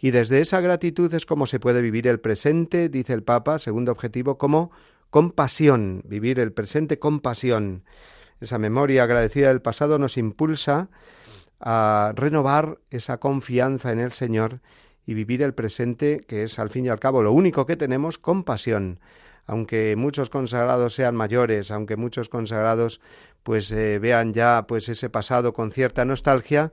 Y 0.01 0.11
desde 0.11 0.41
esa 0.41 0.61
gratitud 0.61 1.12
es 1.14 1.26
como 1.26 1.47
se 1.47 1.61
puede 1.61 1.80
vivir 1.80 2.09
el 2.09 2.20
presente, 2.20 2.89
dice 2.89 3.12
el 3.12 3.22
Papa, 3.22 3.59
segundo 3.59 3.93
objetivo, 3.93 4.39
como 4.39 4.72
compasión, 5.11 6.03
vivir 6.07 6.41
el 6.41 6.53
presente 6.53 6.99
con 6.99 7.20
pasión. 7.20 7.85
Esa 8.41 8.59
memoria 8.59 9.05
agradecida 9.05 9.49
del 9.49 9.62
pasado 9.62 9.99
nos 9.99 10.16
impulsa 10.16 10.89
a 11.61 12.12
renovar 12.16 12.78
esa 12.91 13.18
confianza 13.18 13.93
en 13.93 14.01
el 14.01 14.11
Señor 14.11 14.61
y 15.07 15.14
vivir 15.14 15.43
el 15.43 15.55
presente, 15.55 16.24
que 16.26 16.45
es 16.45 16.59
al 16.59 16.70
fin 16.70 16.87
y 16.87 16.89
al 16.89 16.99
cabo 16.99 17.22
lo 17.22 17.33
único 17.33 17.66
que 17.66 17.76
tenemos, 17.76 18.18
con 18.18 18.43
pasión, 18.43 18.99
aunque 19.47 19.95
muchos 19.97 20.30
consagrados 20.30 20.95
sean 20.95 21.16
mayores, 21.16 21.70
aunque 21.70 21.97
muchos 21.97 22.28
consagrados 22.28 23.01
pues 23.43 23.70
eh, 23.72 23.99
vean 23.99 24.32
ya 24.32 24.66
pues 24.66 24.88
ese 24.88 25.11
pasado 25.11 25.53
con 25.53 25.72
cierta 25.72 26.05
nostalgia, 26.05 26.72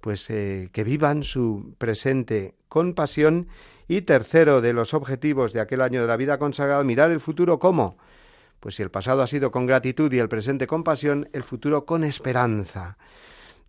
pues 0.00 0.28
eh, 0.30 0.70
que 0.72 0.84
vivan 0.84 1.22
su 1.22 1.74
presente 1.78 2.54
con 2.68 2.94
pasión 2.94 3.48
y 3.88 4.02
tercero 4.02 4.60
de 4.60 4.72
los 4.72 4.94
objetivos 4.94 5.52
de 5.52 5.60
aquel 5.60 5.80
año 5.80 6.00
de 6.00 6.08
la 6.08 6.16
vida 6.16 6.38
consagrada, 6.38 6.82
mirar 6.84 7.10
el 7.10 7.20
futuro 7.20 7.58
cómo 7.58 7.96
pues 8.60 8.76
si 8.76 8.82
el 8.82 8.90
pasado 8.90 9.22
ha 9.22 9.26
sido 9.26 9.50
con 9.50 9.66
gratitud 9.66 10.12
y 10.12 10.18
el 10.18 10.28
presente 10.28 10.66
con 10.66 10.82
pasión, 10.82 11.28
el 11.32 11.42
futuro 11.42 11.84
con 11.84 12.02
esperanza. 12.04 12.96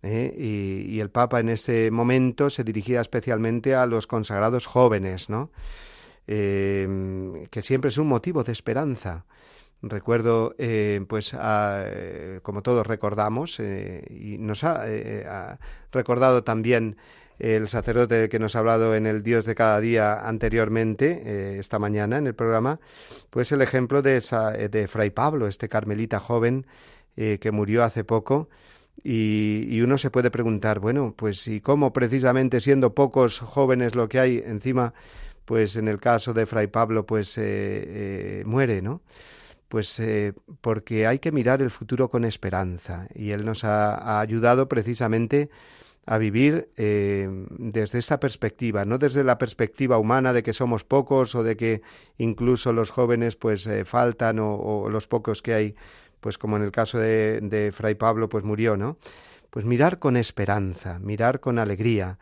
¿eh? 0.02 0.34
y, 0.36 1.00
el 1.00 1.10
Papa 1.10 1.40
en 1.40 1.48
ese 1.50 1.90
momento 1.90 2.50
se 2.50 2.64
dirigía 2.64 3.00
especialmente 3.00 3.74
a 3.74 3.86
los 3.86 4.06
consagrados 4.06 4.66
jóvenes, 4.66 5.30
¿no? 5.30 5.50
Eh, 6.30 7.48
que 7.50 7.62
siempre 7.62 7.88
es 7.88 7.96
un 7.96 8.06
motivo 8.06 8.44
de 8.44 8.52
esperanza. 8.52 9.24
Recuerdo, 9.80 10.54
eh, 10.58 11.00
pues, 11.08 11.34
como 12.42 12.62
todos 12.62 12.86
recordamos, 12.86 13.60
y 13.60 14.36
nos 14.38 14.62
ha, 14.64 15.58
recordado 15.90 16.44
también 16.44 16.96
el 17.38 17.68
sacerdote 17.68 18.28
que 18.28 18.38
nos 18.38 18.56
ha 18.56 18.58
hablado 18.58 18.94
en 18.94 19.06
el 19.06 19.22
Dios 19.22 19.46
de 19.46 19.54
cada 19.54 19.80
día 19.80 20.28
anteriormente, 20.28 21.58
esta 21.58 21.78
mañana 21.78 22.18
en 22.18 22.26
el 22.26 22.34
programa, 22.34 22.80
pues 23.30 23.52
el 23.52 23.62
ejemplo 23.62 24.02
de, 24.02 24.20
de 24.70 24.88
Fray 24.88 25.10
Pablo, 25.10 25.46
este 25.46 25.68
carmelita 25.68 26.18
joven 26.18 26.66
que 27.14 27.50
murió 27.52 27.84
hace 27.84 28.02
poco, 28.02 28.48
y, 29.04 29.80
uno 29.80 29.96
se 29.96 30.10
puede 30.10 30.30
preguntar, 30.30 30.80
bueno, 30.80 31.14
pues 31.16 31.46
¿y 31.46 31.60
cómo 31.60 31.92
precisamente 31.92 32.60
siendo 32.60 32.94
pocos 32.94 33.38
jóvenes 33.38 33.94
lo 33.94 34.08
que 34.08 34.18
hay 34.18 34.42
encima, 34.44 34.92
pues 35.48 35.76
en 35.76 35.88
el 35.88 35.98
caso 35.98 36.34
de 36.34 36.44
Fray 36.44 36.66
Pablo, 36.66 37.06
pues 37.06 37.38
eh, 37.38 37.42
eh, 37.42 38.42
muere, 38.44 38.82
¿no? 38.82 39.00
Pues 39.68 39.98
eh, 39.98 40.34
porque 40.60 41.06
hay 41.06 41.20
que 41.20 41.32
mirar 41.32 41.62
el 41.62 41.70
futuro 41.70 42.10
con 42.10 42.26
esperanza 42.26 43.08
y 43.14 43.30
él 43.30 43.46
nos 43.46 43.64
ha, 43.64 44.20
ayudado 44.20 44.68
precisamente 44.68 45.48
a 46.04 46.18
vivir 46.18 46.68
desde 46.76 47.98
esta 47.98 48.20
perspectiva, 48.20 48.84
no 48.84 48.98
desde 48.98 49.24
la 49.24 49.38
perspectiva 49.38 49.96
humana 49.96 50.34
de 50.34 50.42
que 50.42 50.52
somos 50.52 50.84
pocos 50.84 51.34
o 51.34 51.42
de 51.42 51.56
que 51.56 51.80
incluso 52.18 52.74
los 52.74 52.90
jóvenes 52.90 53.36
pues 53.36 53.68
faltan 53.84 54.38
o 54.40 54.88
los 54.90 55.06
pocos 55.06 55.40
que 55.40 55.54
hay 55.54 55.74
pues 56.20 56.36
como 56.36 56.56
en 56.56 56.62
el 56.62 56.72
caso 56.72 56.98
de, 56.98 57.70
Fray 57.74 57.94
Pablo, 57.94 58.28
pues 58.28 58.44
murió, 58.44 58.76
¿no? 58.76 58.98
Pues 59.50 59.64
mirar 59.64 59.98
con 59.98 60.16
esperanza, 60.16 60.98
mirar 60.98 61.40
con 61.40 61.58
alegría. 61.58 62.18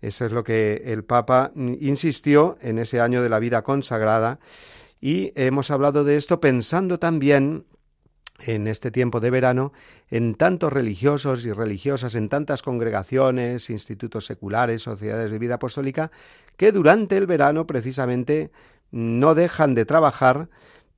Eso 0.00 0.26
es 0.26 0.32
lo 0.32 0.44
que 0.44 0.82
el 0.86 1.04
Papa 1.04 1.52
insistió 1.54 2.56
en 2.60 2.78
ese 2.78 3.00
año 3.00 3.22
de 3.22 3.28
la 3.28 3.38
vida 3.38 3.62
consagrada. 3.62 4.38
Y 5.00 5.32
hemos 5.34 5.70
hablado 5.70 6.04
de 6.04 6.16
esto 6.16 6.40
pensando 6.40 6.98
también 6.98 7.64
en 8.40 8.66
este 8.68 8.90
tiempo 8.90 9.20
de 9.20 9.30
verano 9.30 9.72
en 10.10 10.34
tantos 10.34 10.72
religiosos 10.72 11.44
y 11.44 11.52
religiosas, 11.52 12.14
en 12.14 12.28
tantas 12.28 12.62
congregaciones, 12.62 13.70
institutos 13.70 14.26
seculares, 14.26 14.82
sociedades 14.82 15.30
de 15.30 15.38
vida 15.38 15.56
apostólica, 15.56 16.10
que 16.56 16.72
durante 16.72 17.16
el 17.16 17.26
verano 17.26 17.66
precisamente 17.66 18.50
no 18.90 19.34
dejan 19.34 19.74
de 19.74 19.84
trabajar 19.84 20.48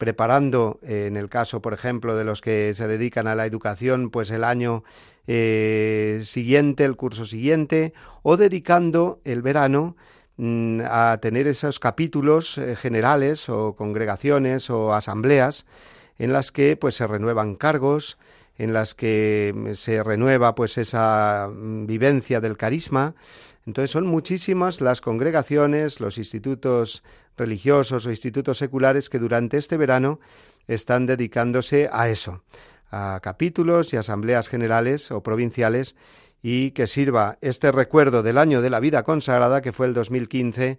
preparando, 0.01 0.81
eh, 0.83 1.05
en 1.07 1.17
el 1.17 1.29
caso, 1.29 1.61
por 1.61 1.75
ejemplo, 1.75 2.17
de 2.17 2.25
los 2.25 2.41
que 2.41 2.75
se 2.75 2.89
dedican 2.89 3.29
a 3.29 3.35
la 3.37 3.45
educación, 3.45 4.11
pues 4.11 4.31
el 4.31 4.43
año 4.43 4.83
eh, 5.29 6.23
siguiente, 6.25 6.87
el 6.87 6.97
curso 6.97 7.27
siguiente, 7.27 7.93
o 8.23 8.39
dedicando 8.39 9.21
el 9.25 9.43
verano 9.43 9.97
mm, 10.39 10.81
a 10.87 11.19
tener 11.21 11.47
esos 11.47 11.79
capítulos 11.79 12.57
eh, 12.57 12.77
generales 12.77 13.51
o 13.51 13.77
congregaciones 13.77 14.71
o 14.71 14.95
asambleas 14.95 15.67
en 16.19 16.33
las 16.33 16.51
que 16.51 16.77
pues 16.77 16.95
se 16.95 17.07
renuevan 17.07 17.55
cargos, 17.55 18.17
en 18.57 18.73
las 18.73 18.95
que 18.95 19.53
mm, 19.55 19.75
se 19.75 20.03
renueva 20.03 20.55
pues 20.55 20.79
esa 20.79 21.51
mm, 21.53 21.87
vivencia 21.87 22.41
del 22.41 22.57
carisma. 22.57 23.15
Entonces 23.67 23.91
son 23.91 24.07
muchísimas 24.07 24.81
las 24.81 25.01
congregaciones, 25.01 26.01
los 26.01 26.19
institutos 26.19 27.03
religiosos 27.37 28.07
o 28.07 28.11
institutos 28.11 28.59
seculares 28.59 29.11
que 29.11 29.19
durante 29.19 29.59
este 29.59 29.77
verano 29.77 30.21
están 30.67 31.07
dedicándose 31.07 31.89
a 31.93 32.09
eso, 32.09 32.43
a 32.91 33.21
capítulos 33.23 33.93
y 33.93 33.97
asambleas 33.97 34.49
generales 34.49 35.11
o 35.11 35.23
provinciales 35.23 35.97
y 36.43 36.71
que 36.71 36.87
sirva 36.87 37.39
este 37.43 37.71
recuerdo 37.71 38.23
del 38.23 38.39
año 38.39 38.63
de 38.63 38.71
la 38.71 38.81
vida 38.81 39.03
consagrada 39.03 39.61
que 39.61 39.73
fue 39.73 39.87
el 39.87 39.95
2015 39.95 40.79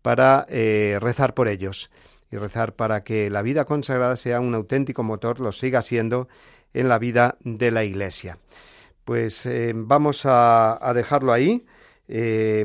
para 0.00 0.46
eh, 0.48 0.98
rezar 1.00 1.34
por 1.34 1.48
ellos 1.48 1.90
y 2.30 2.36
rezar 2.36 2.74
para 2.74 3.04
que 3.04 3.28
la 3.28 3.42
vida 3.42 3.66
consagrada 3.66 4.16
sea 4.16 4.40
un 4.40 4.54
auténtico 4.54 5.02
motor, 5.02 5.38
lo 5.38 5.52
siga 5.52 5.82
siendo 5.82 6.28
en 6.72 6.88
la 6.88 6.98
vida 6.98 7.36
de 7.40 7.70
la 7.70 7.84
Iglesia. 7.84 8.38
Pues 9.04 9.44
eh, 9.44 9.72
vamos 9.74 10.22
a 10.24 10.92
dejarlo 10.94 11.32
ahí. 11.32 11.66
Eh, 12.14 12.62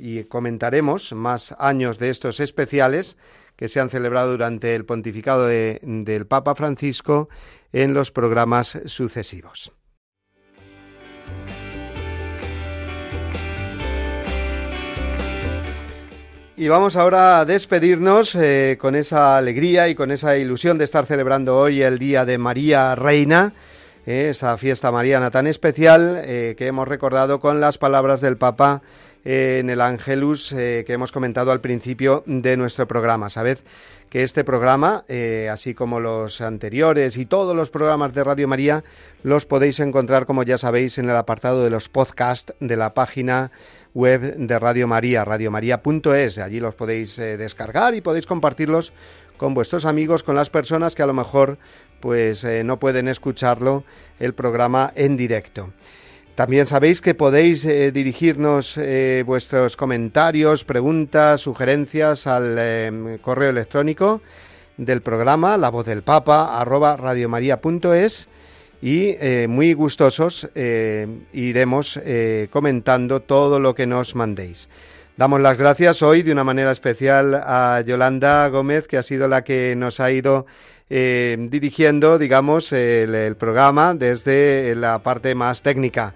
y 0.00 0.24
comentaremos 0.24 1.12
más 1.12 1.54
años 1.56 2.00
de 2.00 2.10
estos 2.10 2.40
especiales 2.40 3.16
que 3.54 3.68
se 3.68 3.78
han 3.78 3.90
celebrado 3.90 4.32
durante 4.32 4.74
el 4.74 4.84
pontificado 4.84 5.46
del 5.46 6.26
Papa 6.26 6.56
Francisco 6.56 7.28
en 7.72 7.94
los 7.94 8.10
programas 8.10 8.80
sucesivos. 8.86 9.70
Y 16.56 16.66
vamos 16.66 16.96
ahora 16.96 17.38
a 17.38 17.44
despedirnos 17.44 18.34
eh, 18.34 18.78
con 18.80 18.96
esa 18.96 19.36
alegría 19.36 19.88
y 19.88 19.94
con 19.94 20.10
esa 20.10 20.36
ilusión 20.36 20.76
de 20.76 20.86
estar 20.86 21.06
celebrando 21.06 21.56
hoy 21.56 21.82
el 21.82 22.00
Día 22.00 22.24
de 22.24 22.36
María 22.36 22.96
Reina. 22.96 23.54
Eh, 24.06 24.30
esa 24.30 24.56
fiesta 24.56 24.90
mariana 24.90 25.30
tan 25.30 25.46
especial 25.46 26.22
eh, 26.24 26.54
que 26.56 26.66
hemos 26.66 26.88
recordado 26.88 27.38
con 27.38 27.60
las 27.60 27.76
palabras 27.76 28.22
del 28.22 28.38
Papa 28.38 28.80
eh, 29.24 29.58
en 29.60 29.68
el 29.68 29.82
Angelus 29.82 30.50
que 30.50 30.86
hemos 30.88 31.12
comentado 31.12 31.52
al 31.52 31.60
principio 31.60 32.22
de 32.26 32.56
nuestro 32.56 32.88
programa. 32.88 33.28
Sabed 33.28 33.58
que 34.08 34.24
este 34.24 34.42
programa, 34.42 35.04
así 35.52 35.72
como 35.72 36.00
los 36.00 36.40
anteriores 36.40 37.16
y 37.16 37.26
todos 37.26 37.54
los 37.54 37.70
programas 37.70 38.12
de 38.12 38.24
Radio 38.24 38.48
María, 38.48 38.82
los 39.22 39.46
podéis 39.46 39.78
encontrar, 39.78 40.26
como 40.26 40.42
ya 40.42 40.58
sabéis, 40.58 40.98
en 40.98 41.08
el 41.08 41.14
apartado 41.14 41.62
de 41.62 41.70
los 41.70 41.88
podcasts 41.88 42.52
de 42.58 42.74
la 42.74 42.92
página 42.92 43.52
web 43.94 44.34
de 44.36 44.58
Radio 44.58 44.88
María, 44.88 45.24
radiomaria.es. 45.24 46.38
Allí 46.38 46.58
los 46.58 46.74
podéis 46.74 47.18
descargar 47.18 47.94
y 47.94 48.00
podéis 48.00 48.26
compartirlos 48.26 48.92
con 49.36 49.54
vuestros 49.54 49.84
amigos, 49.84 50.24
con 50.24 50.34
las 50.34 50.50
personas 50.50 50.96
que 50.96 51.02
a 51.02 51.06
lo 51.06 51.14
mejor 51.14 51.58
pues 52.00 52.44
eh, 52.44 52.64
no 52.64 52.78
pueden 52.78 53.08
escucharlo 53.08 53.84
el 54.18 54.34
programa 54.34 54.92
en 54.96 55.16
directo. 55.16 55.72
También 56.34 56.66
sabéis 56.66 57.00
que 57.02 57.14
podéis 57.14 57.64
eh, 57.64 57.92
dirigirnos 57.92 58.76
eh, 58.78 59.22
vuestros 59.26 59.76
comentarios, 59.76 60.64
preguntas, 60.64 61.42
sugerencias 61.42 62.26
al 62.26 63.20
correo 63.20 63.50
electrónico 63.50 64.22
del 64.76 65.02
programa 65.02 65.58
La 65.58 65.68
Voz 65.68 65.84
del 65.84 66.02
Papa 66.02 66.58
arroba 66.58 66.96
radiomaria.es 66.96 68.28
y 68.82 69.14
muy 69.46 69.74
gustosos 69.74 70.48
iremos 71.32 72.00
comentando 72.48 73.20
todo 73.20 73.60
lo 73.60 73.74
que 73.74 73.86
nos 73.86 74.14
mandéis. 74.14 74.70
Damos 75.20 75.42
las 75.42 75.58
gracias 75.58 76.00
hoy 76.00 76.22
de 76.22 76.32
una 76.32 76.44
manera 76.44 76.70
especial 76.70 77.34
a 77.34 77.82
Yolanda 77.82 78.48
Gómez, 78.48 78.88
que 78.88 78.96
ha 78.96 79.02
sido 79.02 79.28
la 79.28 79.44
que 79.44 79.74
nos 79.76 80.00
ha 80.00 80.10
ido 80.10 80.46
eh, 80.88 81.36
dirigiendo, 81.50 82.16
digamos, 82.16 82.72
el, 82.72 83.36
programa 83.36 83.92
desde 83.92 84.74
la 84.76 85.02
parte 85.02 85.34
más 85.34 85.60
técnica. 85.60 86.14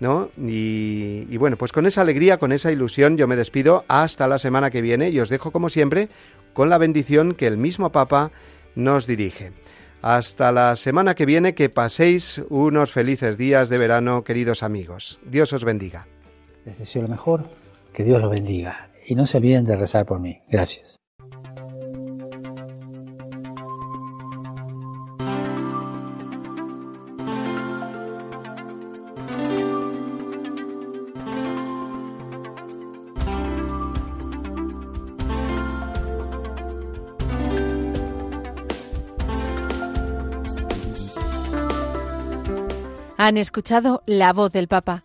¿No? 0.00 0.28
Y, 0.36 1.34
bueno, 1.38 1.56
pues 1.56 1.72
con 1.72 1.86
esa 1.86 2.02
alegría, 2.02 2.36
con 2.36 2.52
esa 2.52 2.70
ilusión, 2.70 3.16
yo 3.16 3.26
me 3.26 3.36
despido 3.36 3.86
hasta 3.88 4.28
la 4.28 4.38
semana 4.38 4.70
que 4.70 4.82
viene 4.82 5.08
y 5.08 5.18
os 5.18 5.30
dejo, 5.30 5.50
como 5.50 5.70
siempre, 5.70 6.10
con 6.52 6.68
la 6.68 6.76
bendición 6.76 7.32
que 7.32 7.46
el 7.46 7.56
mismo 7.56 7.90
Papa 7.90 8.32
nos 8.74 9.06
dirige. 9.06 9.54
Hasta 10.02 10.52
la 10.52 10.76
semana 10.76 11.14
que 11.14 11.24
viene, 11.24 11.54
que 11.54 11.70
paséis 11.70 12.42
unos 12.50 12.92
felices 12.92 13.38
días 13.38 13.70
de 13.70 13.78
verano, 13.78 14.24
queridos 14.24 14.62
amigos. 14.62 15.22
Dios 15.24 15.54
os 15.54 15.64
bendiga. 15.64 16.06
Les 16.66 16.78
deseo 16.78 17.00
lo 17.00 17.08
mejor, 17.08 17.61
que 17.92 18.04
Dios 18.04 18.20
los 18.20 18.30
bendiga. 18.30 18.90
Y 19.06 19.14
no 19.14 19.26
se 19.26 19.38
olviden 19.38 19.64
de 19.64 19.76
rezar 19.76 20.06
por 20.06 20.20
mí. 20.20 20.40
Gracias. 20.48 21.02
Han 43.24 43.36
escuchado 43.36 44.02
La 44.04 44.32
voz 44.32 44.50
del 44.50 44.66
Papa, 44.66 45.04